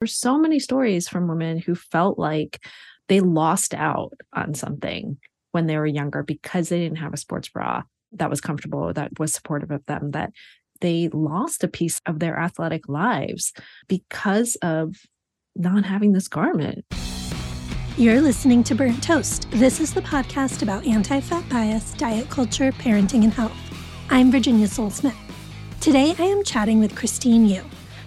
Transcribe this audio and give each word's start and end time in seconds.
There's 0.00 0.16
so 0.16 0.38
many 0.38 0.58
stories 0.58 1.10
from 1.10 1.28
women 1.28 1.58
who 1.58 1.74
felt 1.74 2.18
like 2.18 2.64
they 3.08 3.20
lost 3.20 3.74
out 3.74 4.14
on 4.32 4.54
something 4.54 5.18
when 5.52 5.66
they 5.66 5.76
were 5.76 5.84
younger 5.84 6.22
because 6.22 6.70
they 6.70 6.78
didn't 6.78 6.96
have 6.96 7.12
a 7.12 7.18
sports 7.18 7.50
bra 7.50 7.82
that 8.12 8.30
was 8.30 8.40
comfortable, 8.40 8.94
that 8.94 9.18
was 9.18 9.34
supportive 9.34 9.70
of 9.70 9.84
them, 9.84 10.12
that 10.12 10.32
they 10.80 11.10
lost 11.12 11.64
a 11.64 11.68
piece 11.68 12.00
of 12.06 12.18
their 12.18 12.38
athletic 12.38 12.88
lives 12.88 13.52
because 13.88 14.56
of 14.62 14.96
not 15.54 15.84
having 15.84 16.12
this 16.12 16.28
garment. 16.28 16.82
You're 17.98 18.22
listening 18.22 18.64
to 18.64 18.74
Burnt 18.74 19.02
Toast. 19.02 19.50
This 19.50 19.80
is 19.80 19.92
the 19.92 20.00
podcast 20.00 20.62
about 20.62 20.86
anti 20.86 21.20
fat 21.20 21.46
bias, 21.50 21.92
diet 21.92 22.30
culture, 22.30 22.72
parenting, 22.72 23.24
and 23.24 23.34
health. 23.34 23.52
I'm 24.08 24.30
Virginia 24.30 24.66
Sole-Smith. 24.66 25.18
Today 25.82 26.14
I 26.18 26.24
am 26.24 26.42
chatting 26.42 26.80
with 26.80 26.96
Christine 26.96 27.44
Yu. 27.44 27.62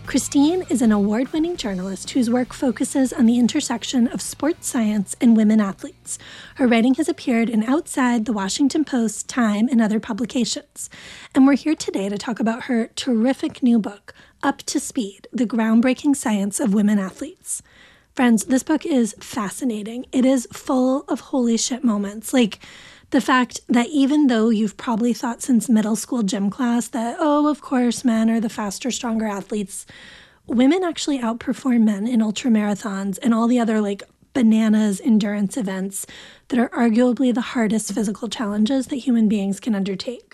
Christine 0.05 0.63
is 0.69 0.81
an 0.81 0.91
award 0.91 1.31
winning 1.31 1.55
journalist 1.55 2.11
whose 2.11 2.29
work 2.29 2.53
focuses 2.53 3.13
on 3.13 3.25
the 3.25 3.39
intersection 3.39 4.07
of 4.07 4.21
sports 4.21 4.67
science 4.67 5.15
and 5.21 5.35
women 5.35 5.61
athletes. 5.61 6.19
Her 6.55 6.67
writing 6.67 6.93
has 6.95 7.07
appeared 7.07 7.49
in 7.49 7.63
Outside, 7.63 8.25
The 8.25 8.33
Washington 8.33 8.83
Post, 8.83 9.29
Time, 9.29 9.67
and 9.69 9.81
other 9.81 9.99
publications. 9.99 10.89
And 11.33 11.47
we're 11.47 11.55
here 11.55 11.73
today 11.73 12.09
to 12.09 12.17
talk 12.17 12.39
about 12.39 12.63
her 12.63 12.87
terrific 12.95 13.63
new 13.63 13.79
book, 13.79 14.13
Up 14.43 14.59
to 14.63 14.79
Speed 14.79 15.27
The 15.31 15.47
Groundbreaking 15.47 16.15
Science 16.15 16.59
of 16.59 16.73
Women 16.73 16.99
Athletes. 16.99 17.63
Friends, 18.13 18.45
this 18.45 18.61
book 18.61 18.85
is 18.85 19.15
fascinating. 19.19 20.05
It 20.11 20.25
is 20.25 20.47
full 20.53 21.03
of 21.07 21.19
holy 21.19 21.57
shit 21.57 21.83
moments. 21.83 22.33
Like, 22.33 22.59
the 23.13 23.21
fact 23.21 23.59
that 23.69 23.89
even 23.89 24.25
though 24.25 24.49
you've 24.49 24.75
probably 24.75 25.13
thought 25.13 25.43
since 25.43 25.69
middle 25.69 25.95
school 25.95 26.23
gym 26.23 26.49
class 26.49 26.87
that, 26.87 27.15
oh, 27.19 27.47
of 27.47 27.61
course, 27.61 28.03
men 28.03 28.27
are 28.27 28.39
the 28.39 28.49
faster, 28.49 28.89
stronger 28.89 29.27
athletes, 29.27 29.85
women 30.47 30.83
actually 30.83 31.19
outperform 31.19 31.83
men 31.83 32.07
in 32.07 32.23
ultra 32.23 32.49
marathons 32.49 33.19
and 33.21 33.31
all 33.31 33.45
the 33.45 33.59
other 33.59 33.79
like 33.79 34.01
bananas 34.33 34.99
endurance 35.01 35.57
events 35.57 36.07
that 36.47 36.57
are 36.57 36.69
arguably 36.69 37.31
the 37.31 37.53
hardest 37.53 37.93
physical 37.93 38.27
challenges 38.27 38.87
that 38.87 38.95
human 38.95 39.29
beings 39.29 39.59
can 39.59 39.75
undertake. 39.75 40.32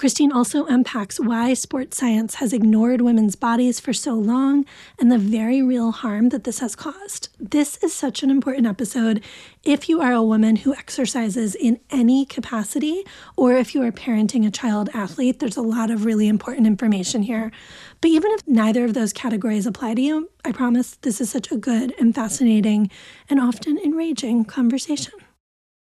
Christine 0.00 0.32
also 0.32 0.64
unpacks 0.64 1.20
why 1.20 1.52
sports 1.52 1.98
science 1.98 2.36
has 2.36 2.54
ignored 2.54 3.02
women's 3.02 3.36
bodies 3.36 3.80
for 3.80 3.92
so 3.92 4.14
long 4.14 4.64
and 4.98 5.12
the 5.12 5.18
very 5.18 5.60
real 5.60 5.90
harm 5.90 6.30
that 6.30 6.44
this 6.44 6.60
has 6.60 6.74
caused. 6.74 7.28
This 7.38 7.76
is 7.82 7.92
such 7.92 8.22
an 8.22 8.30
important 8.30 8.66
episode 8.66 9.22
if 9.62 9.90
you 9.90 10.00
are 10.00 10.14
a 10.14 10.22
woman 10.22 10.56
who 10.56 10.74
exercises 10.74 11.54
in 11.54 11.80
any 11.90 12.24
capacity 12.24 13.04
or 13.36 13.52
if 13.52 13.74
you 13.74 13.82
are 13.82 13.92
parenting 13.92 14.46
a 14.46 14.50
child 14.50 14.88
athlete. 14.94 15.38
There's 15.38 15.58
a 15.58 15.60
lot 15.60 15.90
of 15.90 16.06
really 16.06 16.28
important 16.28 16.66
information 16.66 17.20
here. 17.20 17.52
But 18.00 18.08
even 18.08 18.32
if 18.32 18.48
neither 18.48 18.86
of 18.86 18.94
those 18.94 19.12
categories 19.12 19.66
apply 19.66 19.96
to 19.96 20.00
you, 20.00 20.30
I 20.46 20.52
promise 20.52 20.96
this 21.02 21.20
is 21.20 21.28
such 21.28 21.52
a 21.52 21.58
good 21.58 21.92
and 22.00 22.14
fascinating 22.14 22.90
and 23.28 23.38
often 23.38 23.76
enraging 23.76 24.46
conversation. 24.46 25.12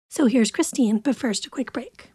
So 0.09 0.25
here's 0.25 0.49
Christine, 0.49 0.97
but 0.97 1.15
first, 1.15 1.45
a 1.45 1.51
quick 1.51 1.71
break. 1.71 2.09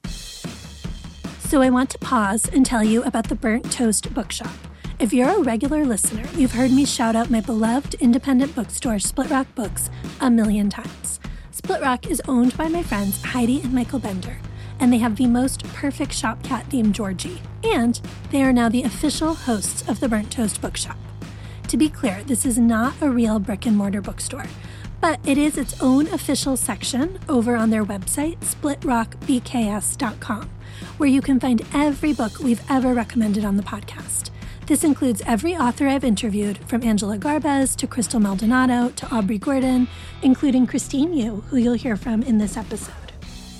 So 1.55 1.63
I 1.63 1.71
want 1.71 1.91
to 1.91 1.99
pause 1.99 2.51
and 2.53 2.67
tell 2.67 2.83
you 2.83 3.05
about 3.05 3.29
the 3.29 3.37
Burnt 3.37 3.71
Toast 3.71 4.13
Bookshop. 4.13 4.51
If 4.99 5.13
you're 5.13 5.29
a 5.29 5.41
regular 5.41 5.85
listener, 5.85 6.25
you've 6.35 6.51
heard 6.51 6.73
me 6.73 6.85
shout 6.85 7.15
out 7.15 7.31
my 7.31 7.41
beloved 7.41 7.95
independent 8.01 8.57
bookstore, 8.57 8.99
Split 8.99 9.31
Rock 9.31 9.47
Books, 9.55 9.89
a 10.21 10.33
million 10.33 10.69
times. 10.69 11.21
Split 11.53 11.81
Rock 11.81 12.11
is 12.11 12.21
owned 12.27 12.57
by 12.57 12.67
my 12.67 12.83
friends 12.83 13.23
Heidi 13.23 13.61
and 13.61 13.73
Michael 13.73 14.01
Bender, 14.01 14.37
and 14.81 14.93
they 14.93 14.99
have 14.99 15.15
the 15.15 15.29
most 15.29 15.63
perfect 15.75 16.13
shop 16.13 16.43
cat 16.43 16.73
named 16.73 16.93
Georgie. 16.93 17.41
And 17.63 18.01
they 18.33 18.43
are 18.43 18.53
now 18.53 18.69
the 18.69 18.83
official 18.83 19.35
hosts 19.35 19.89
of 19.89 20.01
the 20.01 20.09
Burnt 20.09 20.33
Toast 20.33 20.61
Bookshop. 20.61 20.99
To 21.69 21.77
be 21.77 21.89
clear, 21.89 22.25
this 22.25 22.45
is 22.45 22.59
not 22.59 22.95
a 23.01 23.09
real 23.09 23.39
brick 23.39 23.65
and 23.65 23.77
mortar 23.77 24.01
bookstore, 24.01 24.47
but 25.01 25.21
it 25.25 25.39
is 25.39 25.57
its 25.57 25.81
own 25.81 26.09
official 26.09 26.57
section 26.57 27.21
over 27.29 27.55
on 27.55 27.71
their 27.71 27.85
website, 27.85 28.41
splitrockbks.com 28.41 30.51
where 30.97 31.09
you 31.09 31.21
can 31.21 31.41
find 31.41 31.63
every 31.73 32.13
book 32.13 32.39
we've 32.39 32.63
ever 32.71 32.95
recommended 32.95 33.45
on 33.45 33.57
the 33.57 33.63
podcast. 33.63 34.31
This 34.67 34.83
includes 34.83 35.23
every 35.27 35.55
author 35.55 35.87
I've 35.87 36.05
interviewed, 36.05 36.59
from 36.67 36.83
Angela 36.83 37.19
Garbes 37.19 37.77
to 37.77 37.87
Crystal 37.87 38.19
Maldonado 38.19 38.91
to 38.97 39.15
Aubrey 39.15 39.37
Gordon, 39.37 39.89
including 40.23 40.67
Christine 40.67 41.13
Yu, 41.13 41.43
who 41.49 41.59
you'll 41.59 41.75
hear 41.75 41.97
from 41.97 42.23
in 42.23 42.39
this 42.39 42.57
episode. 42.57 43.13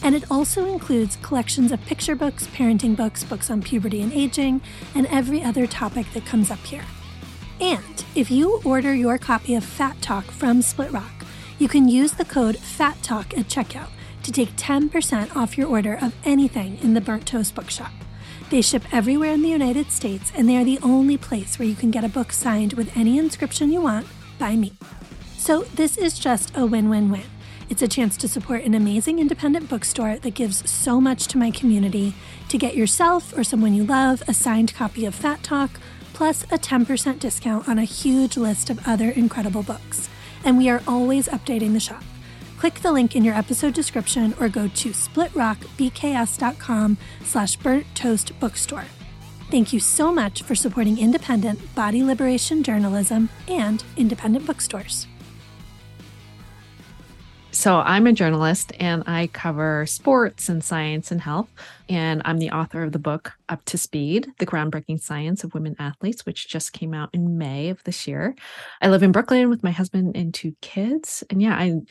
And 0.03 0.15
it 0.15 0.25
also 0.31 0.67
includes 0.67 1.17
collections 1.17 1.73
of 1.73 1.85
picture 1.85 2.15
books, 2.15 2.47
parenting 2.47 2.97
books, 2.97 3.23
books 3.23 3.51
on 3.51 3.63
puberty 3.63 4.01
and 4.01 4.13
aging, 4.13 4.63
and 4.95 5.07
every 5.07 5.43
other 5.43 5.67
topic 5.67 6.07
that 6.15 6.25
comes 6.25 6.51
up 6.51 6.61
here. 6.61 6.85
And 7.61 8.05
if 8.15 8.31
you 8.31 8.61
order 8.65 8.95
your 8.95 9.19
copy 9.19 9.55
of 9.55 9.65
Fat 9.65 10.01
Talk 10.01 10.25
from 10.25 10.63
Split 10.63 10.91
Rock, 10.93 11.25
you 11.59 11.69
can 11.69 11.89
use 11.89 12.13
the 12.13 12.25
code 12.25 12.57
FATTALK 12.57 13.39
at 13.39 13.49
checkout 13.49 13.91
to 14.25 14.33
take 14.33 14.57
10% 14.57 15.37
off 15.37 15.57
your 15.57 15.69
order 15.69 15.99
of 16.01 16.15
anything 16.25 16.79
in 16.83 16.95
the 16.95 17.01
Burnt 17.01 17.27
Toast 17.27 17.55
Bookshop. 17.55 17.93
They 18.51 18.63
ship 18.63 18.83
everywhere 18.93 19.33
in 19.33 19.43
the 19.43 19.49
United 19.49 19.91
States, 19.91 20.33
and 20.35 20.49
they 20.49 20.57
are 20.57 20.65
the 20.65 20.79
only 20.83 21.17
place 21.17 21.59
where 21.59 21.69
you 21.69 21.75
can 21.75 21.91
get 21.91 22.05
a 22.05 22.09
book 22.09 22.33
signed 22.33 22.73
with 22.75 22.97
any 22.97 23.19
inscription 23.19 23.71
you 23.71 23.81
want 23.81 24.07
by 24.39 24.57
me. 24.57 24.73
So, 25.37 25.63
this 25.75 25.97
is 25.97 26.19
just 26.19 26.57
a 26.57 26.67
win 26.67 26.89
win 26.89 27.11
win. 27.11 27.25
It's 27.69 27.83
a 27.83 27.89
chance 27.89 28.17
to 28.19 28.29
support 28.29 28.63
an 28.63 28.75
amazing 28.75 29.19
independent 29.19 29.69
bookstore 29.69 30.17
that 30.19 30.35
gives 30.35 30.69
so 30.71 31.01
much 31.01 31.27
to 31.29 31.39
my 31.39 31.51
community, 31.51 32.15
to 32.49 32.59
get 32.59 32.77
yourself 32.77 33.37
or 33.37 33.45
someone 33.45 33.75
you 33.75 33.85
love 33.85 34.23
a 34.29 34.35
signed 34.35 34.75
copy 34.75 35.07
of 35.07 35.15
Fat 35.15 35.43
Talk, 35.43 35.81
plus 36.13 36.45
a 36.45 36.59
10% 36.59 37.19
discount 37.19 37.69
on 37.69 37.79
a 37.79 37.85
huge 37.85 38.37
list 38.37 38.71
of 38.71 38.87
other 38.87 39.11
incredible 39.11 39.63
books. 39.63 40.09
And 40.45 40.59
we 40.59 40.69
are 40.69 40.83
always 40.87 41.29
updating 41.29 41.73
the 41.73 41.81
shop. 41.81 42.05
Click 42.65 42.81
the 42.81 42.93
link 42.93 43.15
in 43.15 43.23
your 43.23 43.35
episode 43.35 43.75
description 43.75 44.35
or 44.41 44.49
go 44.49 44.69
to 44.69 44.89
splitrockbks.com 44.89 46.97
slash 47.23 47.57
burnt 47.57 47.85
toast 47.95 48.41
bookstore. 48.41 48.87
Thank 49.51 49.75
you 49.75 49.81
so 49.81 50.15
much 50.15 50.43
for 50.43 50.55
supporting 50.55 50.97
independent 50.97 51.75
body 51.75 52.03
liberation 52.03 52.63
journalism 52.63 53.29
and 53.49 53.85
independent 53.99 54.47
bookstores. 54.47 55.07
So, 57.51 57.77
I'm 57.77 58.07
a 58.09 58.13
journalist 58.13 58.73
and 58.81 59.05
I 59.07 59.29
cover 59.29 59.87
sports 59.87 60.49
and 60.49 60.65
science 60.65 61.13
and 61.13 61.21
health. 61.21 61.53
And 61.89 62.21
I'm 62.25 62.39
the 62.39 62.51
author 62.51 62.83
of 62.83 62.93
the 62.93 62.99
book 62.99 63.35
Up 63.49 63.65
to 63.67 63.79
Speed 63.79 64.33
The 64.39 64.47
Groundbreaking 64.47 65.01
Science 65.01 65.45
of 65.45 65.55
Women 65.55 65.77
Athletes, 65.79 66.27
which 66.27 66.49
just 66.49 66.73
came 66.73 66.95
out 66.95 67.11
in 67.13 67.39
May 67.39 67.69
of 67.69 67.85
this 67.85 68.09
year. 68.09 68.35
I 68.83 68.89
live 68.89 69.03
in 69.03 69.13
Brooklyn 69.13 69.51
with 69.51 69.63
my 69.63 69.71
husband 69.71 70.17
and 70.17 70.35
two 70.35 70.57
kids. 70.63 71.23
And 71.31 71.41
yeah, 71.41 71.55
I 71.55 71.83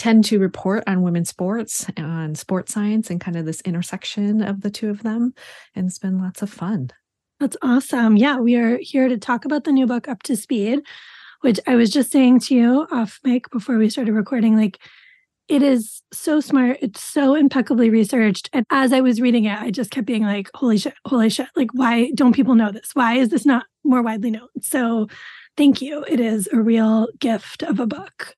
tend 0.00 0.24
to 0.24 0.38
report 0.38 0.82
on 0.86 1.02
women's 1.02 1.28
sports 1.28 1.84
and 1.94 2.38
sports 2.38 2.72
science 2.72 3.10
and 3.10 3.20
kind 3.20 3.36
of 3.36 3.44
this 3.44 3.60
intersection 3.60 4.40
of 4.40 4.62
the 4.62 4.70
two 4.70 4.88
of 4.88 5.02
them. 5.02 5.34
And 5.74 5.86
it's 5.86 5.98
been 5.98 6.18
lots 6.18 6.40
of 6.40 6.48
fun. 6.48 6.90
That's 7.38 7.58
awesome. 7.60 8.16
Yeah, 8.16 8.38
we 8.38 8.56
are 8.56 8.78
here 8.80 9.10
to 9.10 9.18
talk 9.18 9.44
about 9.44 9.64
the 9.64 9.72
new 9.72 9.86
book, 9.86 10.08
Up 10.08 10.22
to 10.22 10.36
Speed, 10.36 10.80
which 11.42 11.60
I 11.66 11.74
was 11.74 11.90
just 11.90 12.10
saying 12.10 12.40
to 12.40 12.54
you 12.54 12.86
off 12.90 13.20
mic 13.24 13.50
before 13.50 13.76
we 13.76 13.90
started 13.90 14.14
recording. 14.14 14.56
Like, 14.56 14.78
it 15.48 15.62
is 15.62 16.00
so 16.14 16.40
smart. 16.40 16.78
It's 16.80 17.02
so 17.02 17.34
impeccably 17.34 17.90
researched. 17.90 18.48
And 18.54 18.64
as 18.70 18.94
I 18.94 19.02
was 19.02 19.20
reading 19.20 19.44
it, 19.44 19.60
I 19.60 19.70
just 19.70 19.90
kept 19.90 20.06
being 20.06 20.22
like, 20.22 20.48
holy 20.54 20.78
shit, 20.78 20.94
holy 21.04 21.28
shit. 21.28 21.48
Like, 21.56 21.74
why 21.74 22.10
don't 22.14 22.34
people 22.34 22.54
know 22.54 22.72
this? 22.72 22.92
Why 22.94 23.16
is 23.16 23.28
this 23.28 23.44
not 23.44 23.66
more 23.84 24.00
widely 24.00 24.30
known? 24.30 24.48
So, 24.62 25.08
thank 25.58 25.82
you. 25.82 26.06
It 26.08 26.20
is 26.20 26.48
a 26.54 26.62
real 26.62 27.08
gift 27.18 27.62
of 27.62 27.78
a 27.80 27.86
book. 27.86 28.34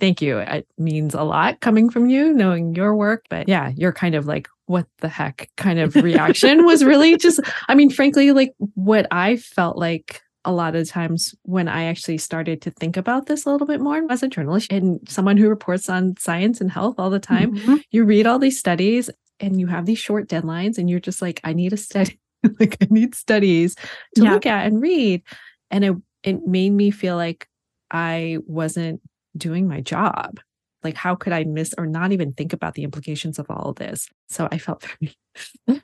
Thank 0.00 0.20
you. 0.20 0.38
It 0.38 0.66
means 0.76 1.14
a 1.14 1.22
lot 1.22 1.60
coming 1.60 1.88
from 1.88 2.08
you, 2.10 2.32
knowing 2.32 2.74
your 2.74 2.96
work. 2.96 3.24
But 3.30 3.48
yeah, 3.48 3.70
you're 3.76 3.92
kind 3.92 4.14
of 4.14 4.26
like, 4.26 4.48
what 4.66 4.86
the 4.98 5.08
heck 5.08 5.50
kind 5.56 5.78
of 5.78 5.94
reaction 5.94 6.64
was 6.64 6.84
really 6.84 7.16
just, 7.16 7.40
I 7.68 7.74
mean, 7.74 7.90
frankly, 7.90 8.32
like 8.32 8.54
what 8.74 9.06
I 9.10 9.36
felt 9.36 9.76
like 9.76 10.22
a 10.44 10.52
lot 10.52 10.74
of 10.74 10.88
times 10.88 11.34
when 11.42 11.68
I 11.68 11.84
actually 11.84 12.18
started 12.18 12.60
to 12.62 12.70
think 12.70 12.96
about 12.96 13.26
this 13.26 13.46
a 13.46 13.50
little 13.50 13.66
bit 13.66 13.80
more 13.80 14.02
as 14.10 14.22
a 14.22 14.28
journalist 14.28 14.70
and 14.70 15.00
someone 15.08 15.36
who 15.36 15.48
reports 15.48 15.88
on 15.88 16.16
science 16.18 16.60
and 16.60 16.70
health 16.70 16.96
all 16.98 17.10
the 17.10 17.18
time, 17.18 17.56
mm-hmm. 17.56 17.76
you 17.90 18.04
read 18.04 18.26
all 18.26 18.38
these 18.38 18.58
studies 18.58 19.10
and 19.40 19.58
you 19.58 19.66
have 19.66 19.86
these 19.86 19.98
short 19.98 20.28
deadlines 20.28 20.78
and 20.78 20.90
you're 20.90 21.00
just 21.00 21.22
like, 21.22 21.40
I 21.44 21.52
need 21.52 21.72
a 21.72 21.78
study, 21.78 22.18
like 22.60 22.76
I 22.80 22.86
need 22.90 23.14
studies 23.14 23.74
to 24.16 24.24
yeah. 24.24 24.32
look 24.32 24.46
at 24.46 24.66
and 24.66 24.80
read. 24.80 25.22
And 25.70 25.84
it 25.84 25.94
it 26.22 26.46
made 26.46 26.70
me 26.70 26.90
feel 26.90 27.16
like 27.16 27.48
I 27.90 28.38
wasn't 28.46 29.00
doing 29.36 29.68
my 29.68 29.80
job. 29.80 30.40
Like, 30.82 30.96
how 30.96 31.14
could 31.14 31.32
I 31.32 31.44
miss 31.44 31.74
or 31.78 31.86
not 31.86 32.12
even 32.12 32.34
think 32.34 32.52
about 32.52 32.74
the 32.74 32.84
implications 32.84 33.38
of 33.38 33.46
all 33.48 33.70
of 33.70 33.76
this? 33.76 34.08
So 34.28 34.48
I 34.52 34.58
felt 34.58 34.84
very 34.84 35.16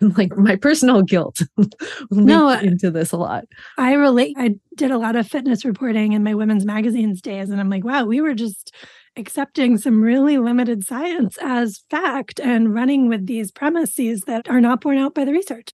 like 0.17 0.37
my 0.37 0.56
personal 0.56 1.02
guilt 1.02 1.41
no, 2.11 2.50
into 2.50 2.91
this 2.91 3.12
a 3.12 3.17
lot. 3.17 3.47
I 3.79 3.94
relate. 3.94 4.37
I 4.38 4.56
did 4.76 4.91
a 4.91 4.99
lot 4.99 5.17
of 5.17 5.26
fitness 5.26 5.64
reporting 5.64 6.12
in 6.12 6.23
my 6.23 6.35
women's 6.35 6.67
magazines 6.67 7.23
days, 7.23 7.49
and 7.49 7.61
I'm 7.61 7.70
like, 7.70 7.85
wow, 7.85 8.05
we 8.05 8.20
were 8.20 8.35
just 8.35 8.75
accepting 9.17 9.76
some 9.76 10.03
really 10.03 10.38
limited 10.38 10.87
science 10.87 11.37
as 11.41 11.82
fact 11.91 12.38
and 12.38 12.75
running 12.75 13.08
with 13.08 13.26
these 13.26 13.50
premises 13.50 14.23
that 14.23 14.49
are 14.49 14.61
not 14.61 14.81
borne 14.81 14.99
out 14.99 15.14
by 15.14 15.25
the 15.25 15.32
research. 15.32 15.70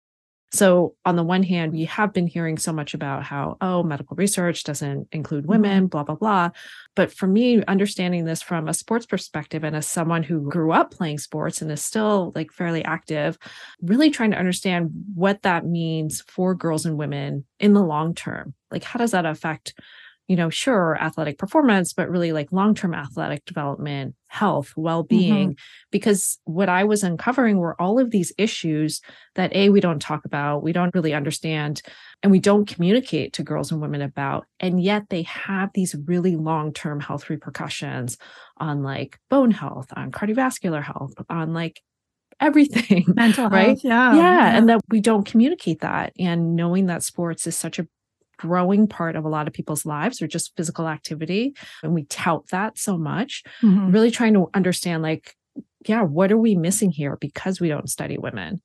So, 0.55 0.95
on 1.03 1.17
the 1.17 1.23
one 1.23 1.43
hand, 1.43 1.73
we 1.73 1.83
have 1.85 2.13
been 2.13 2.27
hearing 2.27 2.57
so 2.57 2.71
much 2.71 2.93
about 2.93 3.23
how, 3.23 3.57
oh, 3.59 3.83
medical 3.83 4.15
research 4.15 4.63
doesn't 4.63 5.09
include 5.11 5.43
Mm-hmm. 5.43 5.51
women, 5.51 5.87
blah, 5.87 6.03
blah, 6.03 6.15
blah. 6.15 6.49
But 6.95 7.11
for 7.11 7.27
me, 7.27 7.61
understanding 7.65 8.23
this 8.23 8.41
from 8.41 8.69
a 8.69 8.73
sports 8.73 9.05
perspective 9.05 9.65
and 9.65 9.75
as 9.75 9.85
someone 9.85 10.23
who 10.23 10.49
grew 10.49 10.71
up 10.71 10.91
playing 10.91 11.17
sports 11.17 11.61
and 11.61 11.69
is 11.71 11.81
still 11.81 12.31
like 12.35 12.53
fairly 12.53 12.85
active, 12.85 13.37
really 13.81 14.09
trying 14.09 14.31
to 14.31 14.37
understand 14.39 14.91
what 15.13 15.41
that 15.41 15.65
means 15.65 16.21
for 16.21 16.55
girls 16.55 16.85
and 16.85 16.97
women 16.97 17.45
in 17.59 17.73
the 17.73 17.83
long 17.83 18.15
term. 18.15 18.53
Like, 18.71 18.83
how 18.83 18.97
does 18.97 19.11
that 19.11 19.25
affect? 19.25 19.73
You 20.27 20.35
know, 20.35 20.49
sure, 20.49 20.97
athletic 20.99 21.37
performance, 21.37 21.93
but 21.93 22.09
really 22.09 22.31
like 22.31 22.51
long 22.51 22.73
term 22.73 22.95
athletic 22.95 23.45
development, 23.45 24.15
health, 24.27 24.73
well 24.75 25.03
being. 25.03 25.51
Mm-hmm. 25.51 25.85
Because 25.91 26.39
what 26.45 26.67
I 26.67 26.83
was 26.83 27.03
uncovering 27.03 27.57
were 27.57 27.79
all 27.79 27.99
of 27.99 28.11
these 28.11 28.33
issues 28.37 29.01
that 29.35 29.55
A, 29.55 29.69
we 29.69 29.79
don't 29.79 30.01
talk 30.01 30.25
about, 30.25 30.63
we 30.63 30.73
don't 30.73 30.93
really 30.95 31.13
understand, 31.13 31.81
and 32.23 32.31
we 32.31 32.39
don't 32.39 32.67
communicate 32.67 33.33
to 33.33 33.43
girls 33.43 33.71
and 33.71 33.81
women 33.81 34.01
about. 34.01 34.47
And 34.59 34.81
yet 34.81 35.09
they 35.09 35.23
have 35.23 35.69
these 35.73 35.95
really 36.05 36.35
long 36.35 36.73
term 36.73 36.99
health 36.99 37.29
repercussions 37.29 38.17
on 38.57 38.81
like 38.81 39.19
bone 39.29 39.51
health, 39.51 39.87
on 39.95 40.11
cardiovascular 40.11 40.83
health, 40.83 41.13
on 41.29 41.53
like 41.53 41.81
everything. 42.39 43.05
Mental 43.15 43.43
health. 43.43 43.53
Right? 43.53 43.79
Yeah. 43.83 44.15
yeah, 44.15 44.57
and 44.57 44.69
that 44.69 44.81
we 44.89 45.01
don't 45.01 45.25
communicate 45.25 45.81
that. 45.81 46.13
And 46.19 46.55
knowing 46.55 46.87
that 46.87 47.03
sports 47.03 47.45
is 47.45 47.55
such 47.55 47.77
a 47.79 47.87
growing 48.37 48.87
part 48.87 49.15
of 49.15 49.25
a 49.25 49.29
lot 49.29 49.47
of 49.47 49.53
people's 49.53 49.85
lives 49.85 50.21
or 50.21 50.27
just 50.27 50.55
physical 50.55 50.87
activity 50.87 51.53
and 51.83 51.93
we 51.93 52.03
tout 52.05 52.47
that 52.51 52.77
so 52.77 52.97
much 52.97 53.43
Mhm. 53.61 53.93
really 53.93 54.11
trying 54.11 54.33
to 54.33 54.47
understand 54.53 55.03
like 55.03 55.35
yeah 55.87 56.01
what 56.01 56.31
are 56.31 56.37
we 56.37 56.55
missing 56.55 56.91
here 56.91 57.17
because 57.19 57.59
we 57.61 57.67
don't 57.69 57.89
study 57.89 58.17
women 58.17 58.61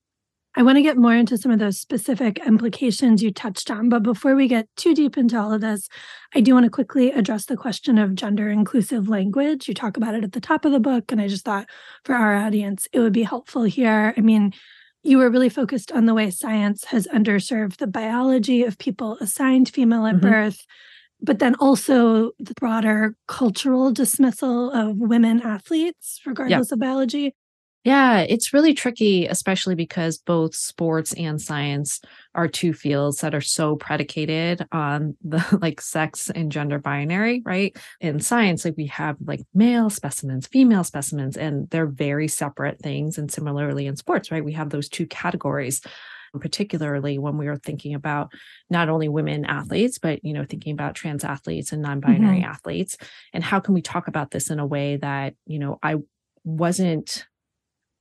I 0.56 0.64
want 0.64 0.78
to 0.78 0.82
get 0.82 0.96
more 0.96 1.14
into 1.14 1.38
some 1.38 1.52
of 1.52 1.60
those 1.60 1.78
specific 1.78 2.44
implications 2.44 3.22
you 3.22 3.30
touched 3.32 3.70
on. 3.70 3.88
But 3.88 4.02
before 4.02 4.34
we 4.34 4.48
get 4.48 4.66
too 4.76 4.94
deep 4.96 5.16
into 5.16 5.38
all 5.38 5.52
of 5.52 5.60
this, 5.60 5.88
I 6.34 6.40
do 6.40 6.54
want 6.54 6.64
to 6.64 6.70
quickly 6.70 7.12
address 7.12 7.46
the 7.46 7.56
question 7.56 7.98
of 7.98 8.16
gender 8.16 8.50
inclusive 8.50 9.08
language. 9.08 9.68
You 9.68 9.74
talk 9.74 9.96
about 9.96 10.16
it 10.16 10.24
at 10.24 10.32
the 10.32 10.40
top 10.40 10.64
of 10.64 10.72
the 10.72 10.80
book. 10.80 11.12
And 11.12 11.20
I 11.20 11.28
just 11.28 11.44
thought 11.44 11.68
for 12.04 12.16
our 12.16 12.34
audience, 12.34 12.88
it 12.92 12.98
would 12.98 13.12
be 13.12 13.22
helpful 13.22 13.62
here. 13.62 14.12
I 14.16 14.20
mean, 14.22 14.52
you 15.02 15.18
were 15.18 15.30
really 15.30 15.48
focused 15.48 15.90
on 15.92 16.06
the 16.06 16.14
way 16.14 16.30
science 16.30 16.84
has 16.86 17.06
underserved 17.08 17.76
the 17.78 17.86
biology 17.86 18.62
of 18.64 18.78
people 18.78 19.16
assigned 19.20 19.68
female 19.68 20.06
at 20.06 20.16
Mhm. 20.16 20.20
birth, 20.20 20.66
but 21.22 21.38
then 21.38 21.54
also 21.56 22.32
the 22.38 22.54
broader 22.54 23.16
cultural 23.28 23.92
dismissal 23.92 24.70
of 24.70 24.98
women 24.98 25.40
athletes, 25.42 26.20
regardless 26.26 26.72
of 26.72 26.78
biology. 26.80 27.34
Yeah 27.84 28.20
it's 28.20 28.52
really 28.52 28.74
tricky 28.74 29.26
especially 29.26 29.74
because 29.74 30.18
both 30.18 30.54
sports 30.54 31.12
and 31.14 31.40
science 31.40 32.00
are 32.34 32.46
two 32.48 32.72
fields 32.72 33.20
that 33.20 33.34
are 33.34 33.40
so 33.40 33.76
predicated 33.76 34.66
on 34.72 35.16
the 35.24 35.58
like 35.60 35.80
sex 35.80 36.30
and 36.30 36.52
gender 36.52 36.78
binary 36.78 37.42
right? 37.44 37.76
In 38.00 38.20
science 38.20 38.64
like 38.64 38.76
we 38.76 38.86
have 38.86 39.16
like 39.24 39.40
male 39.54 39.90
specimens 39.90 40.46
female 40.46 40.84
specimens 40.84 41.36
and 41.36 41.68
they're 41.70 41.86
very 41.86 42.28
separate 42.28 42.80
things 42.80 43.18
and 43.18 43.30
similarly 43.30 43.86
in 43.86 43.96
sports 43.96 44.30
right? 44.30 44.44
We 44.44 44.52
have 44.52 44.70
those 44.70 44.88
two 44.88 45.06
categories 45.06 45.80
particularly 46.38 47.18
when 47.18 47.36
we 47.36 47.48
are 47.48 47.56
thinking 47.56 47.94
about 47.94 48.32
not 48.68 48.88
only 48.88 49.08
women 49.08 49.44
athletes 49.44 49.98
but 49.98 50.24
you 50.24 50.32
know 50.32 50.44
thinking 50.44 50.72
about 50.72 50.94
trans 50.94 51.24
athletes 51.24 51.72
and 51.72 51.82
non-binary 51.82 52.38
mm-hmm. 52.38 52.50
athletes 52.50 52.96
and 53.32 53.42
how 53.42 53.58
can 53.58 53.74
we 53.74 53.82
talk 53.82 54.06
about 54.06 54.30
this 54.30 54.48
in 54.48 54.60
a 54.60 54.66
way 54.66 54.96
that 54.96 55.34
you 55.46 55.58
know 55.58 55.80
i 55.82 55.96
wasn't 56.44 57.26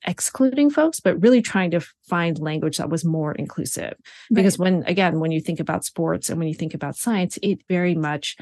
excluding 0.06 0.70
folks 0.70 1.00
but 1.00 1.22
really 1.22 1.42
trying 1.42 1.72
to 1.72 1.82
find 2.08 2.40
language 2.40 2.78
that 2.78 2.90
was 2.90 3.04
more 3.04 3.34
inclusive. 3.34 3.94
Because 4.32 4.58
when 4.58 4.84
again 4.84 5.20
when 5.20 5.32
you 5.32 5.42
think 5.42 5.60
about 5.60 5.86
sports 5.86 6.30
and 6.30 6.40
when 6.40 6.48
you 6.48 6.54
think 6.54 6.74
about 6.74 6.96
science 6.96 7.38
it 7.42 7.60
very 7.68 7.96
much 7.96 8.38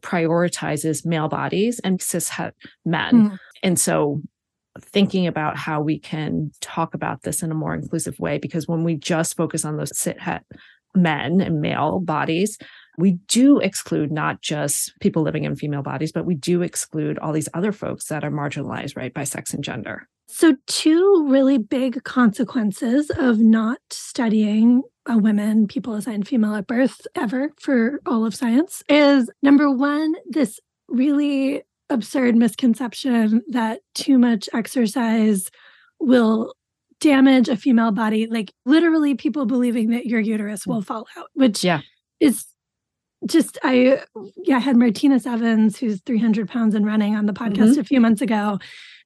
prioritizes 0.00 1.04
male 1.04 1.28
bodies 1.28 1.78
and 1.80 2.00
cis 2.00 2.28
het 2.28 2.54
men. 2.84 3.12
Mm. 3.12 3.38
and 3.62 3.78
so 3.78 4.22
thinking 4.80 5.26
about 5.26 5.56
how 5.56 5.82
we 5.82 5.98
can 5.98 6.50
talk 6.60 6.94
about 6.94 7.22
this 7.22 7.42
in 7.42 7.50
a 7.50 7.54
more 7.54 7.74
inclusive 7.74 8.18
way 8.18 8.38
because 8.38 8.66
when 8.66 8.84
we 8.84 8.96
just 8.96 9.36
focus 9.36 9.64
on 9.64 9.76
those 9.76 9.96
cis 9.96 10.16
het 10.18 10.44
men 10.94 11.40
and 11.40 11.60
male 11.60 12.00
bodies 12.00 12.58
we 12.98 13.12
do 13.26 13.58
exclude 13.58 14.12
not 14.12 14.42
just 14.42 14.92
people 15.00 15.22
living 15.22 15.44
in 15.44 15.56
female 15.56 15.82
bodies 15.82 16.12
but 16.12 16.26
we 16.26 16.34
do 16.34 16.62
exclude 16.62 17.18
all 17.18 17.32
these 17.32 17.48
other 17.54 17.72
folks 17.72 18.06
that 18.06 18.24
are 18.24 18.30
marginalized 18.30 18.96
right 18.96 19.14
by 19.14 19.24
sex 19.24 19.52
and 19.54 19.64
gender 19.64 20.08
So, 20.28 20.56
two 20.66 21.26
really 21.28 21.58
big 21.58 22.04
consequences 22.04 23.10
of 23.16 23.38
not 23.38 23.78
studying 23.90 24.82
uh, 25.10 25.18
women, 25.18 25.66
people 25.66 25.94
assigned 25.94 26.26
female 26.26 26.54
at 26.54 26.66
birth 26.66 27.00
ever 27.14 27.52
for 27.60 28.00
all 28.06 28.24
of 28.24 28.34
science 28.34 28.82
is 28.88 29.30
number 29.42 29.70
one, 29.70 30.14
this 30.30 30.58
really 30.88 31.62
absurd 31.90 32.34
misconception 32.36 33.42
that 33.48 33.80
too 33.94 34.18
much 34.18 34.48
exercise 34.54 35.50
will 36.00 36.54
damage 37.00 37.48
a 37.48 37.56
female 37.56 37.90
body. 37.92 38.26
Like, 38.26 38.52
literally, 38.64 39.14
people 39.14 39.44
believing 39.44 39.90
that 39.90 40.06
your 40.06 40.20
uterus 40.20 40.66
will 40.66 40.82
fall 40.82 41.06
out, 41.18 41.28
which 41.34 41.62
Yeah. 41.62 41.80
is 42.20 42.46
just 43.26 43.58
I 43.62 44.00
yeah, 44.44 44.56
I 44.56 44.60
had 44.60 44.76
Martinus 44.76 45.26
Evans, 45.26 45.78
who's 45.78 46.00
300 46.06 46.48
pounds 46.48 46.74
and 46.74 46.86
running 46.86 47.14
on 47.14 47.26
the 47.26 47.32
podcast 47.32 47.76
a 47.76 47.84
few 47.84 48.00
months 48.00 48.20
ago. 48.22 48.58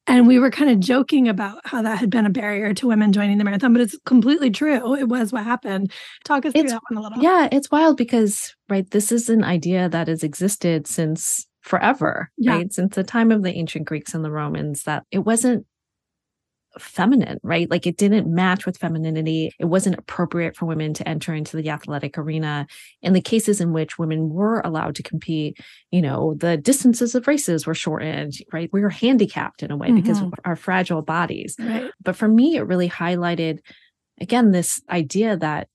And 0.09 0.27
we 0.27 0.39
were 0.39 0.51
kind 0.51 0.71
of 0.71 0.79
joking 0.79 1.29
about 1.29 1.61
how 1.65 1.83
that 1.83 1.99
had 1.99 2.11
been 2.11 2.27
a 2.27 2.31
barrier 2.31 2.73
to 2.75 2.87
women 2.87 3.13
joining 3.13 3.39
the 3.39 3.45
marathon, 3.45 3.73
but 3.73 3.83
it's 3.83 3.99
completely 4.07 4.51
true. 4.51 4.95
It 4.95 5.09
was 5.09 5.33
what 5.33 5.45
happened. 5.45 5.91
Talk 6.25 6.47
us 6.47 6.53
through 6.53 6.65
that 6.69 6.81
one 6.89 6.99
a 6.99 7.03
little. 7.03 7.23
Yeah, 7.23 7.49
it's 7.51 7.71
wild 7.71 7.97
because, 7.97 8.55
right, 8.69 8.89
this 8.91 9.11
is 9.11 9.29
an 9.29 9.43
idea 9.43 9.89
that 9.89 10.07
has 10.09 10.23
existed 10.23 10.87
since 10.87 11.47
forever, 11.63 12.31
Yeah. 12.39 12.53
right? 12.53 12.73
Since 12.73 12.95
the 12.95 13.03
time 13.03 13.33
of 13.33 13.43
the 13.43 13.53
ancient 13.53 13.87
Greeks 13.87 14.15
and 14.15 14.25
the 14.25 14.31
Romans, 14.31 14.85
that 14.85 15.03
it 15.11 15.21
wasn't 15.21 15.67
feminine, 16.79 17.39
right? 17.43 17.71
Like 17.71 17.87
it 17.87 17.97
didn't 17.97 18.33
match 18.33 18.67
with 18.67 18.77
femininity. 18.77 19.53
It 19.59 19.67
wasn't 19.67 19.99
appropriate 19.99 20.57
for 20.57 20.67
women 20.67 20.95
to 20.95 21.09
enter 21.09 21.35
into 21.35 21.57
the 21.57 21.71
athletic 21.71 22.19
arena. 22.19 22.67
In 23.03 23.13
the 23.13 23.21
cases 23.21 23.61
in 23.61 23.73
which 23.73 23.99
women 23.99 24.31
were 24.31 24.61
allowed 24.61 24.95
to 24.97 25.03
compete, 25.03 25.59
you 25.91 26.03
know, 26.03 26.35
the 26.35 26.57
distances 26.57 27.15
of 27.15 27.27
races 27.27 27.67
were 27.67 27.75
shortened, 27.75 28.35
right? 28.53 28.71
We 28.73 28.83
were 28.83 28.91
handicapped 28.91 29.63
in 29.63 29.71
a 29.71 29.77
way 29.77 29.93
because 29.93 30.21
of 30.21 30.35
our 30.45 30.57
fragile 30.57 31.03
bodies. 31.03 31.57
Right. 31.59 31.91
But 32.03 32.17
for 32.17 32.29
me, 32.29 32.57
it 32.57 32.63
really 32.63 32.91
highlighted, 32.91 33.61
again, 34.21 34.51
this 34.51 34.83
idea 34.91 35.37
that 35.37 35.69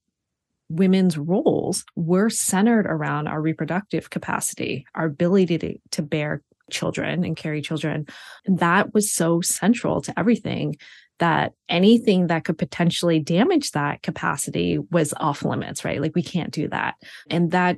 women's 0.69 1.17
roles 1.17 1.83
were 1.95 2.29
centered 2.29 2.85
around 2.85 3.27
our 3.27 3.41
reproductive 3.41 4.09
capacity, 4.09 4.85
our 4.95 5.05
ability 5.05 5.57
to, 5.57 5.77
to 5.91 6.01
bear 6.01 6.41
children 6.71 7.23
and 7.23 7.35
carry 7.35 7.61
children. 7.61 8.07
And 8.45 8.59
that 8.59 8.93
was 8.93 9.13
so 9.13 9.41
central 9.41 10.01
to 10.01 10.19
everything 10.19 10.77
that 11.19 11.53
anything 11.69 12.27
that 12.27 12.43
could 12.43 12.57
potentially 12.57 13.19
damage 13.19 13.71
that 13.71 14.01
capacity 14.01 14.79
was 14.89 15.13
off 15.17 15.43
limits, 15.43 15.85
right? 15.85 16.01
Like 16.01 16.15
we 16.15 16.23
can't 16.23 16.51
do 16.51 16.67
that. 16.69 16.95
And 17.29 17.51
that 17.51 17.77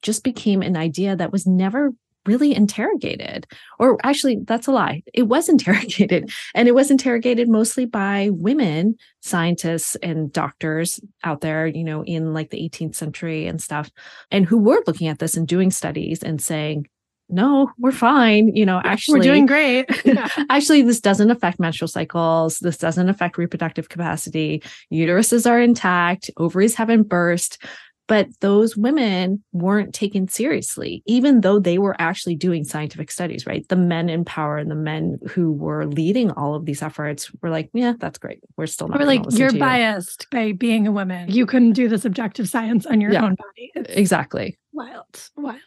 just 0.00 0.24
became 0.24 0.62
an 0.62 0.76
idea 0.76 1.14
that 1.14 1.30
was 1.30 1.46
never 1.46 1.92
really 2.26 2.54
interrogated. 2.54 3.46
Or 3.78 3.98
actually, 4.02 4.38
that's 4.44 4.66
a 4.66 4.72
lie. 4.72 5.02
It 5.12 5.24
was 5.24 5.48
interrogated. 5.54 6.32
And 6.54 6.68
it 6.68 6.74
was 6.74 6.90
interrogated 6.90 7.48
mostly 7.48 7.84
by 7.84 8.30
women 8.32 8.96
scientists 9.20 9.96
and 9.96 10.32
doctors 10.32 11.00
out 11.24 11.40
there, 11.40 11.66
you 11.66 11.84
know, 11.84 12.02
in 12.04 12.32
like 12.32 12.50
the 12.50 12.68
18th 12.68 12.94
century 12.94 13.46
and 13.46 13.60
stuff, 13.60 13.90
and 14.30 14.46
who 14.46 14.58
were 14.58 14.82
looking 14.86 15.08
at 15.08 15.18
this 15.18 15.36
and 15.36 15.46
doing 15.46 15.70
studies 15.70 16.22
and 16.22 16.40
saying, 16.40 16.86
no, 17.30 17.70
we're 17.78 17.92
fine. 17.92 18.54
You 18.54 18.66
know, 18.66 18.80
actually, 18.84 19.20
We're 19.20 19.24
doing 19.24 19.46
great. 19.46 19.86
actually, 20.50 20.82
this 20.82 21.00
doesn't 21.00 21.30
affect 21.30 21.60
menstrual 21.60 21.88
cycles. 21.88 22.58
This 22.58 22.76
doesn't 22.76 23.08
affect 23.08 23.38
reproductive 23.38 23.88
capacity. 23.88 24.62
Uteruses 24.92 25.48
are 25.48 25.60
intact. 25.60 26.30
Ovaries 26.36 26.74
haven't 26.74 27.04
burst. 27.04 27.62
But 28.10 28.26
those 28.40 28.76
women 28.76 29.40
weren't 29.52 29.94
taken 29.94 30.26
seriously, 30.26 31.00
even 31.06 31.42
though 31.42 31.60
they 31.60 31.78
were 31.78 31.94
actually 32.00 32.34
doing 32.34 32.64
scientific 32.64 33.08
studies, 33.08 33.46
right? 33.46 33.64
The 33.68 33.76
men 33.76 34.08
in 34.08 34.24
power 34.24 34.58
and 34.58 34.68
the 34.68 34.74
men 34.74 35.20
who 35.28 35.52
were 35.52 35.86
leading 35.86 36.32
all 36.32 36.56
of 36.56 36.66
these 36.66 36.82
efforts 36.82 37.30
were 37.40 37.50
like, 37.50 37.70
yeah, 37.72 37.92
that's 38.00 38.18
great. 38.18 38.40
We're 38.56 38.66
still 38.66 38.88
not 38.88 38.98
gonna 38.98 39.06
like 39.06 39.22
you're 39.38 39.50
to 39.50 39.54
you." 39.54 39.60
biased 39.60 40.26
by 40.32 40.50
being 40.50 40.88
a 40.88 40.90
woman. 40.90 41.30
You 41.30 41.46
couldn't 41.46 41.74
do 41.74 41.88
this 41.88 42.04
objective 42.04 42.48
science 42.48 42.84
on 42.84 43.00
your 43.00 43.12
Yeah. 43.12 43.22
own 43.26 43.36
body. 43.36 43.70
It's 43.76 43.94
Exactly. 43.94 44.58
wild, 44.72 45.30
wild. 45.36 45.60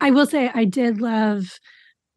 I 0.00 0.10
will 0.10 0.24
say 0.24 0.50
I 0.54 0.64
did 0.64 1.02
love 1.02 1.58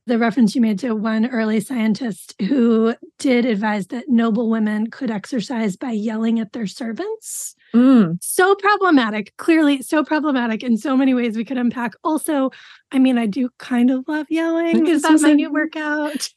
the 0.08 0.18
reference 0.18 0.56
you 0.56 0.62
made 0.62 0.80
to 0.80 0.96
one 0.96 1.28
early 1.30 1.60
scientist 1.60 2.36
who 2.42 2.96
did 3.20 3.44
advise 3.44 3.88
that 3.88 4.08
noble 4.08 4.50
women 4.50 4.90
could 4.90 5.12
exercise 5.12 5.76
by 5.76 5.92
yelling 5.92 6.40
at 6.40 6.54
their 6.54 6.68
servants. 6.68 7.54
Mm, 7.74 8.18
So 8.22 8.56
problematic, 8.56 9.34
clearly 9.38 9.82
so 9.82 10.04
problematic 10.04 10.64
in 10.64 10.78
so 10.78 10.98
many 10.98 11.14
ways 11.14 11.38
we 11.38 11.46
could 11.46 11.58
unpack. 11.58 11.94
Also, 12.04 12.52
I 12.92 13.00
mean, 13.00 13.18
I 13.18 13.26
do 13.28 13.50
kind 13.58 13.90
of 13.90 14.08
love 14.08 14.28
yelling. 14.30 14.86
Is 14.88 15.02
that 15.04 15.22
my 15.22 15.34
new 15.34 15.52
workout? 15.52 16.30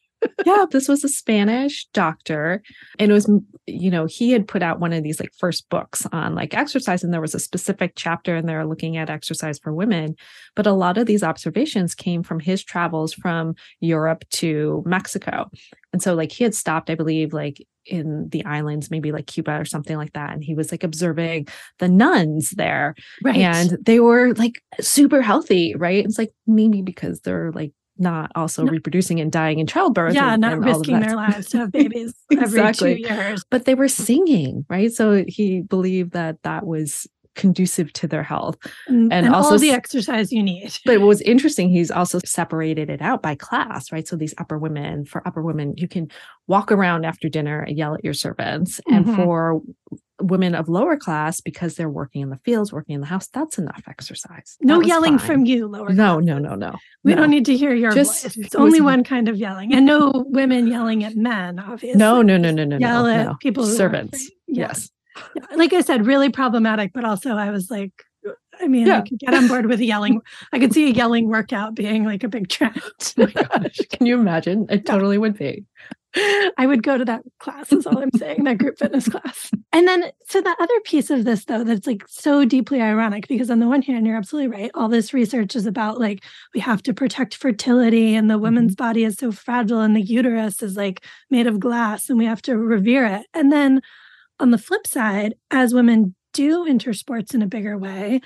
Yeah, 0.45 0.67
this 0.71 0.89
was 0.89 1.05
a 1.05 1.09
Spanish 1.09 1.87
doctor. 1.93 2.63
And 2.99 3.11
it 3.11 3.15
was, 3.15 3.31
you 3.67 3.91
know, 3.91 4.07
he 4.07 4.33
had 4.33 4.49
put 4.49 4.63
out 4.63 4.81
one 4.81 4.93
of 4.93 5.03
these 5.03 5.21
like 5.21 5.33
first 5.39 5.69
books 5.69 6.07
on 6.13 6.35
like 6.35 6.55
exercise. 6.55 7.03
And 7.03 7.13
there 7.13 7.21
was 7.21 7.35
a 7.35 7.41
specific 7.41 7.93
chapter 7.97 8.37
in 8.37 8.47
there 8.47 8.67
looking 8.67 8.97
at 8.97 9.11
exercise 9.11 9.59
for 9.59 9.73
women. 9.73 10.17
But 10.55 10.67
a 10.67 10.73
lot 10.73 10.99
of 10.99 11.07
these 11.07 11.23
observations 11.23 11.95
came 11.95 12.23
from 12.23 12.41
his 12.41 12.63
travels 12.63 13.15
from 13.15 13.55
Europe 13.81 14.25
to 14.31 14.83
Mexico. 14.87 15.51
And 15.93 16.03
so, 16.03 16.15
like, 16.15 16.33
he 16.33 16.45
had 16.45 16.55
stopped, 16.55 16.91
I 16.91 16.97
believe, 16.97 17.33
like 17.33 17.65
in 17.87 18.29
the 18.31 18.45
islands, 18.45 18.91
maybe 18.91 19.13
like 19.13 19.27
Cuba 19.27 19.61
or 19.61 19.65
something 19.65 19.97
like 19.97 20.13
that. 20.15 20.33
And 20.33 20.43
he 20.43 20.55
was 20.55 20.73
like 20.73 20.85
observing 20.85 21.49
the 21.79 21.89
nuns 21.89 22.51
there. 22.51 22.95
Right. 23.23 23.37
And 23.37 23.79
they 23.83 24.01
were 24.01 24.35
like 24.35 24.63
super 24.81 25.23
healthy, 25.23 25.75
right? 25.77 26.05
It's 26.05 26.19
like 26.19 26.33
maybe 26.47 26.83
because 26.83 27.21
they're 27.21 27.53
like 27.53 27.73
not 27.97 28.33
also 28.35 28.65
no. 28.65 28.73
reproducing 28.73 29.21
and 29.21 29.31
dying 29.31 29.59
in 29.59 29.67
childbirth. 29.67 30.15
Yeah, 30.15 30.33
and, 30.33 30.41
not 30.41 30.55
and 30.55 30.65
risking 30.65 31.01
their 31.01 31.17
lives 31.17 31.49
to 31.51 31.59
have 31.59 31.73
babies 31.73 32.15
exactly. 32.31 32.93
every 32.93 33.03
two 33.03 33.15
years. 33.15 33.45
But 33.51 33.65
they 33.65 33.75
were 33.75 33.89
singing, 33.89 34.65
right? 34.69 34.93
So 34.93 35.25
he 35.27 35.61
believed 35.61 36.13
that 36.13 36.43
that 36.43 36.67
was 36.67 37.07
conducive 37.35 37.93
to 37.93 38.07
their 38.07 38.23
health 38.23 38.57
and, 38.87 39.13
and, 39.13 39.35
also 39.35 39.59
the 39.59 39.71
exercise 39.71 40.33
you 40.33 40.43
need. 40.43 40.73
But 40.85 41.01
what 41.01 41.09
was 41.09 41.21
interesting 41.23 41.71
he's 41.71 41.91
also 41.91 42.21
separated 42.25 42.91
it 42.91 43.01
out 43.03 43.23
by 43.23 43.35
class 43.35 43.91
right? 43.93 44.07
So 44.07 44.17
these 44.17 44.35
upper 44.39 44.59
women 44.59 45.05
for 45.05 45.27
upper 45.27 45.43
women 45.43 45.75
you 45.77 45.89
can 45.89 46.11
walk 46.47 46.71
around 46.71 47.05
after 47.05 47.29
dinner 47.29 47.61
and 47.61 47.77
yell 47.77 47.95
at 47.95 48.05
your 48.05 48.15
servants. 48.15 48.81
Mm-hmm. 48.89 49.11
and 49.11 49.17
for 49.17 49.63
women 50.21 50.55
of 50.55 50.69
lower 50.69 50.97
class 50.97 51.41
because 51.41 51.75
they're 51.75 51.91
working 51.91 52.23
in 52.23 52.31
the 52.31 52.39
fields 52.45 52.73
working 52.73 52.95
in 52.95 53.01
the 53.01 53.07
house 53.07 53.27
that's 53.29 53.59
enough 53.59 53.83
exercise. 53.89 54.57
No 54.61 54.81
yelling 54.81 55.19
fine. 55.19 55.27
from 55.27 55.45
you 55.47 55.67
lower 55.67 55.91
no 55.91 56.17
class. 56.17 56.25
no 56.25 56.39
no 56.39 56.55
no 56.55 56.75
we 57.03 57.15
no. 57.15 57.23
don't 57.23 57.31
need 57.31 57.47
to 57.47 57.57
hear 57.57 57.75
your 57.75 57.93
Just, 57.93 58.23
voice. 58.23 58.37
It's 58.37 58.55
only 58.55 58.81
one 58.81 59.03
kind 59.03 59.29
of 59.29 59.37
yelling. 59.37 59.75
And 59.75 59.85
no 59.87 60.25
women 60.29 60.67
yelling 60.69 61.03
at 61.05 61.17
men 61.17 61.59
obviously. 61.59 61.99
no 61.99 62.23
no 62.23 62.37
no 62.37 62.51
no 62.51 62.65
no 62.65 62.79
yell 62.79 63.05
no, 63.05 63.11
at 63.11 63.27
no. 63.27 63.35
people 63.41 63.67
servants. 63.67 64.31
yes 64.47 64.89
like 65.57 65.73
I 65.73 65.81
said, 65.81 66.07
really 66.07 66.31
problematic, 66.31 66.93
but 66.93 67.05
also 67.05 67.37
I 67.37 67.51
was 67.51 67.71
like, 67.71 67.93
I 68.61 68.69
mean, 68.69 68.87
yeah. 68.87 68.99
I 68.99 69.01
could 69.03 69.19
get 69.19 69.35
on 69.35 69.49
board 69.49 69.67
with 69.67 69.81
yelling. 69.81 70.21
I 70.53 70.59
could 70.59 70.73
see 70.73 70.89
a 70.89 70.93
yelling 70.93 71.29
workout 71.29 71.75
being 71.75 72.05
like 72.05 72.25
a 72.25 72.29
big 72.29 72.49
trend. 72.49 72.81
oh 73.19 73.27
gosh, 73.27 73.79
can 73.91 74.07
you 74.07 74.19
imagine? 74.19 74.67
It 74.71 74.87
totally 74.87 75.19
would 75.19 75.37
be. 75.37 75.65
I 76.17 76.67
would 76.67 76.85
go 76.85 76.97
to 76.97 77.05
that 77.07 77.23
class, 77.41 77.73
is 77.73 77.87
all 77.87 77.99
I'm 77.99 78.11
saying, 78.17 78.45
that 78.45 78.59
group 78.59 78.79
fitness 78.79 79.09
class. 79.09 79.51
And 79.73 79.89
then, 79.89 80.13
so 80.29 80.41
the 80.41 80.55
other 80.61 80.81
piece 80.85 81.11
of 81.11 81.25
this, 81.25 81.45
though, 81.45 81.65
that's 81.65 81.89
like 81.89 82.05
so 82.07 82.45
deeply 82.45 82.81
ironic, 82.81 83.27
because 83.27 83.51
on 83.51 83.59
the 83.59 83.67
one 83.67 83.83
hand, 83.83 84.07
you're 84.07 84.17
absolutely 84.17 84.57
right. 84.57 84.71
All 84.75 84.89
this 84.89 85.13
research 85.13 85.57
is 85.57 85.67
about 85.67 85.99
like, 85.99 86.23
we 86.55 86.61
have 86.61 86.83
to 86.85 86.95
protect 86.95 87.35
fertility, 87.35 88.15
and 88.15 88.31
the 88.31 88.39
woman's 88.39 88.77
mm-hmm. 88.77 88.85
body 88.85 89.05
is 89.05 89.17
so 89.17 89.33
fragile, 89.33 89.81
and 89.81 89.97
the 89.97 90.03
uterus 90.03 90.63
is 90.63 90.77
like 90.77 91.05
made 91.31 91.49
of 91.49 91.59
glass, 91.59 92.09
and 92.09 92.17
we 92.17 92.27
have 92.27 92.43
to 92.43 92.57
revere 92.57 93.07
it. 93.07 93.27
And 93.35 93.51
then 93.51 93.81
on 94.41 94.51
the 94.51 94.59
flip 94.59 94.87
side, 94.87 95.35
as 95.51 95.75
women 95.75 96.15
do 96.33 96.67
enter 96.67 96.93
sports 96.93 97.35
in 97.35 97.43
a 97.43 97.47
bigger 97.47 97.79
way, 97.79 98.21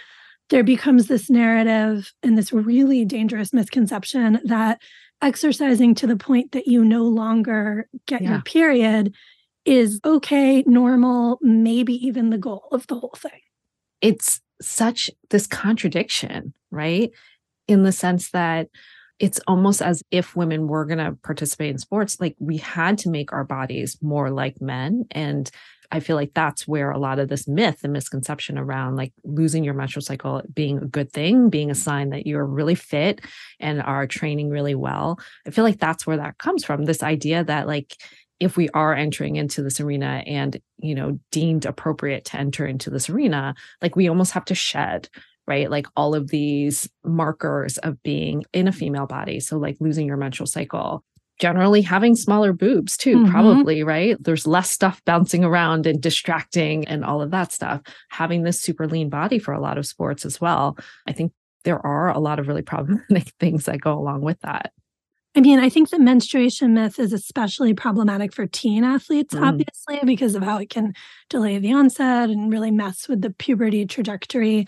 there 0.50 0.65
becomes 0.65 1.07
this 1.07 1.29
narrative 1.29 2.12
and 2.23 2.37
this 2.37 2.53
really 2.53 3.05
dangerous 3.05 3.53
misconception 3.53 4.41
that 4.45 4.81
exercising 5.21 5.95
to 5.95 6.07
the 6.07 6.17
point 6.17 6.53
that 6.53 6.67
you 6.67 6.85
no 6.85 7.05
longer 7.05 7.88
get 8.07 8.23
yeah. 8.23 8.31
your 8.31 8.41
period 8.43 9.15
is 9.65 10.00
okay, 10.05 10.62
normal, 10.67 11.38
maybe 11.43 11.95
even 11.95 12.31
the 12.31 12.38
goal 12.38 12.69
of 12.73 12.87
the 12.87 12.95
whole 12.95 13.15
thing. 13.17 13.41
It's 14.00 14.41
such 14.62 15.11
this 15.31 15.47
contradiction, 15.47 16.55
right? 16.71 17.11
In 17.67 17.83
the 17.83 17.93
sense 17.93 18.31
that 18.31 18.69
it's 19.19 19.41
almost 19.47 19.83
as 19.83 20.03
if 20.11 20.37
women 20.37 20.69
were 20.69 20.87
going 20.87 20.99
to 20.99 21.19
participate 21.23 21.71
in 21.71 21.79
sports 21.79 22.21
like 22.21 22.37
we 22.38 22.57
had 22.57 22.97
to 22.99 23.11
make 23.11 23.33
our 23.33 23.45
bodies 23.45 23.99
more 24.00 24.31
like 24.31 24.61
men 24.61 25.05
and 25.11 25.50
I 25.90 26.00
feel 26.00 26.16
like 26.16 26.35
that's 26.35 26.68
where 26.68 26.90
a 26.90 26.99
lot 26.99 27.18
of 27.18 27.28
this 27.28 27.49
myth 27.49 27.80
and 27.83 27.92
misconception 27.92 28.59
around 28.59 28.97
like 28.97 29.12
losing 29.25 29.64
your 29.64 29.75
menstrual 29.75 30.02
cycle 30.02 30.42
being 30.52 30.78
a 30.78 30.87
good 30.87 31.12
thing, 31.12 31.49
being 31.49 31.71
a 31.71 31.75
sign 31.75 32.11
that 32.11 32.26
you're 32.26 32.45
really 32.45 32.75
fit 32.75 33.21
and 33.59 33.83
are 33.83 34.07
training 34.07 34.50
really 34.50 34.75
well. 34.75 35.18
I 35.47 35.50
feel 35.50 35.64
like 35.64 35.80
that's 35.80 36.07
where 36.07 36.18
that 36.18 36.38
comes 36.38 36.64
from. 36.64 36.85
This 36.85 37.02
idea 37.02 37.45
that 37.45 37.66
like 37.66 37.97
if 38.38 38.57
we 38.57 38.68
are 38.71 38.95
entering 38.95 39.37
into 39.37 39.62
this 39.62 39.80
arena 39.80 40.23
and 40.26 40.61
you 40.78 40.95
know 40.95 41.18
deemed 41.33 41.66
appropriate 41.66 42.25
to 42.26 42.37
enter 42.37 42.66
into 42.66 42.90
this 42.90 43.09
arena, 43.09 43.54
like 43.83 43.97
we 43.97 44.09
almost 44.09 44.33
have 44.33 44.45
to 44.47 44.54
shed 44.54 45.09
right? 45.49 45.71
Like 45.71 45.87
all 45.97 46.14
of 46.14 46.28
these 46.28 46.90
markers 47.04 47.78
of 47.78 48.02
being 48.02 48.45
in 48.52 48.68
a 48.68 48.73
female 48.73 49.07
body. 49.07 49.40
So, 49.40 49.57
like 49.57 49.78
losing 49.80 50.07
your 50.07 50.18
menstrual 50.18 50.47
cycle, 50.47 51.02
generally 51.38 51.83
having 51.83 52.14
smaller 52.14 52.52
boobs 52.52 52.97
too, 52.97 53.16
mm-hmm. 53.16 53.30
probably, 53.30 53.83
right? 53.83 54.16
There's 54.21 54.47
less 54.47 54.71
stuff 54.71 55.02
bouncing 55.04 55.45
around 55.45 55.87
and 55.87 56.00
distracting 56.00 56.87
and 56.87 57.04
all 57.04 57.23
of 57.23 57.30
that 57.30 57.52
stuff. 57.52 57.83
Having 58.11 58.42
this 58.42 58.61
super 58.61 58.87
lean 58.87 59.09
body 59.09 59.38
for 59.38 59.52
a 59.52 59.61
lot 59.61 59.78
of 59.78 59.87
sports 59.87 60.25
as 60.25 60.40
well. 60.40 60.76
I 61.07 61.12
think 61.12 61.33
there 61.64 61.85
are 61.85 62.11
a 62.11 62.18
lot 62.18 62.38
of 62.38 62.49
really 62.49 62.62
problematic 62.75 63.33
things 63.38 63.66
that 63.66 63.80
go 63.80 63.92
along 63.92 64.23
with 64.23 64.40
that. 64.40 64.73
I 65.37 65.40
mean, 65.40 65.61
I 65.61 65.68
think 65.68 65.90
the 65.90 66.00
menstruation 66.00 66.75
myth 66.75 66.99
is 66.99 67.12
especially 67.12 67.73
problematic 67.75 68.33
for 68.33 68.47
teen 68.47 68.83
athletes, 68.83 69.35
mm. 69.35 69.47
obviously, 69.47 70.00
because 70.04 70.35
of 70.35 70.42
how 70.42 70.59
it 70.59 70.71
can 70.71 70.95
delay 71.28 71.59
the 71.59 71.73
onset 71.73 72.30
and 72.30 72.50
really 72.50 72.73
mess 72.73 73.09
with 73.09 73.21
the 73.21 73.30
puberty 73.30 73.87
trajectory. 73.87 74.66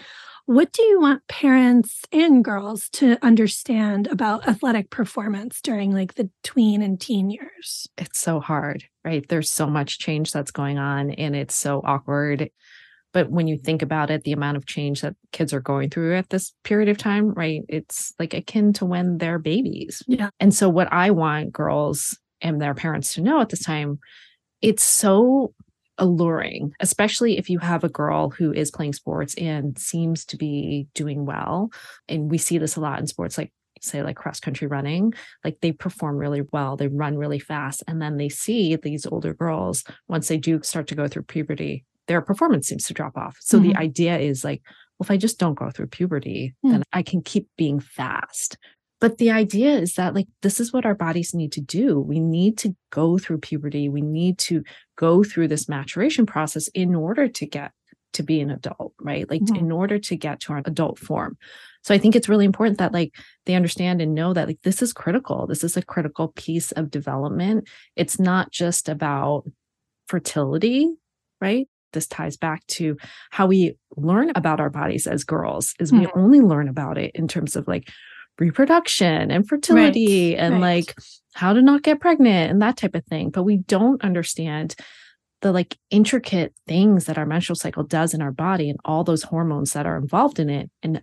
What 0.50 0.72
do 0.72 0.82
you 0.82 1.00
want 1.00 1.28
parents 1.28 2.02
and 2.10 2.44
girls 2.44 2.88
to 2.94 3.24
understand 3.24 4.08
about 4.08 4.48
athletic 4.48 4.90
performance 4.90 5.60
during 5.60 5.94
like 5.94 6.14
the 6.14 6.28
tween 6.42 6.82
and 6.82 7.00
teen 7.00 7.30
years? 7.30 7.86
It's 7.96 8.18
so 8.18 8.40
hard, 8.40 8.82
right? 9.04 9.24
There's 9.28 9.48
so 9.48 9.68
much 9.68 10.00
change 10.00 10.32
that's 10.32 10.50
going 10.50 10.76
on 10.76 11.12
and 11.12 11.36
it's 11.36 11.54
so 11.54 11.82
awkward. 11.84 12.50
But 13.12 13.30
when 13.30 13.46
you 13.46 13.58
think 13.58 13.80
about 13.80 14.10
it, 14.10 14.24
the 14.24 14.32
amount 14.32 14.56
of 14.56 14.66
change 14.66 15.02
that 15.02 15.14
kids 15.30 15.54
are 15.54 15.60
going 15.60 15.88
through 15.88 16.16
at 16.16 16.30
this 16.30 16.52
period 16.64 16.88
of 16.88 16.98
time, 16.98 17.32
right? 17.32 17.62
It's 17.68 18.12
like 18.18 18.34
akin 18.34 18.72
to 18.72 18.84
when 18.84 19.18
they're 19.18 19.38
babies. 19.38 20.02
Yeah. 20.08 20.30
And 20.40 20.52
so, 20.52 20.68
what 20.68 20.92
I 20.92 21.12
want 21.12 21.52
girls 21.52 22.18
and 22.40 22.60
their 22.60 22.74
parents 22.74 23.14
to 23.14 23.20
know 23.20 23.40
at 23.40 23.50
this 23.50 23.62
time, 23.62 24.00
it's 24.60 24.82
so 24.82 25.54
alluring, 26.00 26.72
especially 26.80 27.38
if 27.38 27.48
you 27.48 27.58
have 27.60 27.84
a 27.84 27.88
girl 27.88 28.30
who 28.30 28.52
is 28.52 28.70
playing 28.70 28.94
sports 28.94 29.34
and 29.36 29.78
seems 29.78 30.24
to 30.24 30.36
be 30.36 30.88
doing 30.94 31.26
well. 31.26 31.70
And 32.08 32.30
we 32.30 32.38
see 32.38 32.58
this 32.58 32.76
a 32.76 32.80
lot 32.80 32.98
in 32.98 33.06
sports 33.06 33.38
like 33.38 33.52
say 33.82 34.02
like 34.02 34.16
cross 34.16 34.40
country 34.40 34.66
running 34.66 35.14
like 35.42 35.58
they 35.60 35.72
perform 35.72 36.18
really 36.18 36.42
well 36.52 36.76
they 36.76 36.88
run 36.88 37.16
really 37.16 37.38
fast 37.38 37.82
and 37.88 38.02
then 38.02 38.18
they 38.18 38.28
see 38.28 38.76
these 38.76 39.06
older 39.06 39.32
girls 39.32 39.84
once 40.08 40.28
they 40.28 40.36
do 40.36 40.60
start 40.62 40.86
to 40.86 40.94
go 40.94 41.08
through 41.08 41.22
puberty 41.22 41.84
their 42.06 42.20
performance 42.20 42.68
seems 42.68 42.84
to 42.84 42.92
drop 42.92 43.16
off 43.16 43.38
so 43.40 43.58
mm-hmm. 43.58 43.68
the 43.68 43.76
idea 43.76 44.18
is 44.18 44.44
like 44.44 44.60
well 44.66 45.06
if 45.06 45.10
i 45.10 45.16
just 45.16 45.38
don't 45.38 45.58
go 45.58 45.70
through 45.70 45.86
puberty 45.86 46.54
mm-hmm. 46.64 46.72
then 46.72 46.82
i 46.92 47.02
can 47.02 47.22
keep 47.22 47.48
being 47.56 47.80
fast 47.80 48.58
but 49.00 49.18
the 49.18 49.30
idea 49.30 49.76
is 49.76 49.94
that, 49.94 50.14
like, 50.14 50.28
this 50.42 50.60
is 50.60 50.72
what 50.72 50.84
our 50.84 50.94
bodies 50.94 51.34
need 51.34 51.52
to 51.52 51.60
do. 51.60 51.98
We 51.98 52.20
need 52.20 52.58
to 52.58 52.76
go 52.90 53.18
through 53.18 53.38
puberty. 53.38 53.88
We 53.88 54.02
need 54.02 54.38
to 54.40 54.62
go 54.96 55.24
through 55.24 55.48
this 55.48 55.68
maturation 55.68 56.26
process 56.26 56.68
in 56.68 56.94
order 56.94 57.26
to 57.26 57.46
get 57.46 57.72
to 58.12 58.22
be 58.22 58.40
an 58.40 58.50
adult, 58.50 58.92
right? 59.00 59.28
Like, 59.28 59.42
mm-hmm. 59.42 59.56
in 59.56 59.72
order 59.72 59.98
to 59.98 60.16
get 60.16 60.40
to 60.40 60.52
our 60.52 60.62
adult 60.64 60.98
form. 60.98 61.38
So 61.82 61.94
I 61.94 61.98
think 61.98 62.14
it's 62.14 62.28
really 62.28 62.44
important 62.44 62.78
that, 62.78 62.92
like, 62.92 63.14
they 63.46 63.54
understand 63.54 64.02
and 64.02 64.14
know 64.14 64.34
that, 64.34 64.48
like, 64.48 64.60
this 64.62 64.82
is 64.82 64.92
critical. 64.92 65.46
This 65.46 65.64
is 65.64 65.76
a 65.76 65.82
critical 65.82 66.28
piece 66.28 66.72
of 66.72 66.90
development. 66.90 67.68
It's 67.96 68.18
not 68.18 68.50
just 68.50 68.88
about 68.88 69.44
fertility, 70.08 70.92
right? 71.40 71.66
this 71.92 72.06
ties 72.06 72.36
back 72.36 72.64
to 72.68 72.96
how 73.30 73.46
we 73.46 73.76
learn 73.96 74.30
about 74.34 74.60
our 74.60 74.70
bodies 74.70 75.08
as 75.08 75.24
girls 75.24 75.74
is 75.80 75.92
we 75.92 76.00
mm-hmm. 76.00 76.18
only 76.18 76.40
learn 76.40 76.68
about 76.68 76.98
it 76.98 77.10
in 77.14 77.26
terms 77.26 77.56
of 77.56 77.66
like 77.66 77.90
reproduction 78.38 79.30
and 79.30 79.48
fertility 79.48 80.34
right, 80.34 80.42
and 80.42 80.54
right. 80.54 80.60
like 80.60 80.94
how 81.34 81.52
to 81.52 81.62
not 81.62 81.82
get 81.82 82.00
pregnant 82.00 82.50
and 82.50 82.62
that 82.62 82.76
type 82.76 82.94
of 82.94 83.04
thing. 83.04 83.30
But 83.30 83.44
we 83.44 83.58
don't 83.58 84.02
understand 84.02 84.74
the 85.42 85.52
like 85.52 85.78
intricate 85.90 86.54
things 86.66 87.06
that 87.06 87.18
our 87.18 87.26
menstrual 87.26 87.56
cycle 87.56 87.82
does 87.82 88.14
in 88.14 88.22
our 88.22 88.32
body 88.32 88.68
and 88.68 88.78
all 88.84 89.04
those 89.04 89.22
hormones 89.22 89.72
that 89.72 89.86
are 89.86 89.96
involved 89.96 90.38
in 90.38 90.50
it 90.50 90.70
and 90.82 91.02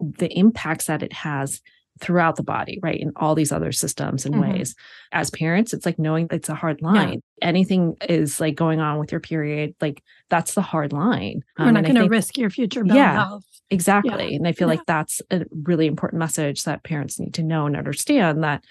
the 0.00 0.30
impacts 0.38 0.86
that 0.86 1.02
it 1.02 1.12
has 1.12 1.60
throughout 2.00 2.36
the 2.36 2.42
body, 2.42 2.78
right? 2.82 2.98
In 2.98 3.12
all 3.16 3.34
these 3.34 3.52
other 3.52 3.72
systems 3.72 4.24
and 4.24 4.34
mm-hmm. 4.34 4.52
ways. 4.52 4.74
As 5.12 5.30
parents, 5.30 5.72
it's 5.72 5.86
like 5.86 5.98
knowing 5.98 6.28
it's 6.30 6.48
a 6.48 6.54
hard 6.54 6.82
line. 6.82 7.22
Yeah. 7.40 7.48
Anything 7.48 7.96
is 8.08 8.40
like 8.40 8.54
going 8.54 8.80
on 8.80 8.98
with 8.98 9.12
your 9.12 9.20
period, 9.20 9.74
like 9.80 10.02
that's 10.30 10.54
the 10.54 10.62
hard 10.62 10.92
line. 10.92 11.42
You're 11.58 11.68
um, 11.68 11.74
not 11.74 11.84
going 11.84 11.96
to 11.96 12.08
risk 12.08 12.36
your 12.36 12.50
future 12.50 12.84
yeah, 12.84 13.24
health. 13.24 13.44
Exactly. 13.70 14.30
Yeah. 14.30 14.36
And 14.36 14.48
I 14.48 14.52
feel 14.52 14.68
yeah. 14.68 14.74
like 14.74 14.86
that's 14.86 15.22
a 15.30 15.44
really 15.64 15.86
important 15.86 16.18
message 16.18 16.64
that 16.64 16.84
parents 16.84 17.18
need 17.18 17.34
to 17.34 17.42
know 17.42 17.66
and 17.66 17.76
understand 17.76 18.42
that 18.44 18.64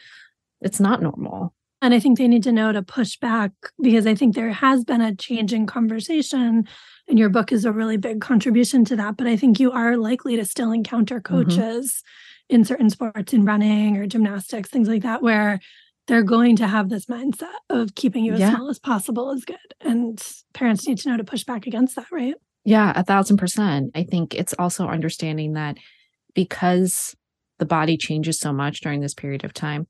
it's 0.61 0.79
not 0.79 1.01
normal. 1.01 1.53
And 1.81 1.93
I 1.93 1.99
think 1.99 2.17
they 2.17 2.27
need 2.27 2.43
to 2.43 2.51
know 2.51 2.71
to 2.71 2.81
push 2.81 3.17
back 3.17 3.51
because 3.81 4.07
I 4.07 4.15
think 4.15 4.33
there 4.33 4.51
has 4.51 4.83
been 4.83 5.01
a 5.01 5.15
change 5.15 5.53
in 5.53 5.67
conversation. 5.67 6.67
And 7.07 7.19
your 7.19 7.29
book 7.29 7.51
is 7.51 7.65
a 7.65 7.71
really 7.71 7.97
big 7.97 8.19
contribution 8.19 8.83
to 8.85 8.95
that. 8.95 9.15
But 9.15 9.27
I 9.27 9.37
think 9.37 9.59
you 9.59 9.71
are 9.71 9.95
likely 9.95 10.35
to 10.37 10.45
still 10.45 10.71
encounter 10.71 11.21
mm-hmm. 11.21 11.35
coaches 11.35 11.93
mm-hmm. 11.93 12.36
In 12.49 12.63
certain 12.65 12.89
sports, 12.89 13.33
in 13.33 13.45
running 13.45 13.97
or 13.97 14.07
gymnastics, 14.07 14.69
things 14.69 14.87
like 14.87 15.03
that, 15.03 15.21
where 15.21 15.59
they're 16.07 16.23
going 16.23 16.55
to 16.57 16.67
have 16.67 16.89
this 16.89 17.05
mindset 17.07 17.53
of 17.69 17.95
keeping 17.95 18.23
you 18.23 18.33
as 18.33 18.39
Yeah. 18.39 18.49
small 18.55 18.69
as 18.69 18.79
possible 18.79 19.31
is 19.31 19.45
good. 19.45 19.57
And 19.81 20.21
parents 20.53 20.87
need 20.87 20.99
to 20.99 21.09
know 21.09 21.17
to 21.17 21.23
push 21.25 21.43
back 21.43 21.67
against 21.67 21.95
that, 21.97 22.07
right? 22.11 22.35
Yeah, 22.65 22.93
a 22.95 23.03
thousand 23.03 23.37
percent. 23.37 23.91
I 23.95 24.03
think 24.03 24.33
it's 24.35 24.53
also 24.59 24.87
understanding 24.87 25.53
that 25.53 25.77
because 26.35 27.15
the 27.59 27.67
body 27.67 27.97
changes 27.97 28.39
so 28.39 28.53
much 28.53 28.81
during 28.81 29.01
this 29.01 29.15
period 29.15 29.45
of 29.45 29.53
time, 29.53 29.87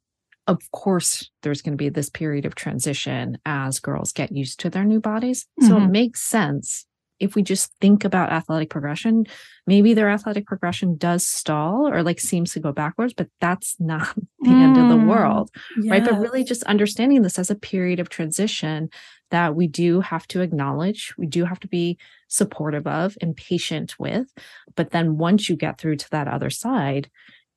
of 0.48 0.62
course, 0.72 1.30
there's 1.44 1.62
going 1.62 1.74
to 1.74 1.84
be 1.84 1.90
this 1.90 2.10
period 2.10 2.46
of 2.46 2.56
transition 2.56 3.40
as 3.46 3.80
girls 3.80 4.14
get 4.14 4.34
used 4.34 4.60
to 4.62 4.72
their 4.72 4.86
new 4.86 5.02
bodies. 5.02 5.48
So 5.62 5.78
it 5.78 5.82
Mhm. 5.82 5.92
makes 5.92 6.24
sense 6.24 6.87
if 7.20 7.36
we 7.36 7.42
just 7.42 7.72
think 7.82 8.06
about 8.06 8.32
athletic 8.32 8.70
progression, 8.70 9.26
maybe 9.66 9.94
their 9.94 10.10
athletic 10.10 10.46
progression 10.46 10.96
does 10.98 11.26
stall 11.26 11.88
or 11.88 12.04
like 12.04 12.20
seems 12.20 12.52
to 12.54 12.60
go 12.60 12.72
backwards, 12.72 13.14
but 13.14 13.28
that's 13.42 13.76
not 13.80 14.16
the 14.42 14.60
end 14.60 14.78
of 14.78 14.88
the 14.88 14.98
Mm, 14.98 15.08
world 15.08 15.50
right? 15.92 16.04
But 16.04 16.20
really 16.20 16.44
just 16.44 16.64
understanding 16.64 17.22
this 17.22 17.40
as 17.40 17.50
a 17.50 17.56
period 17.56 18.00
of 18.00 18.10
transition 18.10 18.90
that 19.30 19.56
we 19.56 19.68
do 19.68 20.00
have 20.02 20.28
to 20.28 20.42
acknowledge 20.42 21.14
we 21.18 21.26
do 21.28 21.44
have 21.46 21.60
to 21.60 21.68
be 21.68 21.98
supportive 22.30 22.88
of 22.88 23.18
and 23.22 23.36
patient 23.36 23.98
with 24.00 24.34
but 24.76 24.92
then 24.92 25.18
once 25.18 25.50
you 25.50 25.56
get 25.56 25.78
through 25.78 25.96
to 25.98 26.10
that 26.12 26.28
other 26.28 26.50
side 26.50 27.10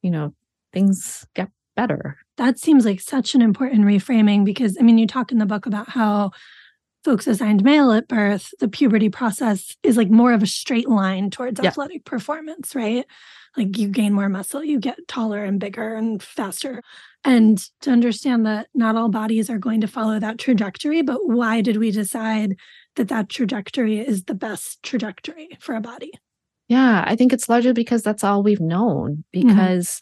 you 0.02 0.10
know 0.10 0.34
things 0.72 1.26
get 1.34 1.48
better. 1.76 2.18
That 2.36 2.58
seems 2.58 2.84
like 2.84 3.00
such 3.00 3.34
an 3.34 3.42
important 3.42 3.82
reframing 3.82 4.44
because 4.44 4.76
I 4.78 4.82
mean, 4.82 4.98
you 4.98 5.06
talk 5.06 5.32
in 5.32 5.38
the 5.38 5.46
book 5.46 5.66
about 5.66 5.88
how 5.88 6.30
folks 7.04 7.26
assigned 7.26 7.62
male 7.64 7.92
at 7.92 8.08
birth, 8.08 8.52
the 8.60 8.68
puberty 8.68 9.08
process 9.08 9.76
is 9.82 9.96
like 9.96 10.10
more 10.10 10.32
of 10.32 10.42
a 10.42 10.46
straight 10.46 10.88
line 10.88 11.30
towards 11.30 11.60
Yep. 11.60 11.72
athletic 11.72 12.04
performance, 12.04 12.74
right? 12.74 13.06
Like 13.56 13.76
you 13.78 13.88
gain 13.88 14.12
more 14.12 14.28
muscle, 14.28 14.62
you 14.62 14.78
get 14.78 15.08
taller 15.08 15.44
and 15.44 15.58
bigger 15.58 15.94
and 15.94 16.22
faster. 16.22 16.82
And 17.24 17.58
to 17.80 17.90
understand 17.90 18.46
that 18.46 18.68
not 18.74 18.96
all 18.96 19.08
bodies 19.08 19.50
are 19.50 19.58
going 19.58 19.80
to 19.80 19.88
follow 19.88 20.18
that 20.18 20.38
trajectory, 20.38 21.02
but 21.02 21.26
why 21.26 21.60
did 21.60 21.76
we 21.78 21.90
decide 21.90 22.56
that 22.96 23.08
that 23.08 23.28
trajectory 23.28 23.98
is 23.98 24.24
the 24.24 24.34
best 24.34 24.82
trajectory 24.82 25.48
for 25.60 25.74
a 25.74 25.80
body? 25.80 26.12
yeah 26.70 27.04
i 27.06 27.16
think 27.16 27.32
it's 27.32 27.48
largely 27.48 27.74
because 27.74 28.02
that's 28.02 28.24
all 28.24 28.42
we've 28.42 28.60
known 28.60 29.24
mm-hmm. 29.34 29.48
because 29.48 30.00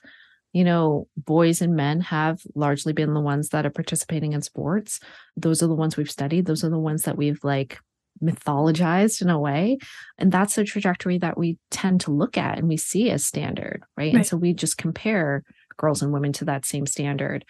you 0.52 0.64
know 0.64 1.06
boys 1.16 1.60
and 1.60 1.74
men 1.76 2.00
have 2.00 2.40
largely 2.54 2.92
been 2.92 3.14
the 3.14 3.20
ones 3.20 3.50
that 3.50 3.66
are 3.66 3.70
participating 3.70 4.32
in 4.32 4.42
sports. 4.42 5.00
Those 5.36 5.62
are 5.62 5.66
the 5.66 5.74
ones 5.74 5.96
we've 5.96 6.10
studied. 6.10 6.46
Those 6.46 6.64
are 6.64 6.70
the 6.70 6.78
ones 6.78 7.02
that 7.02 7.16
we've 7.16 7.42
like 7.42 7.78
mythologized 8.22 9.22
in 9.22 9.30
a 9.30 9.38
way. 9.38 9.78
And 10.18 10.32
that's 10.32 10.56
the 10.56 10.64
trajectory 10.64 11.18
that 11.18 11.38
we 11.38 11.56
tend 11.70 12.00
to 12.02 12.10
look 12.10 12.36
at 12.36 12.58
and 12.58 12.66
we 12.68 12.76
see 12.76 13.10
as 13.10 13.24
standard 13.24 13.82
right, 13.96 14.12
and 14.14 14.26
so 14.26 14.36
we 14.36 14.52
just 14.54 14.78
compare 14.78 15.42
girls 15.76 16.02
and 16.02 16.12
women 16.12 16.32
to 16.34 16.44
that 16.46 16.64
same 16.66 16.86
standard. 16.86 17.44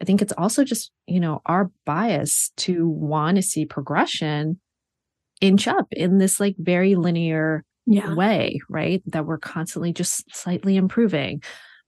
I 0.00 0.04
think 0.04 0.22
it's 0.22 0.32
also 0.38 0.64
just 0.64 0.90
you 1.06 1.20
know 1.20 1.40
our 1.46 1.70
bias 1.84 2.50
to 2.58 2.88
want 2.88 3.36
to 3.36 3.42
see 3.42 3.64
progression 3.66 4.58
inch 5.40 5.66
up 5.68 5.86
in 5.90 6.18
this 6.18 6.40
like 6.40 6.54
very 6.58 6.94
linear 6.94 7.64
Yeah. 7.86 8.14
way, 8.14 8.60
right? 8.70 9.02
That 9.06 9.26
we're 9.26 9.38
constantly 9.38 9.92
just 9.92 10.34
slightly 10.34 10.76
improving, 10.76 11.42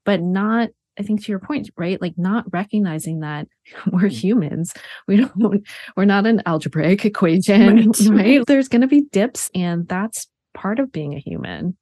but 0.06 0.22
not, 0.22 0.70
I 0.98 1.02
think 1.02 1.22
to 1.25 1.32
your 1.32 1.40
point, 1.40 1.68
right? 1.76 2.00
Like 2.00 2.14
not 2.16 2.46
recognizing 2.52 3.20
that 3.20 3.48
we're 3.92 4.02
mm-hmm. 4.02 4.08
humans. 4.08 4.72
We 5.06 5.16
don't, 5.16 5.66
we're 5.96 6.06
not 6.06 6.26
an 6.26 6.42
algebraic 6.46 7.04
equation, 7.04 7.90
Right, 7.90 8.00
right? 8.08 8.42
There's 8.46 8.68
going 8.68 8.82
to 8.82 8.88
be 8.88 9.02
dips, 9.12 9.50
and 9.54 9.86
that's 9.86 10.28
part 10.54 10.78
of 10.78 10.90
being 10.90 11.14
a 11.14 11.18
human. 11.18 11.76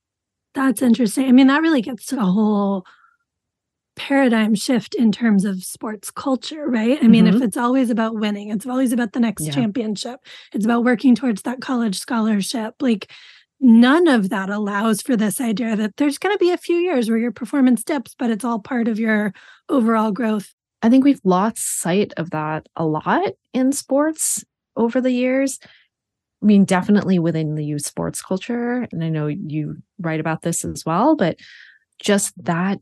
That's 0.54 0.82
interesting. 0.82 1.26
I 1.28 1.32
mean, 1.32 1.48
that 1.48 1.62
really 1.62 1.82
gets 1.82 2.06
to 2.06 2.20
a 2.20 2.24
whole 2.24 2.84
paradigm 3.96 4.54
shift 4.54 4.94
in 4.94 5.12
terms 5.12 5.44
of 5.44 5.62
sports 5.62 6.10
culture, 6.10 6.66
right? 6.66 6.98
I 7.02 7.06
mean, 7.06 7.26
if 7.26 7.36
mm-hmm. 7.36 7.44
it's 7.44 7.56
always 7.56 7.90
about 7.90 8.16
winning, 8.16 8.50
it's 8.50 8.66
always 8.66 8.92
about 8.92 9.12
the 9.12 9.20
next 9.20 9.44
Yeah. 9.44 9.52
championship, 9.52 10.20
it's 10.52 10.64
about 10.64 10.84
working 10.84 11.14
towards 11.14 11.42
that 11.42 11.60
college 11.60 11.98
scholarship. 11.98 12.74
Like, 12.80 13.10
none 13.64 14.06
of 14.06 14.28
that 14.28 14.50
allows 14.50 15.00
for 15.00 15.16
this 15.16 15.40
idea 15.40 15.74
that 15.74 15.96
there's 15.96 16.18
going 16.18 16.34
to 16.34 16.38
be 16.38 16.50
a 16.50 16.58
few 16.58 16.76
years 16.76 17.08
where 17.08 17.18
your 17.18 17.32
performance 17.32 17.82
dips, 17.82 18.14
but 18.18 18.30
it's 18.30 18.44
all 18.44 18.58
part 18.58 18.88
of 18.88 19.00
your 19.00 19.32
overall 19.70 20.12
growth. 20.12 20.52
I 20.82 20.90
think 20.90 21.02
we've 21.02 21.20
lost 21.24 21.80
sight 21.80 22.12
of 22.18 22.30
that 22.30 22.66
a 22.76 22.84
lot 22.84 23.32
in 23.54 23.72
sports 23.72 24.44
over 24.76 25.00
the 25.00 25.12
years. 25.12 25.58
I 26.42 26.46
mean, 26.46 26.66
definitely 26.66 27.18
within 27.18 27.54
the 27.54 27.64
youth 27.64 27.86
sports 27.86 28.20
culture. 28.20 28.86
And 28.92 29.02
I 29.02 29.08
know 29.08 29.28
you 29.28 29.78
write 29.98 30.20
about 30.20 30.42
this 30.42 30.62
as 30.62 30.84
well, 30.84 31.16
but 31.16 31.38
just 31.98 32.34
that 32.44 32.80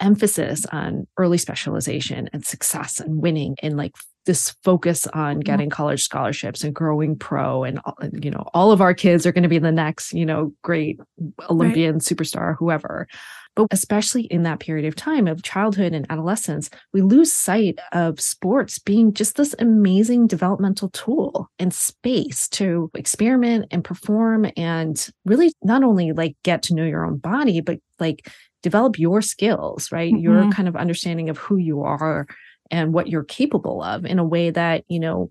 emphasis 0.00 0.64
on 0.72 1.06
early 1.18 1.36
specialization 1.36 2.30
and 2.32 2.46
success 2.46 2.98
and 2.98 3.20
winning 3.20 3.56
and 3.62 3.76
like 3.76 3.94
this 4.26 4.54
focus 4.64 5.06
on 5.08 5.40
getting 5.40 5.70
college 5.70 6.02
scholarships 6.02 6.62
and 6.64 6.74
growing 6.74 7.16
pro 7.16 7.64
and 7.64 7.80
all- 7.84 7.96
you 8.20 8.30
know 8.30 8.44
all 8.54 8.72
of 8.72 8.80
our 8.80 8.92
kids 8.94 9.24
are 9.26 9.32
going 9.32 9.42
to 9.44 9.48
be 9.48 9.58
the 9.58 9.72
next 9.72 10.12
you 10.12 10.26
know 10.26 10.52
great 10.62 11.00
olympian 11.48 11.98
superstar 12.00 12.56
whoever. 12.58 13.06
But 13.54 13.68
especially 13.70 14.24
in 14.24 14.42
that 14.42 14.60
period 14.60 14.84
of 14.86 14.94
time 14.96 15.26
of 15.26 15.42
childhood 15.42 15.94
and 15.94 16.06
adolescence 16.10 16.68
we 16.92 17.00
lose 17.00 17.32
sight 17.32 17.78
of 17.92 18.20
sports 18.20 18.78
being 18.78 19.14
just 19.14 19.36
this 19.36 19.54
amazing 19.58 20.26
developmental 20.26 20.90
tool 20.90 21.48
and 21.58 21.72
space 21.72 22.48
to 22.50 22.90
experiment 22.94 23.66
and 23.70 23.82
perform 23.82 24.46
and 24.58 25.08
really 25.24 25.52
not 25.62 25.82
only 25.82 26.12
like 26.12 26.36
get 26.42 26.62
to 26.64 26.74
know 26.74 26.84
your 26.84 27.06
own 27.06 27.16
body 27.16 27.62
but 27.62 27.78
like 27.98 28.28
develop 28.62 28.98
your 28.98 29.22
skills 29.22 29.90
right? 29.92 30.12
Your 30.18 30.44
Mhm. 30.44 30.52
kind 30.52 30.68
of 30.68 30.76
understanding 30.76 31.30
of 31.30 31.38
who 31.38 31.56
you 31.56 31.82
are 31.82 32.26
and 32.70 32.92
what 32.92 33.08
you're 33.08 33.24
capable 33.24 33.82
of 33.82 34.04
in 34.04 34.18
a 34.18 34.24
way 34.24 34.50
that 34.50 34.84
you 34.88 34.98
know 35.00 35.30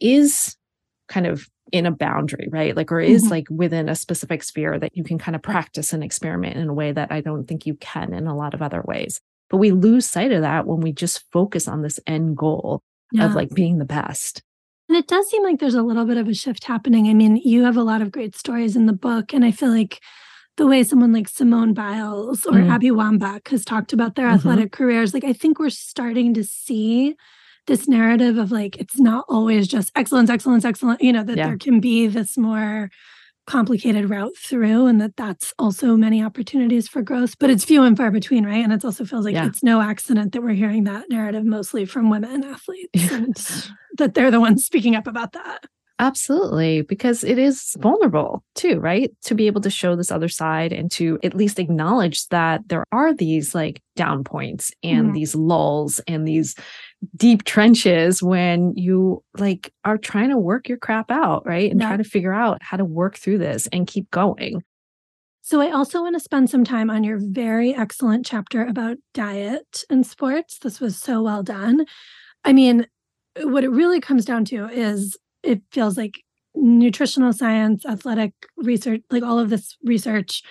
is 0.00 0.56
kind 1.08 1.26
of 1.26 1.46
in 1.72 1.84
a 1.86 1.90
boundary 1.90 2.48
right 2.50 2.76
like 2.76 2.90
or 2.90 3.00
is 3.00 3.24
Mhm. 3.26 3.30
like 3.30 3.46
within 3.50 3.88
a 3.88 3.94
specific 3.94 4.42
sphere 4.42 4.78
that 4.78 4.96
you 4.96 5.04
can 5.04 5.18
kind 5.18 5.36
of 5.36 5.42
practice 5.42 5.92
and 5.92 6.02
experiment 6.02 6.56
in 6.56 6.68
a 6.68 6.72
way 6.74 6.92
that 6.92 7.12
i 7.12 7.20
don't 7.20 7.46
think 7.46 7.66
you 7.66 7.74
can 7.74 8.14
in 8.14 8.26
a 8.26 8.36
lot 8.36 8.54
of 8.54 8.62
other 8.62 8.82
ways 8.86 9.20
but 9.50 9.58
we 9.58 9.70
lose 9.72 10.06
sight 10.06 10.32
of 10.32 10.42
that 10.42 10.66
when 10.66 10.80
we 10.80 10.92
just 10.92 11.24
focus 11.32 11.68
on 11.68 11.82
this 11.82 12.00
end 12.06 12.36
goal 12.36 12.80
Yeah. 13.12 13.26
of 13.26 13.34
like 13.34 13.50
being 13.54 13.78
the 13.78 13.84
best 13.84 14.42
And 14.88 14.96
it 14.96 15.06
does 15.06 15.28
seem 15.30 15.42
like 15.42 15.58
there's 15.58 15.74
a 15.74 15.82
little 15.82 16.06
bit 16.06 16.16
of 16.16 16.28
a 16.28 16.32
shift 16.34 16.64
happening. 16.64 17.08
I 17.08 17.12
mean, 17.14 17.36
you 17.36 17.64
have 17.64 17.76
a 17.76 17.82
lot 17.82 18.00
of 18.00 18.10
great 18.10 18.34
stories 18.34 18.74
in 18.74 18.86
the 18.86 18.94
book, 18.94 19.34
and 19.34 19.44
I 19.44 19.50
feel 19.50 19.68
like 19.70 20.00
the 20.58 20.66
way 20.66 20.82
someone 20.84 21.12
like 21.12 21.28
Simone 21.28 21.72
Biles 21.72 22.44
or 22.44 22.52
Mm. 22.54 22.70
Abby 22.70 22.90
Wambach 22.90 23.48
has 23.48 23.64
talked 23.64 23.92
about 23.94 24.14
their 24.16 24.26
Mhm. 24.28 24.34
athletic 24.34 24.72
careers, 24.72 25.14
like 25.14 25.24
I 25.24 25.32
think 25.32 25.58
we're 25.58 25.70
starting 25.70 26.34
to 26.34 26.44
see 26.44 27.14
this 27.66 27.88
narrative 27.88 28.36
of 28.38 28.50
like 28.52 28.76
it's 28.78 28.98
not 29.00 29.24
always 29.28 29.66
just 29.68 29.90
excellence, 29.96 30.28
excellence, 30.30 30.64
excellence. 30.66 31.00
You 31.00 31.12
know 31.14 31.22
that 31.24 31.36
Yeah. 31.38 31.46
there 31.48 31.56
can 31.58 31.80
be 31.80 32.06
this 32.06 32.36
more 32.36 32.90
complicated 33.46 34.10
route 34.10 34.36
through, 34.36 34.86
and 34.86 35.00
that 35.00 35.16
that's 35.16 35.54
also 35.58 35.96
many 35.96 36.22
opportunities 36.22 36.86
for 36.86 37.00
growth. 37.00 37.38
But 37.38 37.48
it's 37.50 37.64
few 37.64 37.82
and 37.82 37.96
far 37.96 38.10
between, 38.10 38.44
right? 38.44 38.62
And 38.62 38.72
it 38.74 38.84
also 38.84 39.04
feels 39.06 39.24
like 39.24 39.34
Yeah. 39.34 39.46
it's 39.46 39.62
no 39.62 39.80
accident 39.80 40.32
that 40.32 40.42
we're 40.42 40.52
hearing 40.52 40.84
that 40.84 41.08
narrative 41.08 41.44
mostly 41.46 41.86
from 41.86 42.10
women 42.10 42.44
athletes, 42.44 42.92
and 43.12 43.34
that 43.96 44.12
they're 44.14 44.30
the 44.30 44.40
ones 44.40 44.64
speaking 44.66 44.94
up 44.96 45.06
about 45.06 45.32
that. 45.32 45.64
Absolutely, 46.00 46.82
because 46.82 47.24
it 47.24 47.38
is 47.38 47.74
vulnerable 47.80 48.44
too, 48.54 48.78
right? 48.78 49.10
To 49.24 49.34
be 49.34 49.48
able 49.48 49.60
to 49.62 49.70
show 49.70 49.96
this 49.96 50.12
other 50.12 50.28
side 50.28 50.72
and 50.72 50.88
to 50.92 51.18
at 51.24 51.34
least 51.34 51.58
acknowledge 51.58 52.28
that 52.28 52.60
there 52.68 52.84
are 52.92 53.12
these 53.12 53.52
like 53.52 53.82
down 53.96 54.22
points 54.22 54.70
and 54.84 55.08
Mhm. 55.08 55.14
these 55.14 55.34
lulls 55.34 55.98
and 56.06 56.26
these 56.26 56.54
deep 57.16 57.44
trenches 57.44 58.22
when 58.22 58.74
you 58.76 59.24
like 59.38 59.72
are 59.84 59.98
trying 59.98 60.30
to 60.30 60.38
work 60.38 60.68
your 60.68 60.78
crap 60.78 61.10
out, 61.10 61.44
right? 61.44 61.70
And 61.70 61.80
Yeah. 61.80 61.88
try 61.88 61.96
to 61.96 62.04
figure 62.04 62.32
out 62.34 62.62
how 62.62 62.76
to 62.76 62.84
work 62.84 63.16
through 63.16 63.38
this 63.38 63.66
and 63.72 63.86
keep 63.88 64.08
going. 64.12 64.62
So, 65.42 65.60
I 65.60 65.70
also 65.70 66.02
want 66.02 66.14
to 66.14 66.20
spend 66.20 66.50
some 66.50 66.62
time 66.64 66.90
on 66.90 67.02
your 67.04 67.18
very 67.20 67.74
excellent 67.74 68.26
chapter 68.26 68.64
about 68.64 68.98
diet 69.14 69.82
and 69.90 70.06
sports. 70.06 70.58
This 70.58 70.78
was 70.80 70.96
so 70.98 71.22
well 71.22 71.42
done. 71.42 71.86
I 72.44 72.52
mean, 72.52 72.86
what 73.42 73.64
it 73.64 73.70
really 73.70 74.00
comes 74.00 74.24
down 74.24 74.44
to 74.46 74.68
is 74.68 75.16
it 75.42 75.62
feels 75.72 75.96
like 75.96 76.22
nutritional 76.54 77.32
science, 77.32 77.84
athletic 77.86 78.32
research, 78.56 79.02
like 79.10 79.22
all 79.22 79.38
of 79.38 79.50
this 79.50 79.76
research 79.84 80.42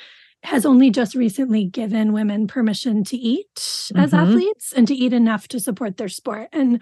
has 0.44 0.66
only 0.66 0.90
just 0.92 1.16
recently 1.16 1.66
given 1.66 2.14
women 2.14 2.48
permission 2.48 3.04
to 3.04 3.18
eat 3.18 3.92
as 3.96 4.12
Mhm. 4.12 4.20
athletes 4.30 4.72
and 4.74 4.88
to 4.88 4.96
eat 4.96 5.12
enough 5.14 5.48
to 5.50 5.60
support 5.60 5.98
their 5.98 6.08
sport. 6.10 6.48
And 6.54 6.82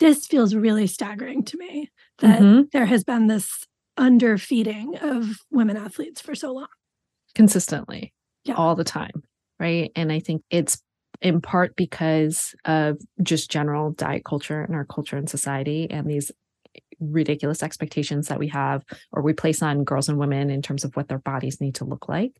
this 0.00 0.26
feels 0.26 0.54
really 0.54 0.86
staggering 0.86 1.44
to 1.44 1.58
me 1.58 1.90
that 2.18 2.40
Mhm. 2.42 2.70
there 2.72 2.86
has 2.86 3.04
been 3.04 3.26
this 3.28 3.66
underfeeding 3.98 4.96
of 5.02 5.38
women 5.50 5.76
athletes 5.76 6.20
for 6.20 6.34
so 6.34 6.52
long. 6.54 6.68
consistently 7.34 8.12
Yeah. 8.44 8.54
all 8.54 8.74
the 8.74 8.84
time 8.84 9.22
right 9.60 9.90
and 9.94 10.10
i 10.10 10.18
think 10.18 10.42
it's 10.50 10.82
in 11.20 11.40
part 11.40 11.76
because 11.76 12.54
of 12.64 12.98
just 13.22 13.50
general 13.50 13.90
diet 13.92 14.24
culture 14.24 14.64
in 14.64 14.74
our 14.74 14.84
culture 14.86 15.16
and 15.18 15.28
society 15.28 15.86
and 15.90 16.08
these 16.08 16.32
ridiculous 17.00 17.62
expectations 17.62 18.28
that 18.28 18.38
we 18.38 18.48
have 18.48 18.84
or 19.12 19.22
we 19.22 19.32
place 19.32 19.62
on 19.62 19.84
girls 19.84 20.08
and 20.08 20.18
women 20.18 20.50
in 20.50 20.62
terms 20.62 20.84
of 20.84 20.94
what 20.96 21.08
their 21.08 21.18
bodies 21.18 21.60
need 21.60 21.74
to 21.74 21.84
look 21.84 22.08
like 22.08 22.32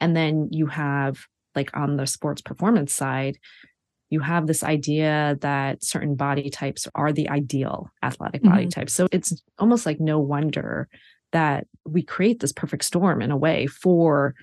and 0.00 0.16
then 0.16 0.48
you 0.52 0.66
have 0.66 1.18
like 1.54 1.76
on 1.76 1.96
the 1.96 2.06
sports 2.06 2.40
performance 2.40 2.92
side 2.94 3.36
you 4.10 4.20
have 4.20 4.46
this 4.46 4.62
idea 4.64 5.36
that 5.42 5.84
certain 5.84 6.14
body 6.14 6.48
types 6.48 6.88
are 6.94 7.12
the 7.12 7.28
ideal 7.28 7.90
athletic 8.02 8.42
body 8.42 8.64
Mhm. 8.64 8.70
type. 8.70 8.88
So 8.88 9.06
it's 9.12 9.42
almost 9.58 9.84
like 9.84 10.00
no 10.00 10.18
wonder 10.18 10.88
that 11.32 11.66
we 11.84 12.02
create 12.02 12.40
this 12.40 12.52
perfect 12.52 12.84
storm 12.84 13.20
in 13.20 13.30
a 13.30 13.36
way 13.36 13.66
for 13.66 14.34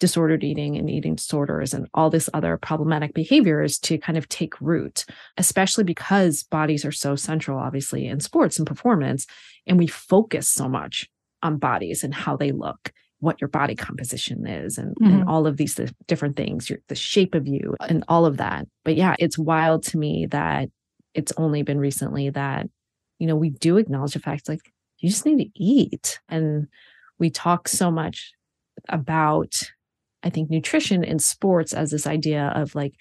disordered 0.00 0.42
eating 0.42 0.76
and 0.76 0.90
eating 0.90 1.14
disorders 1.14 1.72
and 1.72 1.86
all 1.94 2.10
this 2.10 2.28
other 2.34 2.56
problematic 2.56 3.14
behaviors 3.14 3.78
to 3.78 3.98
kind 3.98 4.18
of 4.18 4.28
take 4.28 4.60
root, 4.60 5.04
especially 5.36 5.84
because 5.84 6.42
bodies 6.42 6.84
are 6.84 6.90
so 6.92 7.14
central, 7.14 7.58
obviously, 7.58 8.06
in 8.06 8.18
sports 8.18 8.58
and 8.58 8.66
performance. 8.66 9.26
And 9.66 9.78
we 9.78 9.86
focus 9.86 10.48
so 10.48 10.68
much 10.68 11.08
on 11.42 11.58
bodies 11.58 12.02
and 12.02 12.12
how 12.12 12.36
they 12.36 12.50
look, 12.50 12.92
what 13.20 13.40
your 13.40 13.48
body 13.48 13.74
composition 13.76 14.46
is, 14.46 14.78
and, 14.78 14.96
and 15.02 15.22
Mhm. 15.22 15.28
all 15.28 15.46
of 15.46 15.58
these 15.58 15.74
th- 15.74 15.92
different 16.08 16.36
things, 16.36 16.68
your, 16.68 16.80
the 16.88 16.94
shape 16.94 17.34
of 17.34 17.46
you, 17.46 17.76
and 17.88 18.02
all 18.08 18.26
of 18.26 18.38
that. 18.38 18.66
But 18.84 18.96
yeah, 18.96 19.14
it's 19.18 19.38
wild 19.38 19.82
to 19.84 19.98
me 19.98 20.26
that 20.30 20.70
it's 21.14 21.32
only 21.36 21.62
been 21.62 21.78
recently 21.78 22.30
that, 22.30 22.66
you 23.18 23.26
know, 23.26 23.36
we 23.36 23.50
do 23.50 23.76
acknowledge 23.76 24.14
the 24.14 24.20
fact 24.20 24.48
like 24.48 24.60
you 24.98 25.08
just 25.10 25.26
need 25.26 25.44
to 25.44 25.50
eat. 25.62 26.20
And 26.28 26.68
we 27.18 27.28
talk 27.30 27.68
so 27.68 27.90
much 27.90 28.32
about, 28.88 29.60
I 30.22 30.30
think, 30.30 30.50
nutrition 30.50 31.04
in 31.04 31.18
sports 31.18 31.72
as 31.72 31.90
this 31.90 32.06
idea 32.06 32.52
of 32.54 32.74
like 32.74 32.94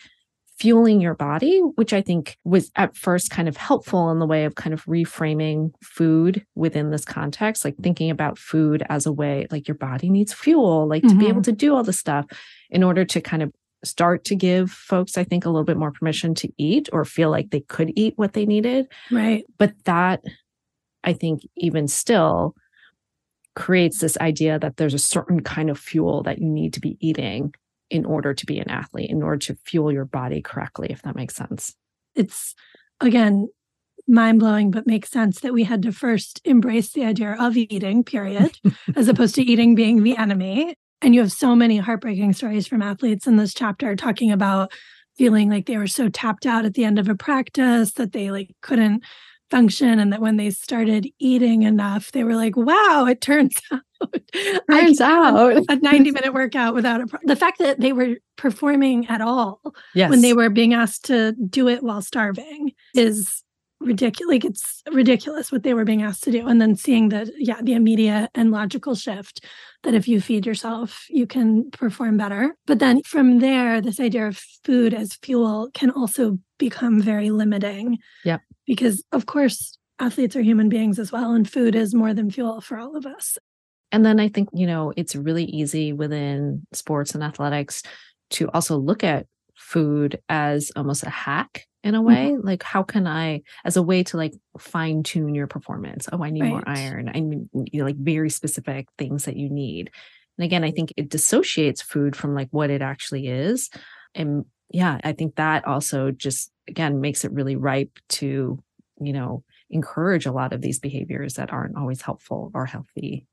fueling 0.60 1.00
your 1.00 1.16
body, 1.16 1.60
which 1.76 1.94
I 1.94 2.02
think 2.02 2.38
was 2.44 2.70
at 2.76 2.98
first 2.98 3.32
kind 3.32 3.48
of 3.48 3.56
helpful 3.56 4.12
in 4.12 4.20
the 4.20 4.28
way 4.28 4.44
of 4.44 4.56
kind 4.56 4.74
of 4.74 4.84
reframing 4.86 5.72
food 5.82 6.46
within 6.54 6.92
this 6.92 7.06
context, 7.06 7.64
like 7.64 7.78
thinking 7.78 8.10
about 8.10 8.38
food 8.38 8.84
as 8.90 9.06
a 9.06 9.12
way, 9.12 9.48
like 9.52 9.70
your 9.70 9.78
body 9.78 10.10
needs 10.10 10.34
fuel, 10.34 10.86
like 10.86 11.04
to 11.04 11.16
be 11.16 11.28
able 11.28 11.36
mm-hmm. 11.36 11.44
to 11.44 11.52
do 11.54 11.76
all 11.76 11.84
this 11.84 11.98
stuff 11.98 12.26
in 12.70 12.84
order 12.84 13.06
to 13.06 13.22
kind 13.22 13.42
of 13.42 13.54
start 13.86 14.26
to 14.26 14.36
give 14.36 14.70
folks, 14.70 15.18
I 15.18 15.24
think, 15.24 15.46
a 15.46 15.50
little 15.50 15.64
bit 15.64 15.78
more 15.78 15.94
permission 15.94 16.36
to 16.36 16.50
eat 16.58 16.90
or 16.92 17.06
feel 17.06 17.30
like 17.30 17.52
they 17.52 17.62
could 17.62 17.94
eat 17.96 18.16
what 18.18 18.34
they 18.34 18.46
needed. 18.46 18.88
Right. 19.10 19.46
But 19.58 19.72
that, 19.86 20.22
I 21.06 21.14
think, 21.14 21.44
even 21.56 21.88
still 21.88 22.54
creates 23.60 24.00
this 24.00 24.18
idea 24.18 24.58
that 24.58 24.78
there's 24.78 24.94
a 24.94 25.00
certain 25.00 25.42
kind 25.42 25.70
of 25.70 25.78
fuel 25.78 26.24
that 26.24 26.40
you 26.40 26.48
need 26.48 26.74
to 26.74 26.80
be 26.80 26.98
eating 27.02 27.54
in 27.90 28.06
order 28.06 28.34
to 28.34 28.46
be 28.46 28.58
an 28.58 28.70
athlete, 28.70 29.10
in 29.10 29.22
order 29.22 29.38
to 29.38 29.58
fuel 29.66 29.92
your 29.92 30.06
body 30.06 30.42
correctly, 30.42 30.88
if 30.90 31.02
that 31.02 31.16
makes 31.16 31.36
sense. 31.36 31.76
It's 32.16 32.56
again 33.02 33.50
mind 34.08 34.40
blowing, 34.40 34.72
but 34.72 34.88
makes 34.88 35.12
sense 35.12 35.42
that 35.42 35.54
we 35.54 35.66
had 35.66 35.84
to 35.84 35.92
first 35.92 36.42
embrace 36.46 36.94
the 36.94 37.04
idea 37.04 37.36
of 37.40 37.58
eating, 37.58 38.04
period, 38.04 38.58
as 38.96 39.08
opposed 39.08 39.36
to 39.36 39.44
eating 39.44 39.76
being 39.76 40.04
the 40.04 40.18
enemy. 40.18 40.74
And 41.02 41.14
you 41.14 41.22
have 41.22 41.32
so 41.32 41.56
many 41.56 41.78
heartbreaking 41.78 42.34
stories 42.34 42.66
from 42.66 42.82
athletes 42.82 43.28
in 43.28 43.36
this 43.36 43.54
chapter 43.54 43.96
talking 43.96 44.32
about 44.32 44.72
feeling 45.18 45.50
like 45.50 45.66
they 45.66 45.78
were 45.78 45.88
so 45.88 46.08
tapped 46.08 46.46
out 46.46 46.66
at 46.66 46.74
the 46.74 46.86
end 46.86 46.98
of 46.98 47.10
a 47.10 47.16
practice 47.16 47.92
that 47.94 48.14
they 48.14 48.32
like 48.32 48.50
couldn't 48.62 49.04
function 49.50 50.00
and 50.00 50.12
that 50.14 50.22
when 50.22 50.38
they 50.38 50.50
started 50.52 51.08
eating 51.20 51.64
enough 51.64 52.12
they 52.12 52.24
were 52.24 52.36
like 52.36 52.56
wow 52.56 53.06
it 53.10 53.22
turns 53.22 53.56
out 53.72 53.82
Turns 54.70 55.02
out. 55.02 55.64
a 55.70 55.76
90 55.76 56.12
minute 56.12 56.34
workout 56.34 56.74
without 56.74 57.02
a 57.02 57.08
pro- 57.08 57.20
the 57.24 57.36
fact 57.36 57.60
that 57.60 57.80
they 57.82 57.92
were 57.92 58.16
performing 58.38 59.08
at 59.08 59.20
all 59.22 59.60
Yes. 59.94 60.10
when 60.10 60.22
they 60.22 60.34
were 60.34 60.50
being 60.50 60.74
asked 60.74 61.06
to 61.06 61.34
do 61.34 61.68
it 61.68 61.84
while 61.84 62.02
starving 62.02 62.72
is 62.96 63.44
ridiculous 63.80 64.30
like 64.30 64.46
it's 64.46 64.84
ridiculous 64.92 65.52
what 65.52 65.64
they 65.64 65.74
were 65.74 65.86
being 65.86 66.02
asked 66.02 66.24
to 66.24 66.32
do 66.32 66.48
and 66.48 66.62
then 66.62 66.76
seeing 66.76 67.10
the 67.10 67.32
yeah 67.38 67.62
the 67.62 67.74
immediate 67.74 68.30
and 68.36 68.52
logical 68.52 68.94
shift 68.94 69.46
that 69.84 69.94
if 69.94 70.08
you 70.08 70.20
feed 70.20 70.46
yourself 70.46 71.06
you 71.10 71.26
can 71.26 71.70
perform 71.72 72.18
better. 72.18 72.56
But 72.68 72.80
then 72.80 73.02
from 73.04 73.40
there 73.40 73.82
this 73.82 74.00
idea 74.00 74.28
of 74.28 74.38
food 74.64 74.94
as 74.94 75.14
fuel 75.16 75.70
can 75.74 75.92
also 75.92 76.40
become 76.58 77.02
very 77.02 77.30
limiting. 77.30 78.00
Yeah 78.26 78.40
because 78.68 79.04
of 79.12 79.26
course 79.26 79.78
athletes 79.98 80.36
are 80.36 80.42
human 80.42 80.70
beings 80.70 81.00
as 81.00 81.12
well 81.12 81.34
and 81.34 81.50
food 81.50 81.76
is 81.76 81.96
more 81.96 82.14
than 82.14 82.30
fuel 82.30 82.62
for 82.62 82.78
all 82.78 82.96
of 82.96 83.06
us. 83.06 83.38
And 83.92 84.06
then 84.06 84.20
I 84.20 84.30
think, 84.30 84.50
you 84.54 84.68
know, 84.68 84.94
it's 84.96 85.16
really 85.16 85.46
easy 85.46 85.94
within 85.94 86.66
sports 86.74 87.16
and 87.16 87.24
athletics 87.24 87.82
to 88.32 88.50
also 88.52 88.78
look 88.78 89.04
at 89.04 89.26
food 89.56 90.22
as 90.30 90.72
almost 90.76 91.04
a 91.04 91.10
hack 91.10 91.66
in 91.84 91.96
a 91.96 92.00
mm-hmm. 92.00 92.08
way. 92.08 92.38
Like, 92.42 92.64
how 92.64 92.84
can 92.84 93.08
I, 93.08 93.42
as 93.64 93.78
a 93.78 93.84
way 93.84 94.04
to 94.04 94.18
like 94.18 94.34
fine 94.58 95.04
tune 95.04 95.36
your 95.36 95.48
performance? 95.48 96.08
Oh, 96.12 96.24
I 96.24 96.30
need 96.30 96.44
more 96.44 96.64
iron. 96.66 97.10
I 97.14 97.20
need, 97.20 97.50
you 97.72 97.80
know, 97.80 97.86
like 97.86 97.98
very 97.98 98.30
specific 98.30 98.88
things 98.98 99.26
that 99.26 99.38
you 99.38 99.50
need. 99.50 99.92
And 100.38 100.46
again, 100.46 100.64
I 100.64 100.72
think 100.72 100.94
it 100.98 101.10
dissociates 101.10 101.82
food 101.82 102.16
from 102.16 102.34
like 102.34 102.50
what 102.52 102.70
it 102.70 102.82
actually 102.82 103.28
is. 103.28 103.70
And 104.16 104.46
yeah, 104.70 105.00
I 105.04 105.14
think 105.14 105.36
that 105.36 105.66
also 105.66 106.12
just, 106.12 106.52
again, 106.68 107.02
makes 107.02 107.26
it 107.26 107.32
really 107.32 107.56
ripe 107.56 107.98
to, 108.10 108.62
you 109.02 109.14
know, 109.14 109.44
encourage 109.70 110.26
a 110.26 110.32
lot 110.32 110.54
of 110.54 110.62
these 110.62 110.80
behaviors 110.80 111.36
that 111.36 111.52
aren't 111.52 111.78
always 111.78 112.02
helpful 112.02 112.52
or 112.54 112.66
healthy. 112.66 113.26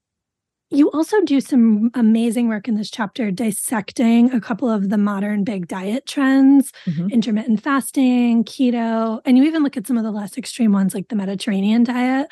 You 0.70 0.90
also 0.90 1.20
do 1.22 1.40
some 1.40 1.90
amazing 1.94 2.48
work 2.48 2.66
in 2.66 2.74
this 2.74 2.90
chapter 2.90 3.30
dissecting 3.30 4.32
a 4.32 4.40
couple 4.40 4.68
of 4.68 4.88
the 4.88 4.98
modern 4.98 5.44
big 5.44 5.68
diet 5.68 6.06
trends, 6.06 6.72
Mhm. 6.88 7.12
intermittent 7.12 7.62
fasting, 7.62 8.42
keto, 8.42 9.20
and 9.24 9.38
you 9.38 9.44
even 9.44 9.62
look 9.62 9.76
at 9.76 9.86
some 9.86 9.96
of 9.96 10.02
the 10.02 10.10
less 10.10 10.36
extreme 10.36 10.72
ones 10.72 10.92
like 10.92 11.06
the 11.08 11.14
Mediterranean 11.14 11.84
diet 11.84 12.26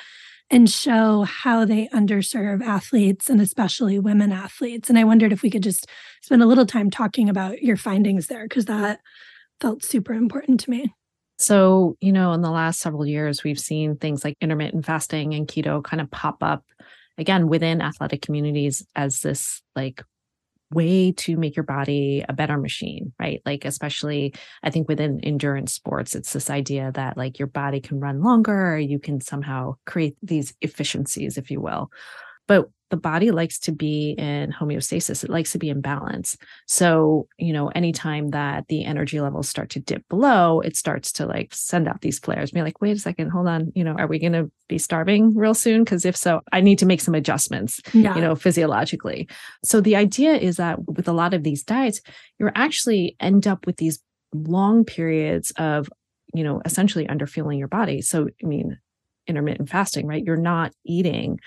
and 0.51 0.69
show 0.69 1.23
how 1.23 1.65
they 1.65 1.89
underserve 1.89 2.61
athletes 2.63 3.31
and 3.31 3.41
especially 3.41 3.99
women 4.01 4.33
athletes. 4.33 4.91
And 4.91 4.99
I 4.99 5.05
wondered 5.05 5.33
if 5.33 5.43
we 5.43 5.51
could 5.51 5.63
just 5.63 5.87
spend 6.21 6.43
a 6.43 6.47
little 6.47 6.67
time 6.67 6.91
talking 6.91 7.29
about 7.29 7.63
your 7.63 7.77
findings 7.77 8.27
there 8.27 8.47
because 8.47 8.65
that 8.65 9.01
felt 9.61 9.85
super 9.85 10.13
important 10.13 10.59
to 10.61 10.71
me. 10.71 10.93
So, 11.39 11.97
you 12.01 12.13
know, 12.13 12.33
in 12.33 12.43
the 12.43 12.51
last 12.51 12.81
several 12.81 13.07
years, 13.07 13.43
we've 13.45 13.59
seen 13.59 13.97
things 13.97 14.25
like 14.25 14.37
intermittent 14.41 14.85
fasting 14.85 15.35
and 15.35 15.47
keto 15.49 15.83
kind 15.83 16.01
of 16.01 16.11
pop 16.11 16.43
up 16.43 16.65
again 17.19 17.49
within 17.49 17.81
athletic 17.81 18.23
communities 18.23 18.85
as 18.97 19.21
this 19.21 19.63
like 19.77 20.03
way 20.73 21.13
to 21.13 21.37
make 21.37 21.57
your 21.57 21.65
body 21.65 22.25
a 22.29 22.33
better 22.33 22.59
machine, 22.59 23.13
right? 23.21 23.41
Like, 23.47 23.65
especially 23.65 24.35
I 24.63 24.71
think 24.71 24.89
within 24.89 25.21
endurance 25.23 25.73
sports, 25.73 26.15
it's 26.15 26.33
this 26.33 26.51
idea 26.51 26.91
that 26.95 27.17
like 27.17 27.39
your 27.39 27.49
body 27.49 27.81
can 27.81 28.01
run 28.01 28.23
longer, 28.23 28.79
you 28.79 28.99
can 28.99 29.21
somehow 29.21 29.75
create 29.87 30.17
these 30.23 30.55
efficiencies, 30.61 31.39
if 31.39 31.51
you 31.51 31.61
will. 31.61 31.91
But 32.49 32.69
the 32.95 33.01
body 33.01 33.33
likes 33.33 33.59
to 33.59 33.73
be 33.73 34.15
in 34.19 34.53
homeostasis, 34.53 35.25
it 35.25 35.31
likes 35.31 35.51
to 35.51 35.59
be 35.59 35.69
in 35.69 35.81
balance. 35.81 36.37
So, 36.69 37.27
you 37.39 37.53
know, 37.53 37.67
anytime 37.71 38.31
that 38.31 38.69
the 38.69 38.85
energy 38.85 39.21
levels 39.21 39.49
start 39.49 39.71
to 39.71 39.81
dip 39.81 40.09
below, 40.09 40.61
it 40.61 40.77
starts 40.77 41.11
to 41.15 41.27
like 41.27 41.53
send 41.53 41.89
out 41.89 42.03
these 42.03 42.21
flares, 42.21 42.53
be 42.53 42.63
like, 42.63 42.81
wait 42.81 42.97
a 42.97 43.01
second, 43.01 43.31
hold 43.31 43.49
on, 43.49 43.73
you 43.75 43.83
know, 43.83 43.97
are 43.99 44.07
we 44.07 44.21
going 44.21 44.35
to 44.35 44.49
be 44.69 44.79
starving 44.79 45.35
real 45.35 45.55
soon? 45.55 45.83
Because 45.83 46.05
if 46.05 46.17
so, 46.17 46.41
I 46.53 46.61
need 46.61 46.79
to 46.79 46.87
make 46.87 47.01
some 47.01 47.17
adjustments 47.17 47.81
Yeah. 47.93 48.15
you 48.15 48.21
know, 48.21 48.37
physiologically. 48.37 49.29
So 49.65 49.81
the 49.81 49.97
idea 49.97 50.35
is 50.37 50.59
that 50.59 50.87
with 50.87 51.09
a 51.09 51.13
lot 51.13 51.35
of 51.35 51.43
these 51.43 51.65
diets, 51.65 52.01
you're 52.39 52.53
actually 52.55 53.17
end 53.19 53.49
up 53.49 53.67
with 53.67 53.79
these 53.79 53.99
long 54.33 54.85
periods 54.85 55.51
of, 55.57 55.89
you 56.33 56.45
know, 56.45 56.63
essentially 56.65 57.09
underfueling 57.09 57.59
your 57.59 57.67
body. 57.67 58.03
So, 58.03 58.29
I 58.41 58.47
mean, 58.47 58.79
intermittent 59.27 59.69
fasting, 59.69 60.07
right? 60.07 60.23
You're 60.23 60.37
not 60.37 60.73
eating 60.85 61.41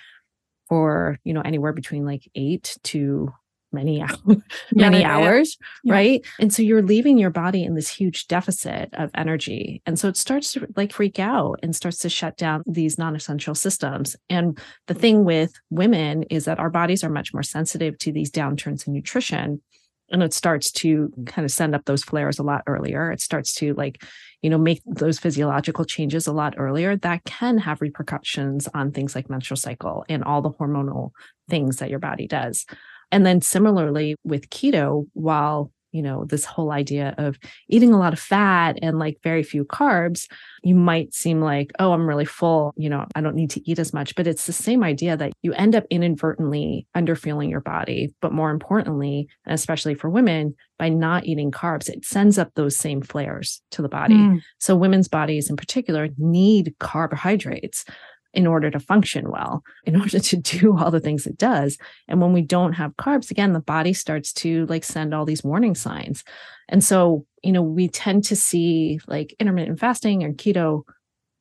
for, 0.69 1.19
you 1.23 1.33
know, 1.33 1.41
anywhere 1.41 1.73
between 1.73 2.05
like 2.05 2.29
eight 2.35 2.77
to 2.83 3.33
many 3.71 4.01
hours, 4.01 4.37
many 4.73 5.01
yeah, 5.01 5.17
hours, 5.17 5.57
Yeah. 5.83 5.93
right? 5.93 6.25
And 6.39 6.53
so 6.53 6.61
you're 6.61 6.81
leaving 6.81 7.17
your 7.17 7.29
body 7.29 7.63
in 7.63 7.75
this 7.75 7.89
huge 7.89 8.27
deficit 8.27 8.89
of 8.93 9.11
energy. 9.15 9.81
And 9.85 9.99
so 9.99 10.07
it 10.07 10.17
starts 10.17 10.53
to 10.53 10.67
like 10.75 10.93
freak 10.93 11.19
out 11.19 11.59
and 11.63 11.75
starts 11.75 11.99
to 11.99 12.09
shut 12.09 12.37
down 12.37 12.63
these 12.65 12.97
non-essential 12.97 13.55
systems. 13.55 14.15
And 14.29 14.57
the 14.87 14.93
thing 14.93 15.25
with 15.25 15.53
women 15.69 16.23
is 16.23 16.45
that 16.45 16.59
our 16.59 16.69
bodies 16.69 17.03
are 17.03 17.09
much 17.09 17.33
more 17.33 17.43
sensitive 17.43 17.97
to 17.99 18.11
these 18.11 18.31
downturns 18.31 18.87
in 18.87 18.93
nutrition. 18.93 19.61
And 20.09 20.23
it 20.23 20.33
starts 20.33 20.71
to 20.71 21.11
kind 21.25 21.43
of 21.45 21.51
send 21.51 21.75
up 21.75 21.85
those 21.85 22.03
flares 22.03 22.39
a 22.39 22.43
lot 22.43 22.63
earlier. 22.65 23.11
It 23.11 23.21
starts 23.21 23.53
to 23.55 23.73
like, 23.73 24.03
you 24.41 24.49
know, 24.49 24.57
make 24.57 24.81
those 24.85 25.19
physiological 25.19 25.83
changes 25.83 26.27
a 26.27 26.33
lot 26.33 26.55
earlier 26.57 26.95
that 26.97 27.25
can 27.25 27.57
have 27.57 27.81
repercussions 27.81 28.67
on 28.73 28.91
things 28.91 29.15
like 29.15 29.29
menstrual 29.29 29.57
cycle 29.57 30.05
and 30.07 30.23
all 30.23 30.41
the 30.41 30.51
hormonal 30.51 31.11
things 31.49 31.77
that 31.77 31.89
your 31.89 31.99
body 31.99 32.27
does. 32.27 32.65
And 33.11 33.25
then 33.25 33.41
similarly 33.41 34.15
with 34.23 34.49
keto, 34.49 35.07
while 35.13 35.71
you 35.91 36.01
know 36.01 36.25
this 36.25 36.45
whole 36.45 36.71
idea 36.71 37.15
of 37.17 37.37
eating 37.69 37.93
a 37.93 37.99
lot 37.99 38.13
of 38.13 38.19
fat 38.19 38.77
and 38.81 38.99
like 38.99 39.17
very 39.23 39.43
few 39.43 39.65
carbs 39.65 40.27
you 40.63 40.75
might 40.75 41.13
seem 41.13 41.41
like 41.41 41.71
oh 41.79 41.91
i'm 41.91 42.07
really 42.07 42.25
full 42.25 42.73
you 42.77 42.89
know 42.89 43.05
i 43.15 43.21
don't 43.21 43.35
need 43.35 43.49
to 43.49 43.69
eat 43.69 43.79
as 43.79 43.93
much. 43.93 44.15
But 44.15 44.27
it's 44.27 44.45
the 44.45 44.53
same 44.53 44.83
idea 44.83 45.17
that 45.17 45.33
you 45.41 45.53
end 45.53 45.75
up 45.75 45.85
inadvertently 45.89 46.87
underfueling 46.95 47.49
your 47.49 47.61
body 47.61 48.13
but 48.21 48.33
more 48.33 48.51
importantly 48.51 49.27
and 49.45 49.53
especially 49.53 49.95
for 49.95 50.09
women 50.09 50.55
by 50.77 50.89
not 50.89 51.25
eating 51.25 51.51
carbs 51.51 51.89
it 51.89 52.05
sends 52.05 52.37
up 52.37 52.51
those 52.55 52.77
same 52.77 53.01
flares 53.01 53.61
to 53.71 53.81
the 53.81 53.89
body. 53.89 54.15
Mm. 54.15 54.41
so 54.59 54.75
women's 54.75 55.07
bodies 55.07 55.49
in 55.49 55.55
particular 55.55 56.09
need 56.17 56.75
carbohydrates 56.79 57.85
in 58.33 58.47
order 58.47 58.69
to 58.69 58.79
function 58.79 59.29
well, 59.29 59.63
in 59.85 59.95
order 60.01 60.19
to 60.19 60.37
do 60.37 60.77
all 60.77 60.91
the 60.91 60.99
things 60.99 61.25
it 61.25 61.37
does. 61.37 61.77
And 62.07 62.21
when 62.21 62.33
we 62.33 62.41
don't 62.41 62.73
have 62.73 62.95
carbs, 62.97 63.31
again, 63.31 63.53
the 63.53 63.59
body 63.59 63.93
starts 63.93 64.33
to 64.33 64.65
like 64.67 64.83
send 64.83 65.13
all 65.13 65.25
these 65.25 65.43
warning 65.43 65.75
signs. 65.75 66.23
And 66.69 66.83
so, 66.83 67.25
you 67.43 67.51
know, 67.51 67.61
we 67.61 67.87
tend 67.87 68.23
to 68.25 68.35
see 68.35 68.99
like 69.07 69.35
intermittent 69.39 69.79
fasting 69.79 70.23
or 70.23 70.33
keto, 70.33 70.83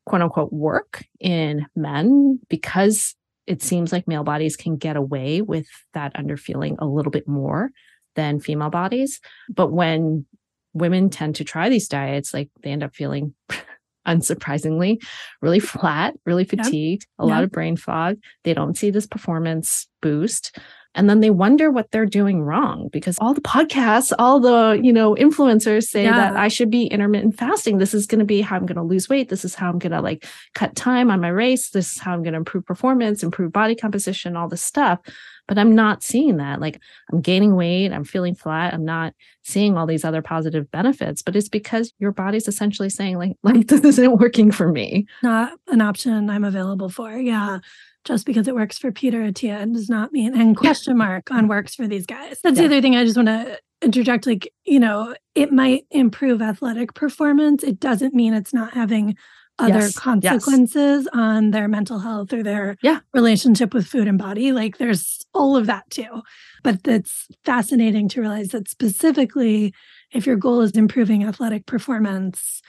quote 0.05 0.23
unquote, 0.23 0.53
work 0.53 1.05
in 1.21 1.67
men 1.75 2.41
because 2.49 3.15
it 3.47 3.63
seems 3.63 3.93
like 3.93 4.09
male 4.09 4.25
bodies 4.25 4.57
can 4.57 4.77
get 4.77 4.97
away 4.97 5.41
with 5.41 5.69
that 5.95 6.15
underfeeling 6.15 6.77
a 6.79 6.87
little 6.87 7.13
bit 7.13 7.29
more 7.29 7.71
than 8.15 8.41
female 8.41 8.71
bodies. 8.71 9.21
But 9.49 9.73
when 9.73 10.27
women 10.73 11.11
tend 11.11 11.37
to 11.37 11.45
try 11.45 11.69
these 11.69 11.89
diets, 11.89 12.35
like 12.35 12.51
they 12.63 12.71
end 12.71 12.83
up 12.83 12.95
feeling 12.95 13.35
unsurprisingly, 14.07 15.03
really 15.43 15.61
flat, 15.61 16.15
really 16.25 16.45
fatigued, 16.45 17.07
a 17.19 17.27
lot 17.27 17.45
of 17.45 17.51
brain 17.51 17.77
fog. 17.77 18.17
They 18.45 18.55
don't 18.55 18.77
see 18.77 18.91
this 18.91 19.07
performance 19.07 19.87
boost. 20.01 20.59
And 20.95 21.11
then 21.11 21.21
they 21.21 21.29
wonder 21.29 21.71
what 21.71 21.91
they're 21.91 22.07
doing 22.07 22.41
wrong 22.41 22.89
because 22.91 23.19
all 23.21 23.35
the 23.35 23.43
podcasts, 23.43 24.15
all 24.19 24.41
the, 24.41 24.81
you 24.83 24.95
know, 24.95 25.15
influencers 25.15 25.85
say 25.85 26.05
yeah. 26.05 26.17
that 26.17 26.37
I 26.37 26.49
should 26.49 26.71
be 26.71 26.87
intermittent 26.87 27.37
fasting. 27.37 27.77
This 27.77 27.93
is 27.93 28.07
going 28.07 28.21
to 28.21 28.25
be 28.25 28.41
how 28.41 28.57
I'm 28.57 28.65
going 28.65 28.77
to 28.77 28.83
lose 28.83 29.07
weight. 29.07 29.29
This 29.29 29.45
is 29.45 29.55
how 29.55 29.69
I'm 29.69 29.79
going 29.79 29.93
to 29.93 30.01
like 30.01 30.27
cut 30.55 30.75
time 30.75 31.11
on 31.11 31.21
my 31.21 31.29
race. 31.29 31.69
This 31.69 31.93
is 31.93 31.99
how 31.99 32.15
I'm 32.15 32.23
going 32.23 32.33
to 32.33 32.39
improve 32.39 32.65
performance, 32.65 33.23
improve 33.23 33.53
body 33.53 33.75
composition, 33.75 34.37
all 34.37 34.49
this 34.49 34.63
stuff 34.63 35.01
but 35.49 35.59
I'm 35.59 35.75
not 35.75 36.03
seeing 36.03 36.37
that. 36.39 36.61
Like 36.61 36.81
I'm 37.13 37.21
gaining 37.21 37.57
weight, 37.57 37.93
I'm 37.93 38.05
feeling 38.05 38.35
flat, 38.35 38.75
I'm 38.75 38.85
not 38.85 39.15
seeing 39.43 39.77
all 39.77 39.87
these 39.87 40.05
other 40.05 40.23
positive 40.23 40.71
benefits, 40.71 41.23
but 41.23 41.37
it's 41.37 41.49
because 41.49 41.93
your 41.99 42.13
body's 42.13 42.49
essentially 42.49 42.91
saying 42.91 43.19
like 43.19 43.37
like 43.43 43.67
this 43.69 43.85
isn't 43.85 44.19
working 44.19 44.51
for 44.51 44.71
me. 44.71 45.07
Not 45.23 45.53
an 45.69 45.81
option 45.81 46.31
I'm 46.31 46.45
available 46.45 46.89
for. 46.89 47.13
Yeah. 47.13 47.59
Just 48.05 48.25
because 48.25 48.47
it 48.47 48.55
works 48.55 48.79
for 48.79 48.93
Peter 48.93 49.19
Attia 49.23 49.73
does 49.73 49.89
not 49.89 50.13
mean 50.13 50.41
and 50.41 50.57
question 50.57 50.97
mark 50.97 51.29
on 51.33 51.49
works 51.49 51.75
for 51.75 51.89
these 51.89 52.07
guys. 52.07 52.39
That's 52.41 52.57
yeah. 52.57 52.69
the 52.69 52.77
other 52.77 52.81
thing 52.81 52.95
I 52.95 53.05
just 53.05 53.17
want 53.17 53.27
to 53.27 53.59
interject 53.83 54.27
like 54.27 54.51
you 54.65 54.81
know 54.81 55.15
it 55.35 55.53
might 55.53 55.85
improve 55.91 56.41
athletic 56.41 56.95
performance 56.95 57.63
it 57.63 57.79
doesn't 57.79 58.15
mean 58.15 58.33
it's 58.33 58.55
not 58.55 58.73
having 58.73 59.15
other 59.59 59.81
yes. 59.81 59.99
consequences 59.99 61.05
yes. 61.05 61.09
on 61.13 61.51
their 61.51 61.69
mental 61.69 61.99
health 61.99 62.33
or 62.33 62.43
their 62.43 62.77
yeah. 62.83 63.01
relationship 63.15 63.73
with 63.73 63.87
food 63.87 64.07
and 64.07 64.19
body. 64.19 64.53
Like 64.53 64.79
there's 64.79 65.25
all 65.33 65.57
of 65.57 65.67
that 65.67 65.89
too. 65.91 66.23
But 66.63 66.81
it's 66.85 67.27
fascinating 67.45 68.09
to 68.11 68.21
realize 68.21 68.49
that 68.49 68.69
specifically, 68.69 69.73
if 70.13 70.27
your 70.27 70.37
goal 70.37 70.61
is 70.61 70.73
improving 70.73 71.25
athletic 71.25 71.67
performance, 71.67 72.61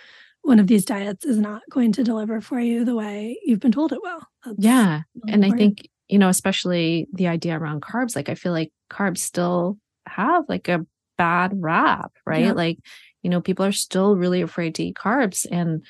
one 0.42 0.60
of 0.60 0.68
these 0.68 0.86
diets 0.86 1.26
is 1.26 1.38
not 1.38 1.62
going 1.70 1.92
to 1.94 2.04
deliver 2.04 2.40
for 2.40 2.60
you 2.60 2.86
the 2.86 2.96
way 2.96 3.38
you've 3.44 3.60
been 3.60 3.72
told 3.72 3.92
it 3.92 4.02
will. 4.02 4.22
That's 4.46 4.58
yeah. 4.60 5.02
Really 5.16 5.34
and 5.34 5.44
important. 5.44 5.54
I 5.54 5.58
think, 5.58 5.90
you 6.08 6.20
know, 6.20 6.30
especially 6.30 7.08
the 7.12 7.28
idea 7.28 7.58
around 7.58 7.82
carbs, 7.82 8.16
like 8.16 8.30
I 8.30 8.36
feel 8.36 8.54
like 8.54 8.72
carbs 8.90 9.18
still 9.18 9.78
have 10.08 10.46
like 10.48 10.70
a 10.70 10.86
bad 11.18 11.52
rap, 11.56 12.14
right? 12.26 12.46
Yeah. 12.46 12.54
Like, 12.54 12.78
you 13.24 13.30
know, 13.30 13.42
people 13.42 13.66
are 13.66 13.74
still 13.74 14.16
really 14.16 14.42
afraid 14.42 14.76
to 14.76 14.84
eat 14.84 14.96
carbs. 14.96 15.46
And 15.52 15.84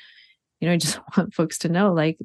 you 0.60 0.68
know, 0.68 0.74
I 0.74 0.76
just 0.76 1.00
want 1.16 1.34
folks 1.34 1.58
to 1.58 1.68
know 1.68 1.92
like 1.92 2.18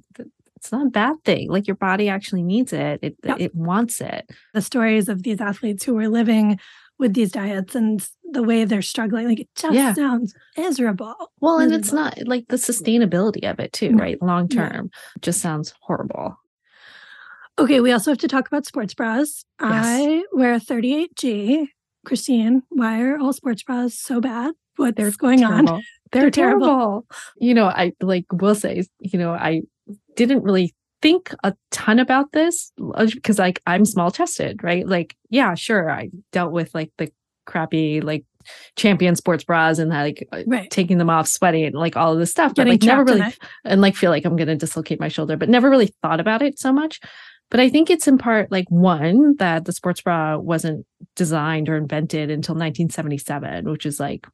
it's 0.55 0.71
not 0.71 0.87
a 0.87 0.91
bad 0.91 1.15
thing. 1.25 1.49
Like 1.49 1.67
your 1.67 1.75
body 1.75 2.09
actually 2.09 2.43
needs 2.43 2.73
it. 2.73 2.99
It 3.01 3.15
yep. 3.23 3.39
it 3.39 3.55
wants 3.55 4.01
it. 4.01 4.29
The 4.53 4.61
stories 4.61 5.09
of 5.09 5.23
these 5.23 5.41
athletes 5.41 5.83
who 5.83 5.97
are 5.97 6.07
living 6.07 6.59
with 6.99 7.13
these 7.13 7.31
diets 7.31 7.75
and 7.75 8.07
the 8.31 8.43
way 8.43 8.63
they're 8.63 8.81
struggling, 8.81 9.27
like 9.27 9.41
it 9.41 9.49
just 9.55 9.73
yeah. 9.73 9.93
sounds 9.93 10.33
miserable. 10.57 11.15
Well, 11.41 11.57
miserable. 11.57 11.61
and 11.61 11.73
it's 11.73 11.91
not 11.91 12.17
like 12.25 12.47
the 12.47 12.55
sustainability 12.55 13.49
of 13.49 13.59
it 13.59 13.73
too, 13.73 13.91
no. 13.91 14.03
right? 14.03 14.21
Long 14.21 14.47
term 14.47 14.89
just 15.21 15.41
sounds 15.41 15.73
horrible. 15.81 16.37
Okay, 17.59 17.81
we 17.81 17.91
also 17.91 18.11
have 18.11 18.17
to 18.19 18.27
talk 18.27 18.47
about 18.47 18.65
sports 18.65 18.93
bras. 18.93 19.45
Yes. 19.61 19.85
I 19.85 20.23
wear 20.31 20.53
a 20.55 20.59
38G. 20.59 21.67
Christine, 22.05 22.63
why 22.69 23.01
are 23.01 23.17
all 23.17 23.31
sports 23.31 23.63
bras 23.63 23.93
so 23.93 24.19
bad? 24.19 24.53
What's 24.75 24.97
They're 24.97 25.11
going 25.11 25.39
terrible. 25.39 25.75
on? 25.75 25.83
They're, 26.13 26.31
terrible. 26.31 26.67
terrible. 26.67 27.07
You 27.37 27.53
know, 27.53 27.65
I 27.65 27.93
like 28.01 28.25
will 28.31 28.55
say, 28.55 28.83
you 28.99 29.19
know, 29.19 29.31
I 29.31 29.63
didn't 30.15 30.43
really 30.43 30.73
think 31.01 31.35
a 31.43 31.53
ton 31.71 31.99
about 31.99 32.31
this 32.31 32.71
because 32.77 33.39
uh, 33.39 33.43
like 33.43 33.61
I'm 33.67 33.83
small 33.83 34.11
chested, 34.11 34.63
right? 34.63 34.87
Like, 34.87 35.17
yeah, 35.29 35.55
sure. 35.55 35.91
I 35.91 36.09
dealt 36.31 36.53
with 36.53 36.73
like 36.73 36.91
the 36.97 37.11
crappy 37.45 37.99
like 37.99 38.23
champion 38.75 39.15
sports 39.15 39.43
bras 39.43 39.79
and 39.79 39.89
like 39.89 40.27
uh, 40.31 40.43
right. 40.47 40.69
taking 40.69 40.97
them 40.97 41.09
off, 41.09 41.27
sweating, 41.27 41.65
and 41.65 41.75
like 41.75 41.97
all 41.97 42.13
of 42.13 42.19
this 42.19 42.31
stuff. 42.31 42.53
Getting 42.53 42.73
but 42.73 42.81
like 42.81 42.87
never 42.87 43.03
really 43.03 43.35
and 43.65 43.81
like 43.81 43.95
feel 43.95 44.11
like 44.11 44.25
I'm 44.25 44.35
gonna 44.35 44.55
dislocate 44.55 44.99
my 44.99 45.09
shoulder, 45.09 45.35
but 45.35 45.49
never 45.49 45.69
really 45.69 45.93
thought 46.01 46.19
about 46.19 46.41
it 46.41 46.59
so 46.59 46.71
much. 46.71 46.99
But 47.49 47.59
I 47.59 47.69
think 47.69 47.89
it's 47.89 48.07
in 48.07 48.17
part 48.17 48.51
like 48.51 48.65
one 48.69 49.35
that 49.37 49.65
the 49.65 49.73
sports 49.73 50.01
bra 50.01 50.37
wasn't 50.37 50.85
designed 51.15 51.69
or 51.69 51.75
invented 51.75 52.31
until 52.31 52.55
1977, 52.55 53.69
which 53.69 53.85
is 53.85 53.99
like 53.99 54.25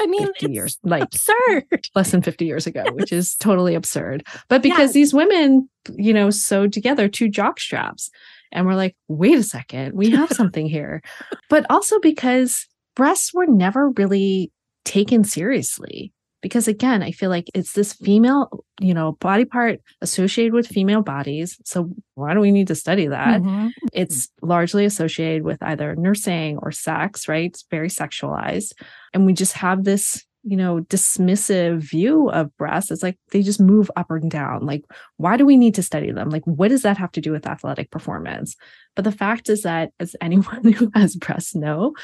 I 0.00 0.06
mean, 0.06 0.26
50 0.26 0.52
years, 0.52 0.78
like 0.82 1.02
absurd, 1.02 1.86
less 1.94 2.10
than 2.10 2.22
50 2.22 2.44
years 2.46 2.66
ago, 2.66 2.82
yes. 2.84 2.94
which 2.94 3.12
is 3.12 3.34
totally 3.36 3.74
absurd. 3.74 4.26
But 4.48 4.62
because 4.62 4.88
yes. 4.88 4.92
these 4.92 5.14
women, 5.14 5.68
you 5.96 6.12
know, 6.12 6.30
sewed 6.30 6.72
together 6.72 7.08
two 7.08 7.28
jock 7.28 7.60
straps 7.60 8.10
and 8.52 8.66
we're 8.66 8.74
like, 8.74 8.96
wait 9.08 9.38
a 9.38 9.42
second, 9.42 9.94
we 9.94 10.10
have 10.10 10.30
something 10.32 10.66
here. 10.66 11.02
But 11.48 11.66
also 11.70 12.00
because 12.00 12.66
breasts 12.96 13.34
were 13.34 13.46
never 13.46 13.90
really 13.90 14.50
taken 14.84 15.24
seriously 15.24 16.12
because 16.40 16.68
again 16.68 17.02
i 17.02 17.10
feel 17.10 17.30
like 17.30 17.50
it's 17.54 17.72
this 17.72 17.92
female 17.92 18.64
you 18.80 18.94
know 18.94 19.12
body 19.12 19.44
part 19.44 19.80
associated 20.00 20.54
with 20.54 20.66
female 20.66 21.02
bodies. 21.02 21.58
So 21.64 21.90
why 22.14 22.34
do 22.34 22.40
we 22.40 22.50
need 22.50 22.68
to 22.68 22.74
study 22.74 23.06
that? 23.06 23.40
Mm-hmm. 23.40 23.68
it's 23.92 24.28
largely 24.42 24.84
associated 24.84 25.42
with 25.42 25.62
either 25.62 25.94
nursing 25.94 26.58
or 26.58 26.72
sex 26.72 27.28
right? 27.28 27.50
It's 27.50 27.64
very 27.70 27.88
sexualized. 27.88 28.72
And 29.12 29.26
we 29.26 29.34
just 29.34 29.52
have 29.54 29.84
this 29.84 30.24
you 30.42 30.56
know 30.56 30.80
dismissive 30.88 31.80
view 31.80 32.30
of 32.30 32.56
breasts. 32.56 32.90
It's 32.90 33.02
like 33.02 33.18
they 33.30 33.42
just 33.42 33.60
move 33.60 33.90
up 33.96 34.10
and 34.10 34.30
down. 34.30 34.64
Like 34.64 34.84
why 35.18 35.36
do 35.36 35.44
we 35.44 35.56
need 35.56 35.74
to 35.74 35.82
study 35.82 36.10
them? 36.10 36.30
Like 36.30 36.44
what 36.44 36.68
does 36.68 36.82
that 36.82 36.96
have 36.96 37.12
to 37.12 37.20
do 37.20 37.32
with 37.32 37.46
athletic 37.46 37.90
performance? 37.90 38.56
But 38.96 39.04
the 39.04 39.12
fact 39.12 39.48
is 39.50 39.62
that 39.62 39.92
as 40.00 40.16
anyone 40.20 40.72
who 40.72 40.90
has 40.94 41.16
breasts 41.16 41.54
know 41.54 41.94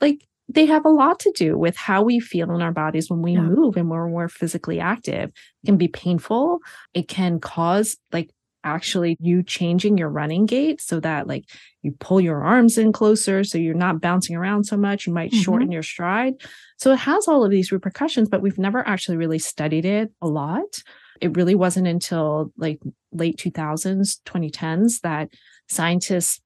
like 0.00 0.26
they 0.54 0.66
have 0.66 0.84
a 0.84 0.90
lot 0.90 1.18
to 1.20 1.32
do 1.34 1.56
with 1.56 1.76
how 1.76 2.02
we 2.02 2.20
feel 2.20 2.50
in 2.52 2.62
our 2.62 2.72
bodies 2.72 3.08
when 3.08 3.22
we 3.22 3.32
yeah. 3.32 3.40
move 3.40 3.76
and 3.76 3.88
when 3.88 3.98
we're 3.98 4.08
more 4.08 4.28
physically 4.28 4.80
active. 4.80 5.30
It 5.62 5.66
can 5.66 5.76
be 5.76 5.88
painful. 5.88 6.58
It 6.94 7.08
can 7.08 7.40
cause 7.40 7.96
like 8.12 8.30
actually 8.64 9.16
you 9.20 9.42
changing 9.42 9.98
your 9.98 10.08
running 10.08 10.46
gait 10.46 10.80
so 10.80 11.00
that 11.00 11.26
like 11.26 11.44
you 11.82 11.92
pull 11.98 12.20
your 12.20 12.44
arms 12.44 12.78
in 12.78 12.92
closer 12.92 13.42
so 13.42 13.58
you're 13.58 13.74
not 13.74 14.00
bouncing 14.00 14.36
around 14.36 14.64
so 14.64 14.76
much. 14.76 15.06
You 15.06 15.12
might 15.12 15.32
mm-hmm. 15.32 15.40
shorten 15.40 15.72
your 15.72 15.82
stride. 15.82 16.34
So 16.76 16.92
it 16.92 16.98
has 16.98 17.26
all 17.26 17.44
of 17.44 17.50
these 17.50 17.72
repercussions, 17.72 18.28
but 18.28 18.42
we've 18.42 18.58
never 18.58 18.86
actually 18.86 19.16
really 19.16 19.38
studied 19.38 19.84
it 19.84 20.12
a 20.20 20.28
lot. 20.28 20.82
It 21.20 21.36
really 21.36 21.54
wasn't 21.54 21.86
until 21.86 22.52
like 22.56 22.80
late 23.12 23.36
2000s, 23.38 24.20
2010s 24.26 25.00
that 25.00 25.30
scientists 25.68 26.40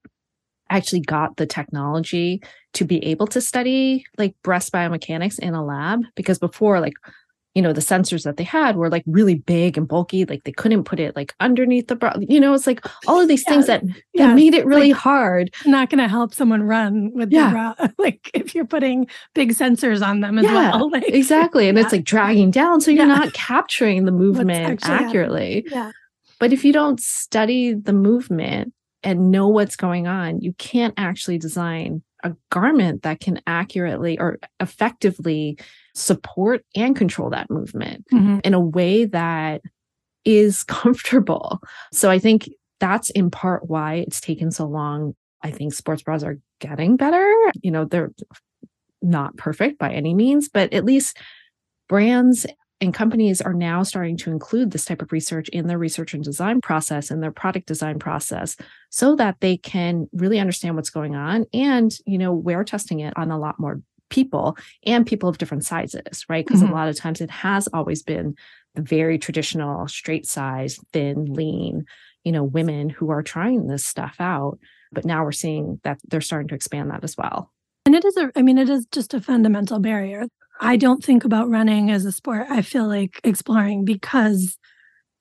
actually 0.69 1.01
got 1.01 1.37
the 1.37 1.45
technology 1.45 2.41
to 2.73 2.85
be 2.85 3.03
able 3.05 3.27
to 3.27 3.41
study 3.41 4.05
like 4.17 4.35
breast 4.43 4.71
biomechanics 4.71 5.39
in 5.39 5.53
a 5.53 5.63
lab 5.63 6.03
because 6.15 6.39
before 6.39 6.79
like 6.79 6.93
you 7.57 7.63
know 7.63 7.73
the 7.73 7.81
sensors 7.81 8.23
that 8.23 8.37
they 8.37 8.43
had 8.43 8.75
were 8.75 8.87
like 8.87 9.03
really 9.07 9.33
big 9.33 9.79
and 9.79 9.87
bulky 9.87 10.25
like 10.25 10.43
they 10.43 10.51
couldn't 10.51 10.83
put 10.83 10.99
it 10.99 11.15
like 11.15 11.33
underneath 11.39 11.87
the 11.87 11.95
bra 11.95 12.13
you 12.19 12.39
know 12.39 12.53
it's 12.53 12.67
like 12.67 12.85
all 13.07 13.19
of 13.19 13.27
these 13.27 13.43
yeah. 13.47 13.51
things 13.51 13.65
that, 13.65 13.83
yeah. 14.13 14.27
that 14.27 14.35
made 14.35 14.53
it 14.53 14.63
really 14.63 14.93
like, 14.93 15.01
hard 15.01 15.51
not 15.65 15.89
going 15.89 15.97
to 15.97 16.07
help 16.07 16.35
someone 16.35 16.61
run 16.61 17.11
with 17.15 17.31
yeah. 17.31 17.47
the 17.47 17.51
bra 17.51 17.87
like 17.97 18.29
if 18.35 18.53
you're 18.53 18.63
putting 18.63 19.07
big 19.33 19.49
sensors 19.53 20.05
on 20.05 20.19
them 20.19 20.37
as 20.37 20.45
yeah, 20.45 20.53
well 20.53 20.89
like, 20.91 21.03
exactly 21.07 21.67
and 21.67 21.79
it's 21.79 21.91
like 21.91 22.03
dragging 22.03 22.51
down 22.51 22.79
so 22.79 22.91
you're 22.91 23.07
not 23.07 23.33
capturing 23.33 24.05
the 24.05 24.11
movement 24.11 24.79
accurately 24.83 25.65
yeah 25.71 25.91
but 26.39 26.53
if 26.53 26.63
you 26.63 26.71
don't 26.71 26.99
study 26.99 27.73
the 27.73 27.93
movement 27.93 28.71
and 29.03 29.31
know 29.31 29.47
what's 29.47 29.75
going 29.75 30.07
on, 30.07 30.41
you 30.41 30.53
can't 30.53 30.93
actually 30.97 31.37
design 31.37 32.01
a 32.23 32.35
garment 32.49 33.03
that 33.03 33.19
can 33.19 33.39
accurately 33.45 34.19
or 34.19 34.39
effectively 34.59 35.57
support 35.93 36.65
and 36.75 36.95
control 36.95 37.29
that 37.29 37.49
movement 37.49 38.05
mm-hmm. 38.11 38.39
in 38.43 38.53
a 38.53 38.59
way 38.59 39.05
that 39.05 39.61
is 40.25 40.63
comfortable. 40.63 41.59
So 41.91 42.09
I 42.09 42.19
think 42.19 42.49
that's 42.79 43.09
in 43.11 43.31
part 43.31 43.67
why 43.69 43.95
it's 43.95 44.21
taken 44.21 44.51
so 44.51 44.65
long. 44.65 45.15
I 45.43 45.51
think 45.51 45.73
sports 45.73 46.03
bras 46.03 46.23
are 46.23 46.39
getting 46.59 46.97
better. 46.97 47.33
You 47.61 47.71
know, 47.71 47.85
they're 47.85 48.11
not 49.01 49.37
perfect 49.37 49.77
by 49.77 49.93
any 49.93 50.13
means, 50.13 50.49
but 50.49 50.73
at 50.73 50.85
least 50.85 51.17
brands 51.87 52.45
and 52.79 52.93
companies 52.93 53.41
are 53.41 53.53
now 53.53 53.83
starting 53.83 54.17
to 54.17 54.31
include 54.31 54.71
this 54.71 54.85
type 54.85 55.01
of 55.01 55.11
research 55.11 55.49
in 55.49 55.67
their 55.67 55.77
research 55.77 56.13
and 56.13 56.23
design 56.23 56.61
process 56.61 57.09
and 57.09 57.23
their 57.23 57.31
product 57.31 57.67
design 57.67 57.99
process 57.99 58.55
so 58.89 59.15
that 59.15 59.37
they 59.39 59.57
can 59.57 60.07
really 60.13 60.39
understand 60.39 60.75
what's 60.75 60.89
going 60.89 61.15
on 61.15 61.45
and 61.53 61.97
you 62.05 62.17
know 62.17 62.33
we're 62.33 62.63
testing 62.63 62.99
it 62.99 63.13
on 63.17 63.31
a 63.31 63.39
lot 63.39 63.59
more 63.59 63.81
people 64.09 64.57
and 64.85 65.05
people 65.05 65.27
of 65.27 65.37
different 65.37 65.65
sizes 65.65 66.25
right 66.29 66.45
because 66.45 66.61
mm-hmm. 66.61 66.71
a 66.71 66.75
lot 66.75 66.87
of 66.87 66.95
times 66.95 67.19
it 67.19 67.29
has 67.29 67.67
always 67.73 68.03
been 68.03 68.35
the 68.75 68.81
very 68.81 69.17
traditional 69.17 69.87
straight 69.87 70.25
size 70.25 70.79
thin 70.93 71.25
lean 71.25 71.85
you 72.27 72.33
know, 72.33 72.43
women 72.43 72.89
who 72.89 73.09
are 73.09 73.23
trying 73.23 73.67
this 73.67 73.85
stuff 73.85 74.17
out. 74.19 74.59
But 74.91 75.05
now 75.05 75.23
we're 75.23 75.31
seeing 75.31 75.79
that 75.85 75.97
they're 76.09 76.19
starting 76.19 76.49
to 76.49 76.55
expand 76.55 76.91
that 76.91 77.05
as 77.05 77.15
well. 77.15 77.53
And 77.85 77.95
it 77.95 78.03
is 78.03 78.17
a, 78.17 78.33
I 78.35 78.41
mean, 78.41 78.57
it 78.57 78.69
is 78.69 78.85
just 78.91 79.13
a 79.13 79.21
fundamental 79.21 79.79
barrier. 79.79 80.25
I 80.59 80.77
don't 80.77 81.03
think 81.03 81.23
about 81.23 81.49
running 81.49 81.91
as 81.91 82.05
a 82.05 82.11
sport. 82.11 82.47
I 82.49 82.61
feel 82.61 82.87
like 82.87 83.19
exploring 83.23 83.85
because 83.85 84.57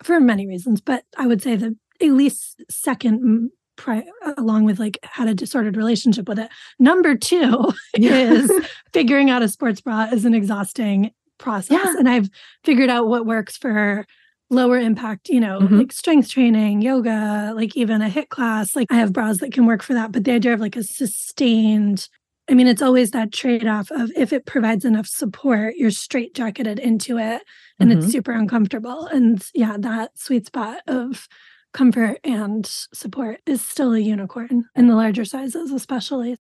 for 0.03 0.21
many 0.21 0.47
reasons, 0.47 0.81
but 0.81 1.05
I 1.17 1.27
would 1.27 1.43
say 1.43 1.57
the 1.57 1.77
at 2.01 2.11
least 2.11 2.63
second 2.71 3.51
pri- 3.77 4.07
along 4.37 4.65
with 4.65 4.79
like 4.79 4.99
had 5.03 5.29
a 5.29 5.35
disordered 5.35 5.77
relationship 5.77 6.29
with 6.29 6.39
it. 6.39 6.51
Number 6.79 7.15
two 7.17 7.73
is 7.95 8.51
figuring 8.93 9.31
out 9.31 9.43
a 9.43 9.49
sports 9.49 9.81
bra 9.81 10.05
is 10.13 10.25
an 10.25 10.35
exhausting 10.35 11.11
process. 11.39 11.73
Yeah. 11.85 11.95
And 11.99 12.09
I've 12.09 12.29
figured 12.65 12.89
out 12.91 13.09
what 13.09 13.27
works 13.27 13.57
for 13.57 14.07
lower 14.49 14.79
impact, 14.79 15.29
you 15.29 15.41
know, 15.41 15.59
Mhm. 15.61 15.79
like 15.79 15.93
strength 15.93 16.31
training, 16.31 16.81
yoga, 16.81 17.53
like 17.55 17.77
even 17.77 18.01
a 18.01 18.09
HIIT 18.09 18.29
class. 18.29 18.77
Like 18.77 18.87
I 18.91 18.95
have 18.97 19.13
bras 19.13 19.39
that 19.39 19.53
can 19.53 19.67
work 19.67 19.83
for 19.83 19.93
that. 19.95 20.13
But 20.13 20.25
the 20.25 20.33
idea 20.33 20.55
of 20.55 20.61
like 20.61 20.77
a 20.77 20.83
sustained, 20.83 22.09
I 22.49 22.55
mean, 22.55 22.69
it's 22.69 22.83
always 22.83 23.11
that 23.11 23.33
trade 23.33 23.67
off 23.67 23.91
of 23.91 24.11
if 24.17 24.33
it 24.33 24.47
provides 24.47 24.85
enough 24.85 25.07
support, 25.09 25.75
you're 25.77 25.91
straight 25.91 26.35
jacketed 26.35 26.79
into 26.79 27.19
it 27.19 27.43
and 27.81 27.91
Mhm. 27.91 27.97
it's 27.97 28.07
super 28.13 28.33
uncomfortable. 28.33 29.07
And 29.07 29.45
yeah, 29.55 29.77
that 29.81 30.17
sweet 30.19 30.47
spot 30.47 30.81
of 30.87 31.27
comfort 31.73 32.19
and 32.25 32.65
support 32.67 33.41
is 33.47 33.63
still 33.63 33.93
a 33.93 33.99
unicorn 33.99 34.65
in 34.77 34.87
the 34.87 34.95
larger 34.95 35.25
sizes, 35.25 35.73
especially. 35.73 36.37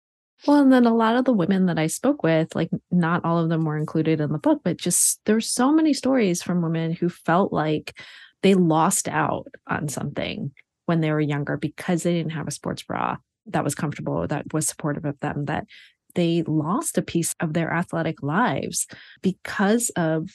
Well, 0.47 0.61
and 0.61 0.73
then 0.73 0.87
a 0.87 0.95
lot 0.95 1.15
of 1.17 1.25
the 1.25 1.33
women 1.33 1.67
that 1.67 1.79
I 1.79 1.87
spoke 1.87 2.25
with, 2.25 2.55
like 2.57 2.71
not 2.91 3.25
all 3.25 3.39
of 3.39 3.49
them 3.49 3.65
were 3.65 3.77
included 3.79 4.21
in 4.21 4.33
the 4.33 4.39
book, 4.39 4.63
but 4.65 4.77
just 4.77 5.21
there's 5.25 5.49
so 5.49 5.73
many 5.73 5.93
stories 5.93 6.43
from 6.43 6.63
women 6.63 6.93
who 6.93 7.09
felt 7.09 7.53
like 7.53 7.97
they 8.43 8.55
lost 8.55 9.07
out 9.09 9.47
on 9.69 9.89
something 9.89 10.51
when 10.87 11.01
they 11.01 11.13
were 11.13 11.21
younger 11.21 11.57
because 11.57 12.03
they 12.03 12.13
didn't 12.13 12.33
have 12.33 12.49
a 12.49 12.53
sports 12.53 12.83
bra 12.83 13.17
that 13.47 13.63
was 13.65 13.75
comfortable, 13.77 14.27
that 14.27 14.53
was 14.53 14.67
supportive 14.67 15.05
of 15.05 15.19
them, 15.21 15.45
that 15.45 15.65
they 16.15 16.43
lost 16.43 16.99
a 16.99 17.03
piece 17.03 17.35
of 17.41 17.53
their 17.55 17.73
athletic 17.73 18.23
lives 18.23 18.87
because 19.23 19.91
of 19.91 20.31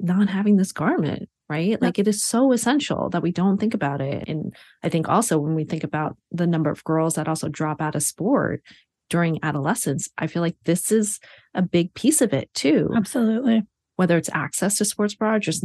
not 0.00 0.28
having 0.28 0.56
this 0.56 0.72
garment, 0.72 1.28
right? 1.48 1.80
Like 1.80 1.98
it 1.98 2.08
is 2.08 2.22
so 2.22 2.52
essential 2.52 3.08
that 3.10 3.22
we 3.22 3.30
don't 3.30 3.58
think 3.58 3.74
about 3.74 4.00
it. 4.00 4.24
And 4.28 4.54
I 4.82 4.88
think 4.88 5.08
also 5.08 5.38
when 5.38 5.54
we 5.54 5.64
think 5.64 5.84
about 5.84 6.16
the 6.30 6.46
number 6.46 6.70
of 6.70 6.82
girls 6.84 7.14
that 7.14 7.28
also 7.28 7.48
drop 7.48 7.80
out 7.80 7.94
of 7.94 8.02
sport 8.02 8.62
during 9.10 9.38
adolescence, 9.42 10.08
I 10.18 10.26
feel 10.26 10.42
like 10.42 10.56
this 10.64 10.90
is 10.90 11.20
a 11.54 11.62
big 11.62 11.94
piece 11.94 12.20
of 12.20 12.32
it 12.32 12.52
too. 12.54 12.90
Absolutely. 12.96 13.62
Whether 13.96 14.16
it's 14.16 14.30
access 14.32 14.78
to 14.78 14.84
sports 14.84 15.14
bra, 15.14 15.38
just 15.38 15.64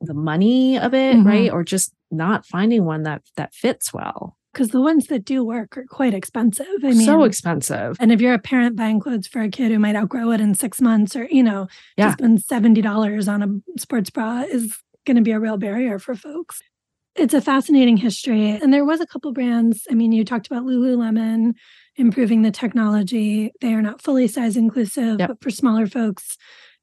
the 0.00 0.14
money 0.14 0.78
of 0.78 0.94
it, 0.94 1.16
Mhm. 1.16 1.26
right? 1.26 1.50
Or 1.50 1.64
just 1.64 1.92
not 2.10 2.46
finding 2.46 2.84
one 2.84 3.02
that 3.02 3.22
that 3.36 3.52
fits 3.52 3.92
well. 3.92 4.36
Because 4.54 4.68
the 4.68 4.80
ones 4.80 5.08
that 5.08 5.24
do 5.24 5.44
work 5.44 5.76
are 5.76 5.84
quite 5.84 6.14
expensive. 6.14 6.66
I 6.82 6.88
mean, 6.92 7.04
so 7.04 7.24
expensive. 7.24 7.96
and 8.00 8.10
if 8.12 8.20
you're 8.20 8.34
a 8.34 8.38
parent 8.38 8.76
buying 8.76 9.00
clothes 9.00 9.26
for 9.26 9.42
a 9.42 9.48
kid 9.50 9.70
who 9.72 9.78
might 9.78 9.96
outgrow 9.96 10.30
it 10.30 10.40
in 10.40 10.54
six 10.54 10.80
months 10.80 11.14
or, 11.16 11.26
you 11.30 11.42
know, 11.42 11.66
Yeah. 11.98 12.06
to 12.06 12.12
spend 12.12 12.38
$70 12.38 13.28
on 13.28 13.42
a 13.42 13.80
sports 13.80 14.10
bra 14.10 14.42
is 14.48 14.76
going 15.04 15.16
to 15.16 15.22
be 15.22 15.32
a 15.32 15.40
real 15.40 15.56
barrier 15.58 15.98
for 15.98 16.14
folks. 16.14 16.60
It's 17.16 17.34
a 17.34 17.40
fascinating 17.40 17.96
history. 17.96 18.50
And 18.50 18.72
there 18.72 18.84
was 18.84 19.00
a 19.00 19.06
couple 19.06 19.32
brands. 19.32 19.86
I 19.90 19.94
mean, 19.94 20.12
you 20.12 20.24
talked 20.24 20.46
about 20.46 20.64
Lululemon 20.64 21.54
improving 21.96 22.42
the 22.42 22.50
technology. 22.50 23.52
They 23.60 23.74
are 23.74 23.82
not 23.82 24.02
fully 24.02 24.26
size 24.28 24.56
inclusive, 24.56 25.18
Yep. 25.20 25.28
but 25.28 25.42
for 25.42 25.50
smaller 25.50 25.86
folks, 25.86 26.36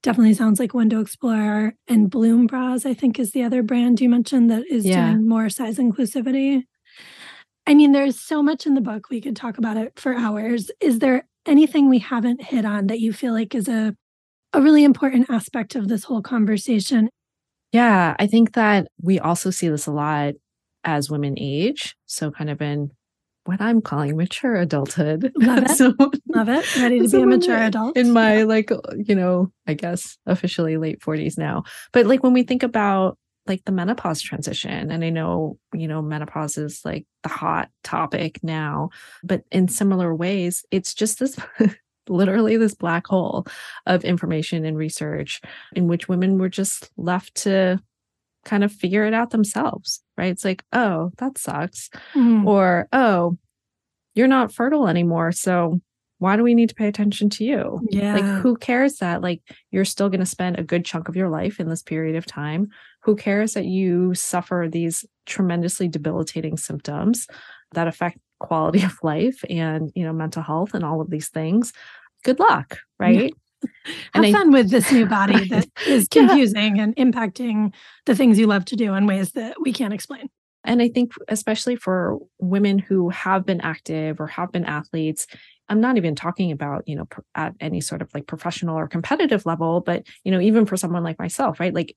definitely 0.03 0.33
sounds 0.33 0.59
like 0.59 0.73
one 0.73 0.89
to 0.89 0.99
explore. 1.01 1.73
And 1.87 2.09
Bloom 2.09 2.47
Bras, 2.47 2.85
I 2.85 2.93
think, 2.93 3.19
is 3.19 3.31
the 3.31 3.43
other 3.43 3.61
brand 3.61 3.99
you 4.01 4.09
mentioned 4.09 4.49
that 4.49 4.63
is 4.69 4.85
Yeah. 4.85 5.11
doing 5.11 5.27
more 5.27 5.49
size 5.49 5.77
inclusivity. 5.77 6.63
I 7.67 7.73
mean, 7.73 7.91
there's 7.91 8.19
so 8.19 8.41
much 8.41 8.65
in 8.65 8.73
the 8.73 8.81
book. 8.81 9.09
We 9.09 9.21
could 9.21 9.35
talk 9.35 9.57
about 9.57 9.77
it 9.77 9.93
for 9.99 10.13
hours. 10.15 10.71
Is 10.81 10.99
there 10.99 11.27
anything 11.45 11.89
we 11.89 11.99
haven't 11.99 12.41
hit 12.41 12.65
on 12.65 12.87
that 12.87 12.99
you 12.99 13.13
feel 13.13 13.33
like 13.33 13.55
is 13.55 13.67
a 13.67 13.95
a 14.53 14.61
really 14.61 14.83
important 14.83 15.29
aspect 15.29 15.75
of 15.75 15.87
this 15.87 16.03
whole 16.03 16.21
conversation? 16.21 17.09
Yeah, 17.71 18.15
I 18.19 18.27
think 18.27 18.53
that 18.53 18.87
we 19.01 19.17
also 19.19 19.49
see 19.49 19.69
this 19.69 19.87
a 19.87 19.91
lot 19.91 20.33
as 20.83 21.09
women 21.09 21.35
age. 21.37 21.95
So 22.07 22.31
kind 22.31 22.49
of 22.49 22.61
in 22.61 22.91
what 23.45 23.61
I'm 23.61 23.81
calling 23.81 24.17
mature 24.17 24.55
adulthood. 24.55 25.31
Love 25.37 25.63
it. 25.63 25.69
so 25.71 25.93
Love 26.35 26.49
it. 26.49 26.75
Ready 26.77 26.99
to 26.99 27.07
So 27.09 27.19
be 27.19 27.23
a 27.23 27.27
mature 27.27 27.57
adult. 27.57 27.95
in 27.95 28.11
my 28.11 28.43
like 28.43 28.69
you 28.97 29.15
know 29.15 29.51
i 29.67 29.73
guess 29.73 30.17
officially 30.27 30.77
late 30.77 30.99
40s 30.99 31.37
now 31.37 31.63
but 31.93 32.05
like 32.05 32.21
when 32.23 32.33
we 32.33 32.43
think 32.43 32.61
about 32.63 33.17
like 33.51 33.63
the 33.65 33.71
menopause 33.73 34.21
transition 34.21 34.91
and 34.91 35.03
i 35.03 35.09
know 35.09 35.57
you 35.73 35.87
know 35.89 36.01
menopause 36.01 36.57
is 36.57 36.81
like 36.85 37.05
the 37.23 37.29
hot 37.29 37.67
topic 37.83 38.39
now 38.43 38.89
but 39.23 39.41
in 39.51 39.67
similar 39.67 40.15
ways 40.15 40.63
it's 40.71 40.93
just 40.93 41.19
this 41.19 41.37
literally 42.07 42.55
this 42.55 42.73
black 42.73 43.05
hole 43.07 43.45
of 43.85 44.05
information 44.05 44.63
and 44.63 44.77
research 44.77 45.41
in 45.73 45.87
which 45.89 46.07
women 46.07 46.37
were 46.37 46.47
just 46.49 46.89
left 46.95 47.35
to 47.35 47.77
kind 48.45 48.63
of 48.63 48.71
figure 48.71 49.03
it 49.05 49.13
out 49.13 49.31
themselves 49.31 50.01
right 50.17 50.31
it's 50.31 50.45
like 50.45 50.63
oh 50.71 51.11
that 51.17 51.37
sucks 51.37 51.89
Mhm. 52.15 52.45
or 52.47 52.87
oh 52.93 53.37
you're 54.15 54.27
not 54.37 54.53
fertile 54.53 54.87
anymore 54.87 55.31
so 55.33 55.79
why 56.21 56.35
do 56.35 56.43
we 56.43 56.53
need 56.53 56.69
to 56.69 56.75
pay 56.75 56.87
attention 56.87 57.31
to 57.31 57.43
you 57.43 57.81
yeah. 57.89 58.13
like 58.13 58.41
who 58.43 58.55
cares 58.55 58.97
that 58.97 59.21
like 59.23 59.41
you're 59.71 59.83
still 59.83 60.07
going 60.07 60.19
to 60.19 60.25
spend 60.25 60.57
a 60.59 60.63
good 60.63 60.85
chunk 60.85 61.09
of 61.09 61.15
your 61.15 61.29
life 61.29 61.59
in 61.59 61.67
this 61.67 61.81
period 61.81 62.15
of 62.15 62.25
time 62.27 62.67
who 63.01 63.15
cares 63.15 63.53
that 63.53 63.65
you 63.65 64.13
suffer 64.13 64.67
these 64.71 65.03
tremendously 65.25 65.87
debilitating 65.87 66.57
symptoms 66.57 67.25
that 67.73 67.87
affect 67.87 68.19
quality 68.39 68.83
of 68.83 68.97
life 69.03 69.43
and 69.49 69.91
you 69.95 70.03
know 70.05 70.13
mental 70.13 70.43
health 70.43 70.73
and 70.75 70.83
all 70.85 71.01
of 71.01 71.09
these 71.09 71.29
things 71.29 71.73
good 72.23 72.39
luck 72.39 72.77
right 72.99 73.33
Have 74.13 74.23
and 74.23 74.25
I- 74.25 74.31
fun 74.31 74.51
with 74.51 74.69
this 74.69 74.91
new 74.91 75.05
body 75.07 75.45
that 75.49 75.67
is 75.87 76.07
Yeah. 76.13 76.27
confusing 76.27 76.79
and 76.79 76.95
impacting 76.97 77.73
the 78.05 78.15
things 78.15 78.37
you 78.39 78.45
love 78.47 78.65
to 78.65 78.75
do 78.75 78.93
in 78.93 79.05
ways 79.07 79.31
that 79.33 79.55
we 79.61 79.71
can't 79.71 79.93
explain. 79.93 80.29
And 80.63 80.81
I 80.81 80.89
think, 80.89 81.13
especially 81.27 81.75
for 81.75 82.19
women 82.39 82.77
who 82.79 83.09
have 83.09 83.45
been 83.45 83.61
active 83.61 84.19
or 84.19 84.27
have 84.27 84.51
been 84.51 84.65
athletes, 84.65 85.27
I'm 85.69 85.81
not 85.81 85.97
even 85.97 86.15
talking 86.15 86.51
about, 86.51 86.83
you 86.87 86.95
know, 86.95 87.07
at 87.33 87.53
any 87.59 87.81
sort 87.81 88.01
of 88.01 88.13
like 88.13 88.27
professional 88.27 88.77
or 88.77 88.87
competitive 88.87 89.45
level, 89.45 89.81
but, 89.81 90.03
you 90.23 90.31
know, 90.31 90.41
even 90.41 90.65
for 90.65 90.77
someone 90.77 91.03
like 91.03 91.17
myself, 91.17 91.59
right? 91.59 91.73
Like 91.73 91.95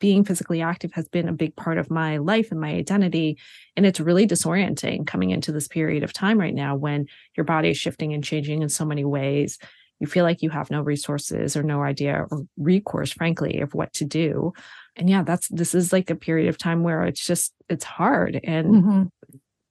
being 0.00 0.24
physically 0.24 0.62
active 0.62 0.92
has 0.94 1.08
been 1.08 1.28
a 1.28 1.32
big 1.32 1.54
part 1.54 1.78
of 1.78 1.90
my 1.90 2.16
life 2.16 2.50
and 2.50 2.60
my 2.60 2.70
identity. 2.70 3.38
And 3.76 3.86
it's 3.86 4.00
really 4.00 4.26
disorienting 4.26 5.06
coming 5.06 5.30
into 5.30 5.52
this 5.52 5.68
period 5.68 6.02
of 6.02 6.12
time 6.12 6.40
right 6.40 6.54
now 6.54 6.74
when 6.74 7.06
your 7.36 7.44
body 7.44 7.70
is 7.70 7.78
shifting 7.78 8.12
and 8.12 8.24
changing 8.24 8.62
in 8.62 8.68
so 8.68 8.84
many 8.84 9.04
ways. 9.04 9.58
You 10.00 10.06
feel 10.06 10.24
like 10.24 10.42
you 10.42 10.50
have 10.50 10.70
no 10.70 10.80
resources 10.80 11.56
or 11.56 11.62
no 11.62 11.82
idea 11.82 12.26
or 12.30 12.42
recourse, 12.56 13.12
frankly, 13.12 13.60
of 13.60 13.74
what 13.74 13.92
to 13.94 14.04
do. 14.04 14.54
And 14.96 15.08
yeah, 15.08 15.22
that's 15.22 15.48
this 15.48 15.74
is 15.74 15.92
like 15.92 16.10
a 16.10 16.16
period 16.16 16.48
of 16.48 16.58
time 16.58 16.82
where 16.82 17.04
it's 17.04 17.24
just 17.24 17.52
it's 17.68 17.84
hard. 17.84 18.40
And 18.44 18.66
Mhm. 18.66 19.10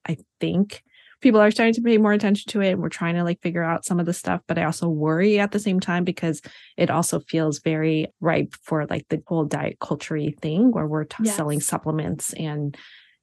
I 0.08 0.18
think 0.40 0.84
people 1.22 1.40
are 1.42 1.52
starting 1.52 1.74
to 1.74 1.82
pay 1.82 1.98
more 1.98 2.14
attention 2.14 2.50
to 2.50 2.62
it 2.62 2.72
and 2.72 2.82
we're 2.82 2.90
trying 2.90 3.16
to 3.16 3.24
like 3.24 3.42
figure 3.42 3.64
out 3.64 3.86
some 3.86 4.00
of 4.00 4.06
the 4.06 4.14
stuff 4.14 4.42
but 4.48 4.58
i 4.58 4.64
also 4.64 4.88
worry 4.88 5.40
at 5.40 5.52
the 5.52 5.60
same 5.60 5.80
time 5.80 6.04
because 6.04 6.42
it 6.78 6.90
also 6.90 7.20
feels 7.20 7.60
very 7.60 8.08
ripe 8.22 8.54
for 8.64 8.86
like 8.88 9.06
the 9.10 9.22
whole 9.28 9.46
diet 9.46 9.78
culture 9.80 10.18
thing 10.42 10.72
where 10.72 10.88
we're 10.88 11.04
t- 11.04 11.26
selling 11.26 11.60
supplements 11.60 12.34
and 12.34 12.78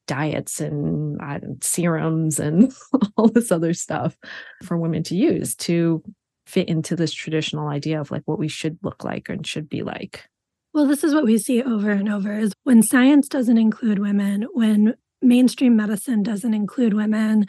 diets 0.07 0.61
and 0.61 1.21
uh, 1.21 1.41
serums 1.61 2.39
and 2.39 2.73
all 3.17 3.29
this 3.29 3.51
other 3.51 3.75
stuff 3.75 4.17
for 4.63 4.77
women 4.77 5.03
to 5.03 5.17
use 5.17 5.55
to 5.57 6.03
fit 6.47 6.69
into 6.69 6.95
this 6.95 7.13
traditional 7.13 7.69
idea 7.69 8.01
of 8.01 8.11
like 8.11 8.23
what 8.27 8.39
we 8.39 8.47
should 8.47 8.79
look 8.83 9.03
like 9.03 9.29
and 9.29 9.47
should 9.47 9.69
be 9.69 9.83
like 9.83 10.29
Well, 10.77 10.85
this 10.85 11.03
is 11.03 11.15
what 11.15 11.25
we 11.25 11.39
see 11.39 11.63
over 11.63 11.91
and 11.91 12.07
over 12.07 12.39
is 12.39 12.53
when 12.65 12.83
science 12.83 13.29
doesn't 13.29 13.57
include 13.57 13.99
women, 13.99 14.43
when 14.53 14.95
mainstream 15.23 15.75
medicine 15.75 16.23
doesn't 16.23 16.53
include 16.53 16.93
women, 16.93 17.47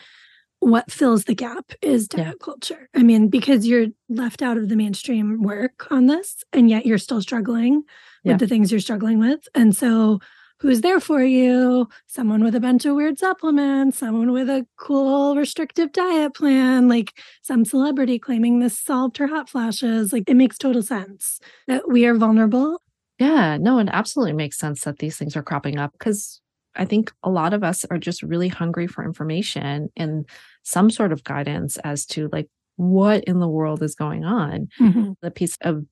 what 0.62 0.90
fills 0.90 1.26
the 1.26 1.36
gap 1.36 1.74
is 1.82 2.08
Yeah. 2.14 2.24
diet 2.24 2.40
culture. 2.40 2.88
I 2.96 3.04
mean, 3.04 3.28
because 3.28 3.68
you're 3.68 3.88
left 4.08 4.42
out 4.42 4.56
of 4.56 4.70
the 4.70 4.78
mainstream 4.78 5.42
work 5.42 5.92
on 5.92 6.06
this, 6.06 6.46
and 6.54 6.70
yet 6.70 6.86
you're 6.86 6.98
still 6.98 7.22
struggling 7.22 7.84
Yeah. 8.24 8.32
with 8.32 8.40
the 8.40 8.48
things 8.48 8.72
you're 8.72 8.80
struggling 8.80 9.20
with. 9.20 9.46
And 9.54 9.76
so, 9.76 10.20
who's 10.62 10.80
there 10.80 11.02
for 11.02 11.22
you? 11.22 11.90
Someone 12.06 12.46
with 12.46 12.56
a 12.56 12.62
bunch 12.62 12.86
of 12.86 12.96
weird 12.96 13.20
supplements, 13.20 13.98
someone 13.98 14.32
with 14.32 14.50
a 14.50 14.66
cool 14.78 15.36
restrictive 15.36 15.92
diet 15.92 16.34
plan, 16.34 16.88
like 16.88 17.12
some 17.42 17.66
celebrity 17.66 18.20
claiming 18.20 18.60
this 18.60 18.80
solved 18.80 19.18
her 19.18 19.28
hot 19.28 19.50
flashes. 19.50 20.14
Like, 20.14 20.24
it 20.28 20.36
makes 20.36 20.58
total 20.58 20.82
sense 20.82 21.42
that 21.68 21.92
we 21.92 22.06
are 22.06 22.16
vulnerable 22.16 22.82
Yeah, 23.20 23.58
no, 23.58 23.80
it 23.80 23.90
absolutely 23.92 24.34
makes 24.34 24.58
sense 24.58 24.84
that 24.84 25.00
these 25.00 25.18
things 25.18 25.36
are 25.36 25.44
cropping 25.44 25.80
up 25.80 25.92
because 25.94 26.40
I 26.76 26.86
think 26.86 27.12
a 27.24 27.30
lot 27.30 27.54
of 27.54 27.64
us 27.64 27.84
are 27.90 27.98
just 27.98 28.22
really 28.22 28.48
hungry 28.48 28.88
for 28.88 29.04
information 29.04 29.90
and 29.98 30.28
some 30.64 30.90
sort 30.90 31.12
of 31.12 31.24
guidance 31.24 31.78
as 31.78 32.06
to 32.08 32.30
like 32.32 32.48
what 32.76 33.24
in 33.24 33.40
the 33.40 33.48
world 33.48 33.82
is 33.82 33.96
going 33.96 34.24
on. 34.24 34.70
Mm-hmm. 34.80 35.14
The 35.22 35.32
piece 35.32 35.58
of, 35.62 35.84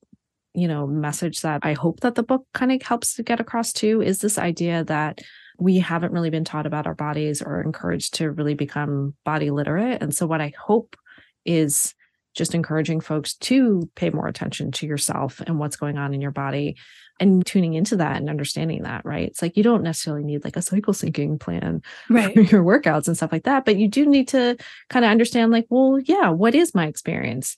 you 0.54 0.68
know, 0.68 0.86
message 0.86 1.40
that 1.40 1.60
I 1.64 1.72
hope 1.72 2.00
that 2.00 2.14
the 2.14 2.22
book 2.22 2.46
kind 2.54 2.70
of 2.70 2.80
helps 2.82 3.14
to 3.14 3.22
get 3.22 3.40
across 3.40 3.72
to 3.74 4.00
is 4.00 4.20
this 4.20 4.38
idea 4.38 4.84
that 4.84 5.20
we 5.58 5.78
haven't 5.78 6.12
really 6.12 6.30
been 6.30 6.44
taught 6.44 6.66
about 6.66 6.86
our 6.86 6.94
bodies 6.94 7.42
or 7.42 7.60
encouraged 7.60 8.14
to 8.14 8.30
really 8.30 8.54
become 8.54 9.14
body 9.24 9.50
literate. 9.50 10.02
And 10.02 10.14
so, 10.14 10.26
what 10.26 10.40
I 10.40 10.52
hope 10.56 10.96
is 11.44 11.94
just 12.34 12.54
encouraging 12.54 13.00
folks 13.00 13.34
to 13.34 13.88
pay 13.96 14.10
more 14.10 14.28
attention 14.28 14.70
to 14.70 14.86
yourself 14.86 15.40
and 15.46 15.58
what's 15.58 15.76
going 15.76 15.96
on 15.96 16.12
in 16.12 16.20
your 16.20 16.30
body 16.30 16.76
and 17.18 17.44
tuning 17.46 17.74
into 17.74 17.96
that 17.96 18.16
and 18.16 18.28
understanding 18.28 18.82
that, 18.82 19.04
right? 19.04 19.28
It's 19.28 19.42
like 19.42 19.56
you 19.56 19.62
don't 19.62 19.82
necessarily 19.82 20.24
need 20.24 20.44
like 20.44 20.56
a 20.56 20.62
cycle 20.62 20.92
syncing 20.92 21.40
plan 21.40 21.82
right. 22.10 22.34
for 22.34 22.40
your 22.40 22.64
workouts 22.64 23.06
and 23.06 23.16
stuff 23.16 23.32
like 23.32 23.44
that, 23.44 23.64
but 23.64 23.76
you 23.76 23.88
do 23.88 24.06
need 24.06 24.28
to 24.28 24.56
kind 24.90 25.04
of 25.04 25.10
understand, 25.10 25.52
like, 25.52 25.66
well, 25.70 25.98
yeah, 26.00 26.28
what 26.28 26.54
is 26.54 26.74
my 26.74 26.86
experience? 26.86 27.56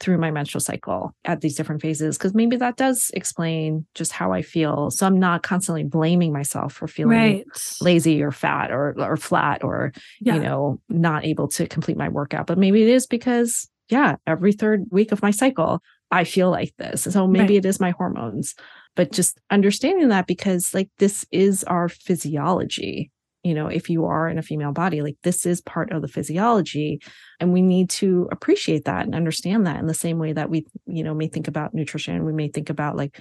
through 0.00 0.18
my 0.18 0.30
menstrual 0.30 0.60
cycle 0.60 1.14
at 1.24 1.40
these 1.40 1.54
different 1.56 1.80
phases 1.80 2.18
because 2.18 2.34
maybe 2.34 2.56
that 2.56 2.76
does 2.76 3.10
explain 3.14 3.86
just 3.94 4.12
how 4.12 4.32
I 4.32 4.42
feel. 4.42 4.90
So 4.90 5.06
I'm 5.06 5.18
not 5.18 5.42
constantly 5.42 5.84
blaming 5.84 6.32
myself 6.32 6.74
for 6.74 6.86
feeling 6.86 7.16
right. 7.16 7.46
lazy 7.80 8.22
or 8.22 8.30
fat 8.30 8.70
or 8.70 8.94
or 8.98 9.16
flat 9.16 9.64
or 9.64 9.92
yeah. 10.20 10.34
you 10.34 10.40
know 10.40 10.80
not 10.88 11.24
able 11.24 11.48
to 11.48 11.66
complete 11.66 11.96
my 11.96 12.08
workout. 12.08 12.46
But 12.46 12.58
maybe 12.58 12.82
it 12.82 12.88
is 12.88 13.06
because 13.06 13.68
yeah, 13.88 14.16
every 14.26 14.52
third 14.52 14.84
week 14.90 15.12
of 15.12 15.22
my 15.22 15.30
cycle 15.30 15.82
I 16.10 16.24
feel 16.24 16.50
like 16.50 16.74
this. 16.78 17.02
So 17.02 17.26
maybe 17.26 17.54
right. 17.54 17.64
it 17.64 17.68
is 17.68 17.80
my 17.80 17.90
hormones 17.90 18.54
but 18.98 19.12
just 19.12 19.38
understanding 19.48 20.08
that 20.08 20.26
because 20.26 20.74
like 20.74 20.90
this 20.98 21.24
is 21.30 21.62
our 21.64 21.88
physiology 21.88 23.10
you 23.44 23.54
know 23.54 23.68
if 23.68 23.88
you 23.88 24.04
are 24.04 24.28
in 24.28 24.36
a 24.36 24.42
female 24.42 24.72
body 24.72 25.00
like 25.00 25.16
this 25.22 25.46
is 25.46 25.60
part 25.60 25.92
of 25.92 26.02
the 26.02 26.08
physiology 26.08 27.00
and 27.38 27.52
we 27.52 27.62
need 27.62 27.88
to 27.88 28.28
appreciate 28.32 28.84
that 28.84 29.06
and 29.06 29.14
understand 29.14 29.66
that 29.66 29.78
in 29.78 29.86
the 29.86 29.94
same 29.94 30.18
way 30.18 30.32
that 30.32 30.50
we 30.50 30.66
you 30.86 31.04
know 31.04 31.14
may 31.14 31.28
think 31.28 31.46
about 31.46 31.72
nutrition 31.72 32.24
we 32.24 32.32
may 32.32 32.48
think 32.48 32.68
about 32.68 32.96
like 32.96 33.20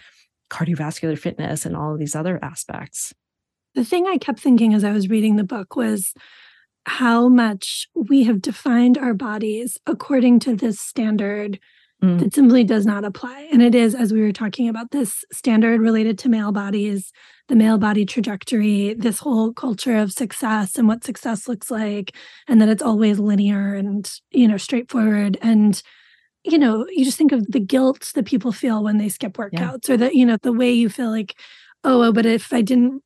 cardiovascular 0.50 1.18
fitness 1.18 1.66
and 1.66 1.78
all 1.78 1.94
of 1.94 2.00
these 2.00 2.16
other 2.16 2.40
aspects 2.42 3.14
the 3.76 3.86
thing 3.86 4.08
i 4.08 4.18
kept 4.18 4.40
thinking 4.40 4.74
as 4.74 4.84
i 4.84 4.92
was 4.92 5.10
reading 5.10 5.36
the 5.36 5.44
book 5.44 5.76
was 5.76 6.14
how 6.88 7.28
much 7.28 7.88
we 7.94 8.24
have 8.24 8.42
defined 8.42 8.98
our 8.98 9.14
bodies 9.14 9.78
according 9.86 10.40
to 10.40 10.56
this 10.56 10.80
standard 10.80 11.60
mm. 12.02 12.20
that 12.20 12.34
simply 12.34 12.64
does 12.64 12.86
not 12.86 13.06
apply. 13.06 13.48
And 13.52 13.62
it 13.62 13.76
is, 13.76 13.96
as 13.96 14.14
we 14.14 14.22
were 14.22 14.32
talking 14.32 14.70
about, 14.70 14.92
this 14.92 15.24
standard 15.32 15.82
related 15.82 16.18
to 16.20 16.30
male 16.30 16.52
bodies, 16.52 17.12
the 17.48 17.56
male 17.56 17.78
body 17.78 18.06
trajectory, 18.06 18.94
this 18.94 19.20
whole 19.20 19.54
culture 19.54 19.98
of 19.98 20.12
success 20.12 20.78
and 20.78 20.88
what 20.88 21.04
success 21.04 21.48
looks 21.48 21.72
like, 21.72 22.16
and 22.48 22.62
that 22.62 22.70
it's 22.70 22.84
always 22.84 23.20
linear 23.20 23.74
and, 23.74 24.12
you 24.32 24.48
know, 24.48 24.58
straightforward. 24.58 25.38
And, 25.42 25.82
you 26.44 26.58
know, 26.58 26.86
you 26.90 27.06
just 27.06 27.18
think 27.18 27.32
of 27.32 27.46
the 27.52 27.60
guilt 27.60 28.12
that 28.16 28.26
people 28.26 28.52
feel 28.52 28.84
when 28.84 28.98
they 28.98 29.10
skip 29.10 29.34
workouts 29.34 29.88
yeah. 29.88 29.94
or 29.94 29.98
that, 29.98 30.16
you 30.16 30.26
know, 30.26 30.38
the 30.42 30.54
way 30.54 30.72
you 30.72 30.90
feel 30.90 31.10
like, 31.10 31.36
oh, 31.84 32.12
but 32.12 32.26
if 32.26 32.52
I 32.52 32.62
didn't 32.62 33.02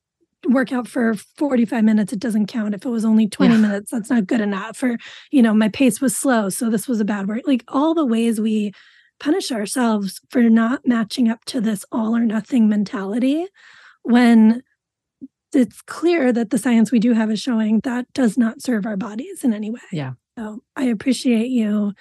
work 0.47 0.71
out 0.71 0.87
for 0.87 1.13
45 1.13 1.83
minutes 1.83 2.13
it 2.13 2.19
doesn't 2.19 2.47
count. 2.47 2.73
If 2.73 2.85
it 2.85 2.89
was 2.89 3.05
only 3.05 3.27
20 3.27 3.53
yeah. 3.53 3.59
minutes 3.59 3.91
that's 3.91 4.09
not 4.09 4.27
good 4.27 4.41
enough 4.41 4.81
or 4.83 4.97
you 5.31 5.41
know 5.41 5.53
my 5.53 5.69
pace 5.69 6.01
was 6.01 6.15
slow 6.15 6.49
so 6.49 6.69
this 6.69 6.87
was 6.87 6.99
a 6.99 7.05
bad 7.05 7.27
work 7.27 7.41
like 7.45 7.63
all 7.67 7.93
the 7.93 8.05
ways 8.05 8.39
we 8.39 8.73
punish 9.19 9.51
ourselves 9.51 10.19
for 10.29 10.41
not 10.43 10.85
matching 10.85 11.29
up 11.29 11.45
to 11.45 11.61
this 11.61 11.85
all 11.91 12.15
or 12.15 12.21
nothing 12.21 12.67
mentality 12.67 13.45
when 14.03 14.63
it's 15.53 15.81
clear 15.81 16.31
that 16.33 16.49
the 16.49 16.57
science 16.57 16.91
we 16.91 16.99
do 16.99 17.13
have 17.13 17.29
is 17.29 17.39
showing 17.39 17.79
that 17.81 18.11
does 18.13 18.37
not 18.37 18.61
serve 18.61 18.85
our 18.85 18.97
bodies 18.97 19.43
in 19.43 19.53
any 19.53 19.69
way. 19.69 19.79
Yeah. 19.91 20.13
So 20.37 20.63
i 20.75 20.85
appreciate 20.85 21.49
you 21.49 21.93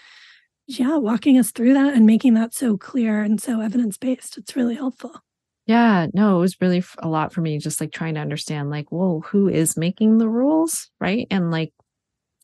yeah 0.66 0.96
walking 0.96 1.36
us 1.36 1.50
through 1.50 1.74
that 1.74 1.94
and 1.94 2.06
making 2.06 2.34
that 2.34 2.54
so 2.54 2.76
clear 2.76 3.22
and 3.22 3.40
so 3.40 3.60
evidence-based. 3.60 4.38
It's 4.38 4.56
really 4.56 4.76
helpful 4.76 5.20
yeah, 5.66 6.06
no, 6.12 6.36
it 6.36 6.40
was 6.40 6.60
really 6.60 6.82
a 6.98 7.08
lot 7.08 7.32
for 7.32 7.40
me 7.40 7.58
just 7.58 7.80
like 7.80 7.92
trying 7.92 8.14
to 8.14 8.20
understand 8.20 8.70
like, 8.70 8.90
whoa, 8.90 9.20
who 9.20 9.48
is 9.48 9.76
making 9.76 10.18
the 10.18 10.28
rules, 10.28 10.90
right? 11.00 11.26
And 11.30 11.50
like, 11.50 11.72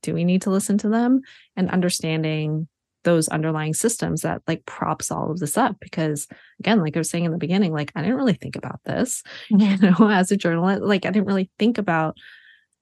do 0.02 0.14
we 0.14 0.24
need 0.24 0.42
to 0.42 0.50
listen 0.50 0.78
to 0.78 0.88
them? 0.88 1.22
And 1.56 1.70
understanding 1.70 2.68
those 3.06 3.28
underlying 3.28 3.72
systems 3.72 4.22
that 4.22 4.42
like 4.48 4.66
props 4.66 5.12
all 5.12 5.30
of 5.30 5.38
this 5.38 5.56
up 5.56 5.76
because 5.80 6.26
again 6.58 6.80
like 6.80 6.96
i 6.96 6.98
was 6.98 7.08
saying 7.08 7.24
in 7.24 7.30
the 7.30 7.38
beginning 7.38 7.72
like 7.72 7.92
i 7.94 8.02
didn't 8.02 8.16
really 8.16 8.34
think 8.34 8.56
about 8.56 8.80
this 8.84 9.22
you 9.48 9.56
mm-hmm. 9.56 10.02
know 10.02 10.10
as 10.10 10.32
a 10.32 10.36
journalist 10.36 10.82
like 10.82 11.06
i 11.06 11.10
didn't 11.10 11.28
really 11.28 11.48
think 11.56 11.78
about 11.78 12.16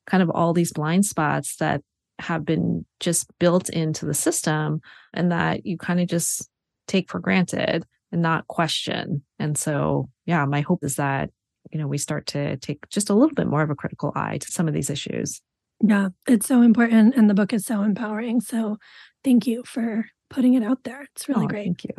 kind 0.06 0.22
of 0.22 0.30
all 0.30 0.54
these 0.54 0.72
blind 0.72 1.04
spots 1.04 1.56
that 1.56 1.82
have 2.18 2.42
been 2.42 2.86
just 3.00 3.26
built 3.38 3.68
into 3.68 4.06
the 4.06 4.14
system 4.14 4.80
and 5.12 5.30
that 5.30 5.66
you 5.66 5.76
kind 5.76 6.00
of 6.00 6.08
just 6.08 6.48
take 6.86 7.10
for 7.10 7.20
granted 7.20 7.84
and 8.14 8.22
not 8.22 8.46
question 8.48 9.22
and 9.38 9.58
so 9.58 10.08
yeah, 10.26 10.44
my 10.44 10.60
hope 10.60 10.84
is 10.84 10.96
that, 10.96 11.30
you 11.70 11.78
know, 11.78 11.86
we 11.86 11.98
start 11.98 12.26
to 12.28 12.56
take 12.58 12.88
just 12.88 13.10
a 13.10 13.14
little 13.14 13.34
bit 13.34 13.46
more 13.46 13.62
of 13.62 13.70
a 13.70 13.74
critical 13.74 14.12
eye 14.14 14.38
to 14.38 14.50
some 14.50 14.68
of 14.68 14.74
these 14.74 14.90
issues. 14.90 15.40
Yeah, 15.82 16.08
it's 16.26 16.46
so 16.46 16.62
important. 16.62 17.14
And 17.14 17.28
the 17.28 17.34
book 17.34 17.52
is 17.52 17.66
so 17.66 17.82
empowering. 17.82 18.40
So 18.40 18.78
thank 19.22 19.46
you 19.46 19.62
for 19.66 20.06
putting 20.30 20.54
it 20.54 20.62
out 20.62 20.84
there. 20.84 21.02
It's 21.14 21.28
really 21.28 21.44
oh, 21.44 21.48
great. 21.48 21.64
Thank 21.64 21.84
you. 21.84 21.94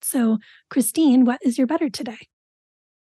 So, 0.00 0.38
Christine, 0.70 1.24
what 1.24 1.40
is 1.42 1.56
your 1.56 1.66
better 1.66 1.88
today? 1.88 2.28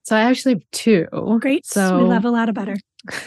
So 0.03 0.15
I 0.15 0.21
actually 0.21 0.55
have 0.55 0.63
two. 0.71 1.07
Great. 1.39 1.65
So 1.65 1.99
we 1.99 2.03
love 2.03 2.25
a 2.25 2.29
lot 2.29 2.49
of 2.49 2.55
butter. 2.55 2.75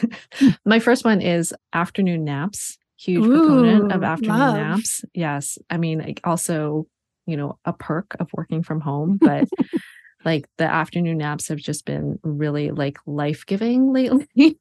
my 0.65 0.79
first 0.79 1.05
one 1.05 1.21
is 1.21 1.55
afternoon 1.73 2.25
naps. 2.25 2.79
Huge 2.99 3.25
Ooh, 3.25 3.47
proponent 3.47 3.93
of 3.93 4.03
afternoon 4.03 4.39
love. 4.39 4.57
naps. 4.57 5.05
Yes. 5.15 5.59
I 5.71 5.77
mean, 5.77 6.15
also, 6.25 6.87
you 7.27 7.37
know, 7.37 7.59
a 7.65 7.73
perk 7.73 8.17
of 8.21 8.29
working 8.35 8.63
from 8.63 8.81
home, 8.81 9.19
but 9.21 9.49
like 10.25 10.47
the 10.59 10.65
afternoon 10.65 11.19
naps 11.19 11.49
have 11.49 11.59
just 11.59 11.85
been 11.85 12.19
really 12.23 12.71
like 12.71 12.99
life-giving 13.07 13.93
lately. 13.93 14.59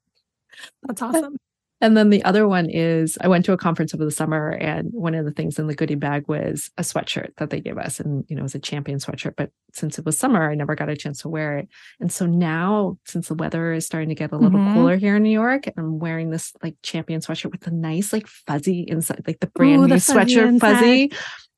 That's 0.84 1.02
awesome. 1.02 1.38
And 1.82 1.98
then 1.98 2.10
the 2.10 2.24
other 2.24 2.48
one 2.48 2.70
is 2.70 3.18
I 3.20 3.28
went 3.28 3.44
to 3.46 3.54
a 3.54 3.58
conference 3.58 3.94
over 3.94 4.06
the 4.06 4.12
summer 4.12 4.52
and 4.52 4.90
one 4.94 5.14
of 5.14 5.26
the 5.26 5.32
things 5.32 5.60
in 5.60 5.68
the 5.68 5.76
goodie 5.76 5.96
bag 5.96 6.26
was 6.28 6.72
a 6.78 6.84
sweatshirt 6.84 7.36
that 7.38 7.50
they 7.50 7.60
gave 7.60 7.78
us. 7.78 8.00
And, 8.00 8.24
you 8.30 8.36
know, 8.36 8.42
it 8.42 8.44
was 8.44 8.56
a 8.56 8.60
champion 8.60 9.00
sweatshirt. 9.00 9.34
But 9.36 9.52
since 9.74 10.00
it 10.00 10.06
was 10.06 10.18
summer, 10.18 10.50
I 10.50 10.56
never 10.56 10.76
got 10.76 10.90
a 10.90 10.96
chance 10.96 11.22
to 11.22 11.30
wear 11.30 11.58
it. 11.58 11.68
And 12.00 12.12
so 12.12 12.26
now, 12.26 12.98
since 13.06 13.28
the 13.28 13.36
weather 13.36 13.74
is 13.74 13.86
starting 13.86 14.10
to 14.10 14.16
get 14.16 14.32
a 14.32 14.38
little 14.38 14.60
mm-hmm. 14.60 14.74
cooler 14.74 14.96
here 14.96 15.18
in 15.18 15.24
New 15.24 15.30
York, 15.30 15.66
I'm 15.78 16.00
wearing 16.00 16.30
this 16.30 16.54
like 16.64 16.76
champion 16.82 17.20
sweatshirt 17.20 17.52
with 17.52 17.68
a 17.68 17.72
nice 17.72 18.14
like 18.14 18.28
fuzzy 18.28 18.86
inside, 18.88 19.24
like 19.28 19.42
the 19.42 19.48
brand 19.48 19.84
Ooh, 19.84 19.88
new 19.88 19.96
the 19.96 19.96
sweatshirt 19.96 20.48
inside. 20.48 20.76
fuzzy. 20.78 21.12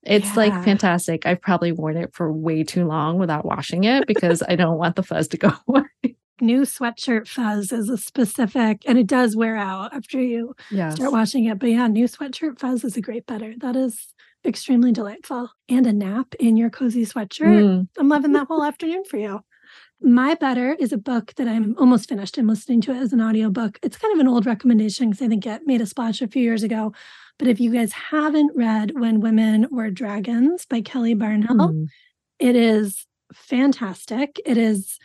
It's 0.04 0.30
yeah. 0.30 0.34
like 0.36 0.64
fantastic. 0.64 1.26
I've 1.26 1.42
probably 1.42 1.72
worn 1.72 1.98
it 1.98 2.16
for 2.16 2.32
way 2.32 2.64
too 2.64 2.86
long 2.86 3.20
without 3.20 3.46
washing 3.46 3.84
it 3.84 4.08
because 4.08 4.42
I 4.48 4.56
don't 4.56 4.78
want 4.78 4.96
the 4.96 5.04
fuzz 5.04 5.28
to 5.30 5.38
go 5.38 5.52
away. 5.68 6.16
New 6.42 6.62
sweatshirt 6.62 7.28
fuzz 7.28 7.72
is 7.72 7.90
a 7.90 7.98
specific, 7.98 8.84
and 8.86 8.98
it 8.98 9.08
does 9.08 9.36
wear 9.36 9.56
out 9.56 9.94
after 9.94 10.22
you 10.22 10.56
yes. 10.72 10.96
start 10.96 11.12
washing 11.12 11.46
it. 11.46 11.60
But 11.60 11.70
yeah, 11.70 11.88
new 11.88 12.06
sweatshirt 12.06 12.60
fuzz 12.60 12.84
is 12.84 12.98
a 12.98 13.02
great 13.02 13.26
better. 13.26 13.54
That 13.58 13.76
is 13.76 14.14
extremely 14.46 14.92
delightful. 14.92 15.50
And 15.70 15.86
a 15.86 15.94
nap 15.94 16.36
in 16.40 16.58
your 16.58 16.70
cozy 16.70 17.06
sweatshirt. 17.06 17.64
Mm. 17.64 17.88
I'm 17.98 18.10
loving 18.10 18.34
that 18.34 18.48
whole 18.48 18.64
afternoon 18.64 19.04
for 19.04 19.18
you. 19.18 19.42
My 20.02 20.36
Better 20.36 20.76
is 20.80 20.94
a 20.94 20.98
book 20.98 21.34
that 21.38 21.48
I'm 21.48 21.76
almost 21.80 22.08
finished. 22.08 22.38
I'm 22.38 22.48
listening 22.48 22.82
to 22.82 22.92
it 22.92 22.98
as 22.98 23.14
an 23.14 23.22
audiobook. 23.22 23.80
It's 23.82 23.98
kind 23.98 24.14
of 24.14 24.20
an 24.20 24.28
old 24.28 24.46
recommendation 24.46 25.10
because 25.10 25.26
I 25.26 25.28
think 25.28 25.46
it 25.46 25.66
made 25.66 25.82
a 25.82 25.88
splash 25.88 26.22
a 26.22 26.28
few 26.28 26.44
years 26.44 26.62
ago. 26.62 26.94
But 27.40 27.48
if 27.48 27.60
you 27.60 27.72
guys 27.72 27.92
haven't 27.94 28.56
read 28.56 28.92
When 29.00 29.22
Women 29.22 29.68
Were 29.72 29.90
Dragons 29.90 30.66
by 30.66 30.82
Kelly 30.82 31.16
Barnhill, 31.16 31.72
mm. 31.72 31.88
it 32.38 32.56
is 32.56 33.08
fantastic. 33.34 34.40
It 34.46 34.58
is, 34.58 35.00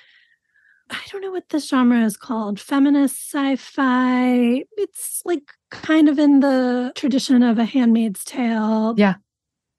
I 0.90 1.00
don't 1.10 1.22
know 1.22 1.30
what 1.30 1.48
this 1.48 1.68
genre 1.68 2.04
is 2.04 2.16
called, 2.16 2.60
feminist 2.60 3.16
sci 3.32 3.56
fi. 3.56 4.64
It's 4.76 5.22
like 5.24 5.52
kind 5.70 6.08
of 6.08 6.18
in 6.18 6.40
the 6.40 6.92
tradition 6.94 7.42
of 7.42 7.58
a 7.58 7.64
handmaid's 7.64 8.24
tale. 8.24 8.94
Yeah. 8.96 9.14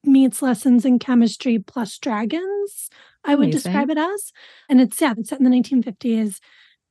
Meets 0.04 0.42
lessons 0.42 0.86
in 0.86 1.00
chemistry 1.00 1.60
plus 1.60 1.98
dragons, 1.98 2.90
I 3.24 3.36
would 3.36 3.50
Amazing. 3.50 3.72
describe 3.72 3.90
it 3.90 3.98
as. 3.98 4.32
And 4.70 4.82
it's, 4.82 5.00
yeah, 5.00 5.14
it's 5.18 5.30
set 5.30 5.40
in 5.40 5.46
the 5.50 5.56
1950s. 5.58 6.40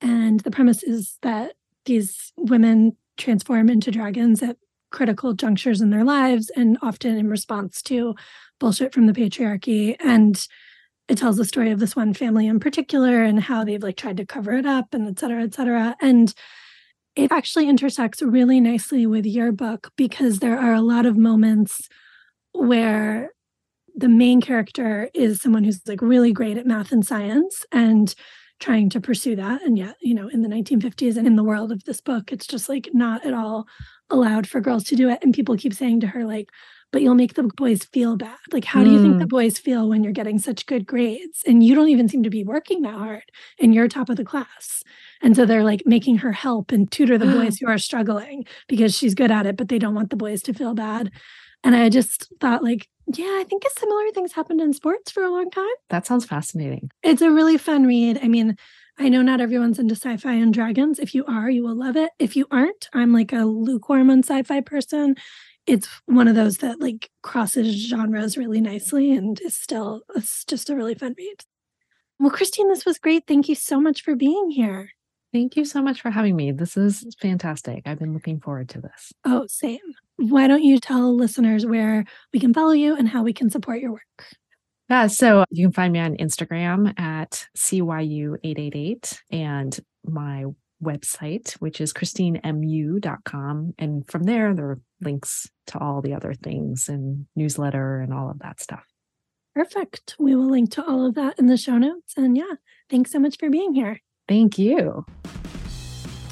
And 0.00 0.40
the 0.40 0.50
premise 0.50 0.82
is 0.82 1.18
that 1.22 1.52
these 1.84 2.32
women 2.36 2.96
transform 3.16 3.68
into 3.68 3.90
dragons 3.90 4.42
at 4.42 4.56
critical 4.90 5.32
junctures 5.32 5.80
in 5.80 5.90
their 5.90 6.04
lives 6.04 6.50
and 6.56 6.78
often 6.82 7.16
in 7.16 7.28
response 7.28 7.82
to 7.82 8.14
bullshit 8.58 8.94
from 8.94 9.06
the 9.06 9.12
patriarchy 9.12 9.96
and 10.00 10.46
it 11.12 11.18
tells 11.18 11.36
the 11.36 11.44
story 11.44 11.70
of 11.70 11.78
this 11.78 11.94
one 11.94 12.14
family 12.14 12.46
in 12.46 12.58
particular 12.58 13.22
and 13.22 13.38
how 13.38 13.62
they've 13.62 13.82
like 13.82 13.98
tried 13.98 14.16
to 14.16 14.24
cover 14.24 14.54
it 14.54 14.64
up 14.64 14.94
and 14.94 15.06
et 15.06 15.18
cetera 15.18 15.42
et 15.42 15.52
cetera. 15.52 15.94
And 16.00 16.32
it 17.14 17.30
actually 17.30 17.68
intersects 17.68 18.22
really 18.22 18.60
nicely 18.60 19.04
with 19.04 19.26
your 19.26 19.52
book 19.52 19.90
because 19.98 20.38
there 20.38 20.58
are 20.58 20.72
a 20.72 20.80
lot 20.80 21.04
of 21.04 21.18
moments 21.18 21.86
where 22.52 23.32
the 23.94 24.08
main 24.08 24.40
character 24.40 25.10
is 25.12 25.42
someone 25.42 25.64
who's 25.64 25.82
like 25.86 26.00
really 26.00 26.32
great 26.32 26.56
at 26.56 26.64
math 26.64 26.92
and 26.92 27.06
science 27.06 27.66
and 27.70 28.14
trying 28.58 28.88
to 28.88 28.98
pursue 28.98 29.36
that. 29.36 29.60
And 29.60 29.76
yet 29.76 29.96
you 30.00 30.14
know 30.14 30.28
in 30.28 30.40
the 30.40 30.48
1950s 30.48 31.18
and 31.18 31.26
in 31.26 31.36
the 31.36 31.44
world 31.44 31.72
of 31.72 31.84
this 31.84 32.00
book 32.00 32.32
it's 32.32 32.46
just 32.46 32.70
like 32.70 32.88
not 32.94 33.26
at 33.26 33.34
all 33.34 33.66
allowed 34.08 34.46
for 34.46 34.62
girls 34.62 34.84
to 34.84 34.96
do 34.96 35.10
it. 35.10 35.18
And 35.20 35.34
people 35.34 35.58
keep 35.58 35.74
saying 35.74 36.00
to 36.00 36.06
her 36.06 36.24
like 36.24 36.48
but 36.92 37.02
you'll 37.02 37.14
make 37.14 37.34
the 37.34 37.44
boys 37.56 37.84
feel 37.84 38.16
bad. 38.16 38.36
Like, 38.52 38.64
how 38.64 38.84
do 38.84 38.90
you 38.90 39.00
think 39.00 39.18
the 39.18 39.24
Mm. 39.24 39.30
boys 39.30 39.58
feel 39.58 39.88
when 39.88 40.04
you're 40.04 40.12
getting 40.12 40.38
such 40.38 40.66
good 40.66 40.86
grades 40.86 41.42
and 41.46 41.62
you 41.64 41.74
don't 41.74 41.88
even 41.88 42.08
seem 42.08 42.22
to 42.22 42.30
be 42.30 42.44
working 42.44 42.82
that 42.82 42.94
hard 42.94 43.24
and 43.60 43.74
you're 43.74 43.88
top 43.88 44.08
of 44.10 44.16
the 44.16 44.24
class? 44.24 44.82
And 45.22 45.34
so 45.34 45.46
they're 45.46 45.64
like 45.64 45.82
making 45.86 46.18
her 46.18 46.32
help 46.32 46.70
and 46.72 46.90
tutor 46.90 47.18
the 47.18 47.26
boys 47.26 47.58
who 47.60 47.68
are 47.68 47.78
struggling 47.78 48.44
because 48.68 48.96
she's 48.96 49.14
good 49.14 49.30
at 49.30 49.46
it, 49.46 49.56
but 49.56 49.68
they 49.68 49.78
don't 49.78 49.94
want 49.94 50.10
the 50.10 50.16
boys 50.16 50.42
to 50.42 50.54
feel 50.54 50.74
bad. 50.74 51.10
And 51.64 51.76
I 51.76 51.88
just 51.88 52.32
thought, 52.40 52.62
like, 52.64 52.88
yeah, 53.06 53.24
I 53.40 53.44
think 53.48 53.64
a 53.64 53.80
similar 53.80 54.10
things 54.12 54.32
happened 54.32 54.60
in 54.60 54.72
sports 54.72 55.10
for 55.12 55.22
a 55.22 55.30
long 55.30 55.50
time. 55.50 55.64
That 55.90 56.06
sounds 56.06 56.24
fascinating. 56.24 56.90
It's 57.02 57.22
a 57.22 57.30
really 57.30 57.56
fun 57.58 57.84
read. 57.84 58.18
I 58.22 58.28
mean, 58.28 58.56
I 58.98 59.08
know 59.08 59.22
not 59.22 59.40
everyone's 59.40 59.78
into 59.78 59.94
sci 59.94 60.16
fi 60.18 60.34
and 60.34 60.52
dragons. 60.52 60.98
If 60.98 61.14
you 61.14 61.24
are, 61.26 61.48
you 61.48 61.62
will 61.62 61.74
love 61.76 61.96
it. 61.96 62.10
If 62.18 62.36
you 62.36 62.46
aren't, 62.50 62.88
I'm 62.92 63.12
like 63.12 63.32
a 63.32 63.44
lukewarm 63.44 64.10
on 64.10 64.20
sci 64.24 64.42
fi 64.42 64.60
person. 64.60 65.14
It's 65.66 65.88
one 66.06 66.28
of 66.28 66.34
those 66.34 66.58
that 66.58 66.80
like 66.80 67.10
crosses 67.22 67.88
genres 67.88 68.36
really 68.36 68.60
nicely 68.60 69.12
and 69.12 69.40
is 69.40 69.54
still, 69.54 70.02
it's 70.16 70.44
just 70.44 70.70
a 70.70 70.76
really 70.76 70.94
fun 70.94 71.14
read. 71.16 71.44
Well, 72.18 72.30
Christine, 72.30 72.68
this 72.68 72.84
was 72.84 72.98
great. 72.98 73.24
Thank 73.26 73.48
you 73.48 73.54
so 73.54 73.80
much 73.80 74.02
for 74.02 74.14
being 74.14 74.50
here. 74.50 74.90
Thank 75.32 75.56
you 75.56 75.64
so 75.64 75.80
much 75.80 76.02
for 76.02 76.10
having 76.10 76.36
me. 76.36 76.52
This 76.52 76.76
is 76.76 77.06
fantastic. 77.20 77.82
I've 77.86 77.98
been 77.98 78.12
looking 78.12 78.38
forward 78.38 78.68
to 78.70 78.80
this. 78.80 79.12
Oh, 79.24 79.46
same. 79.48 79.80
Why 80.16 80.46
don't 80.46 80.62
you 80.62 80.78
tell 80.78 81.16
listeners 81.16 81.64
where 81.64 82.04
we 82.32 82.38
can 82.38 82.52
follow 82.52 82.72
you 82.72 82.94
and 82.94 83.08
how 83.08 83.22
we 83.22 83.32
can 83.32 83.48
support 83.48 83.80
your 83.80 83.92
work? 83.92 84.26
Yeah, 84.90 85.06
so 85.06 85.44
you 85.50 85.66
can 85.66 85.72
find 85.72 85.92
me 85.92 86.00
on 86.00 86.16
Instagram 86.16 86.98
at 87.00 87.46
CYU888 87.56 89.20
and 89.30 89.80
my 90.04 90.44
website, 90.82 91.52
which 91.54 91.80
is 91.80 91.92
christineyu.com. 91.92 93.74
And 93.78 94.10
from 94.10 94.24
there, 94.24 94.54
there 94.54 94.70
are 94.70 94.80
links 95.00 95.48
to 95.68 95.78
all 95.78 96.02
the 96.02 96.14
other 96.14 96.34
things 96.34 96.88
and 96.88 97.26
newsletter 97.36 98.00
and 98.00 98.12
all 98.12 98.30
of 98.30 98.40
that 98.40 98.60
stuff. 98.60 98.84
Perfect. 99.54 100.16
We 100.18 100.34
will 100.34 100.50
link 100.50 100.70
to 100.72 100.84
all 100.86 101.06
of 101.06 101.14
that 101.14 101.38
in 101.38 101.46
the 101.46 101.56
show 101.56 101.78
notes. 101.78 102.14
And 102.16 102.36
yeah, 102.36 102.54
thanks 102.88 103.12
so 103.12 103.18
much 103.18 103.36
for 103.38 103.50
being 103.50 103.74
here. 103.74 104.00
Thank 104.28 104.58
you. 104.58 105.04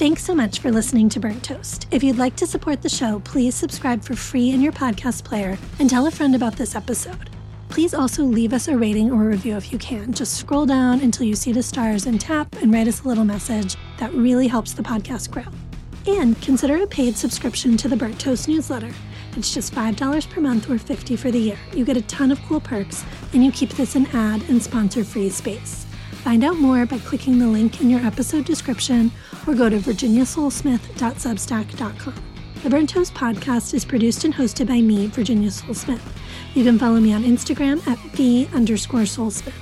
Thanks 0.01 0.25
so 0.25 0.35
much 0.35 0.61
for 0.61 0.71
listening 0.71 1.11
to 1.11 1.21
Burnt 1.21 1.45
Toast. 1.45 1.87
If 1.91 2.03
you'd 2.03 2.17
like 2.17 2.35
to 2.37 2.47
support 2.47 2.81
the 2.81 2.89
show, 2.89 3.21
please 3.21 3.55
subscribe 3.55 4.03
for 4.03 4.17
free 4.17 4.51
in 4.51 4.63
your 4.63 4.73
podcast 4.73 5.25
player 5.25 5.59
and 5.79 5.91
tell 5.91 6.07
a 6.07 6.11
friend 6.11 6.35
about 6.35 6.57
this 6.57 6.75
episode. 6.75 7.29
Please 7.71 7.95
also 7.95 8.25
leave 8.25 8.53
us 8.53 8.69
a 8.69 8.77
rating 8.77 9.11
or 9.13 9.25
review 9.25 9.57
if 9.57 9.73
you 9.73 9.79
can. 9.79 10.13
Just 10.13 10.37
scroll 10.37 10.67
down 10.67 11.01
until 11.01 11.25
you 11.25 11.37
see 11.37 11.53
the 11.53 11.63
stars 11.63 12.05
and 12.05 12.21
tap 12.21 12.55
and 12.61 12.71
write 12.73 12.89
us 12.89 13.05
a 13.05 13.09
little 13.09 13.25
message. 13.25 13.77
That 13.99 14.13
really 14.13 14.49
helps 14.49 14.73
the 14.73 14.83
podcast 14.83 15.31
grow. 15.31 15.45
And 16.07 16.41
consider 16.43 16.83
a 16.83 16.87
paid 16.87 17.17
subscription 17.17 17.77
to 17.77 17.87
the 17.87 17.97
Burnt 17.97 18.19
Toast 18.19 18.49
newsletter. 18.49 18.91
It's 19.37 19.55
just 19.55 19.73
$5 19.73 20.31
per 20.31 20.41
month 20.41 20.69
or 20.69 20.79
50 20.79 21.15
for 21.15 21.31
the 21.31 21.39
year. 21.39 21.59
You 21.73 21.85
get 21.85 21.97
a 21.97 22.03
ton 22.03 22.33
of 22.33 22.43
cool 22.43 22.61
perks, 22.61 23.05
and 23.33 23.45
you 23.45 23.53
keep 23.53 23.71
this 23.71 23.95
an 23.95 24.07
ad 24.07 24.43
and 24.49 24.61
sponsor 24.61 25.05
free 25.05 25.31
space. 25.31 25.87
Find 26.25 26.43
out 26.43 26.57
more 26.57 26.87
by 26.87 26.99
clicking 26.99 27.39
the 27.39 27.47
link 27.47 27.81
in 27.81 27.89
your 27.89 28.01
episode 28.01 28.45
description 28.45 29.13
or 29.47 29.55
go 29.55 29.71
to 29.71 29.79
virginiasolesmith.substack.com. 29.79 32.30
The 32.63 32.69
Burnt 32.69 32.91
Toast 32.91 33.15
podcast 33.15 33.73
is 33.73 33.87
produced 33.87 34.25
and 34.25 34.35
hosted 34.35 34.69
by 34.69 34.83
me, 34.83 35.07
Virginia 35.07 35.51
Sole-Smith. 35.51 36.21
You 36.55 36.63
can 36.63 36.79
follow 36.79 37.01
me 37.01 37.11
on 37.15 37.25
Instagram 37.25 37.85
at 37.89 37.99
v 38.13 38.51
underscore 38.53 39.07
solesmith. 39.07 39.55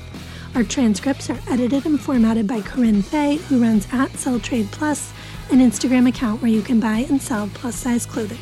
Our 0.57 0.64
transcripts 0.64 1.30
are 1.30 1.38
edited 1.49 1.86
and 1.86 2.01
formatted 2.01 2.49
by 2.49 2.61
Corinne 2.61 3.03
Fay, 3.03 3.36
who 3.36 3.62
runs 3.62 3.86
at 3.92 4.11
Sell 4.16 4.40
Trade 4.40 4.66
Plus, 4.72 5.12
an 5.53 5.61
Instagram 5.61 6.09
account 6.09 6.42
where 6.42 6.51
you 6.51 6.61
can 6.61 6.80
buy 6.80 7.07
and 7.09 7.22
sell 7.22 7.49
plus 7.55 7.76
size 7.76 8.05
clothing. 8.05 8.40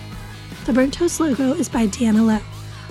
The 0.64 0.72
Burnt 0.72 0.94
Toast 0.94 1.20
logo 1.20 1.52
is 1.52 1.68
by 1.68 1.86
Deanna 1.88 2.26
Lowe. 2.26 2.40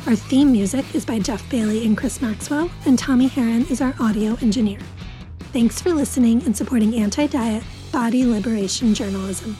Our 0.05 0.15
theme 0.15 0.51
music 0.51 0.93
is 0.93 1.03
by 1.03 1.17
Jeff 1.17 1.49
Bailey 1.49 1.83
and 1.83 1.97
Chris 1.97 2.21
Maxwell, 2.21 2.69
and 2.85 2.99
Tommy 2.99 3.27
Heron 3.27 3.65
is 3.71 3.81
our 3.81 3.95
audio 3.99 4.37
engineer. 4.43 4.79
Thanks 5.51 5.81
for 5.81 5.93
listening 5.93 6.43
and 6.43 6.55
supporting 6.55 6.93
anti 6.93 7.25
diet, 7.25 7.63
body 7.91 8.23
liberation 8.23 8.93
journalism. 8.93 9.57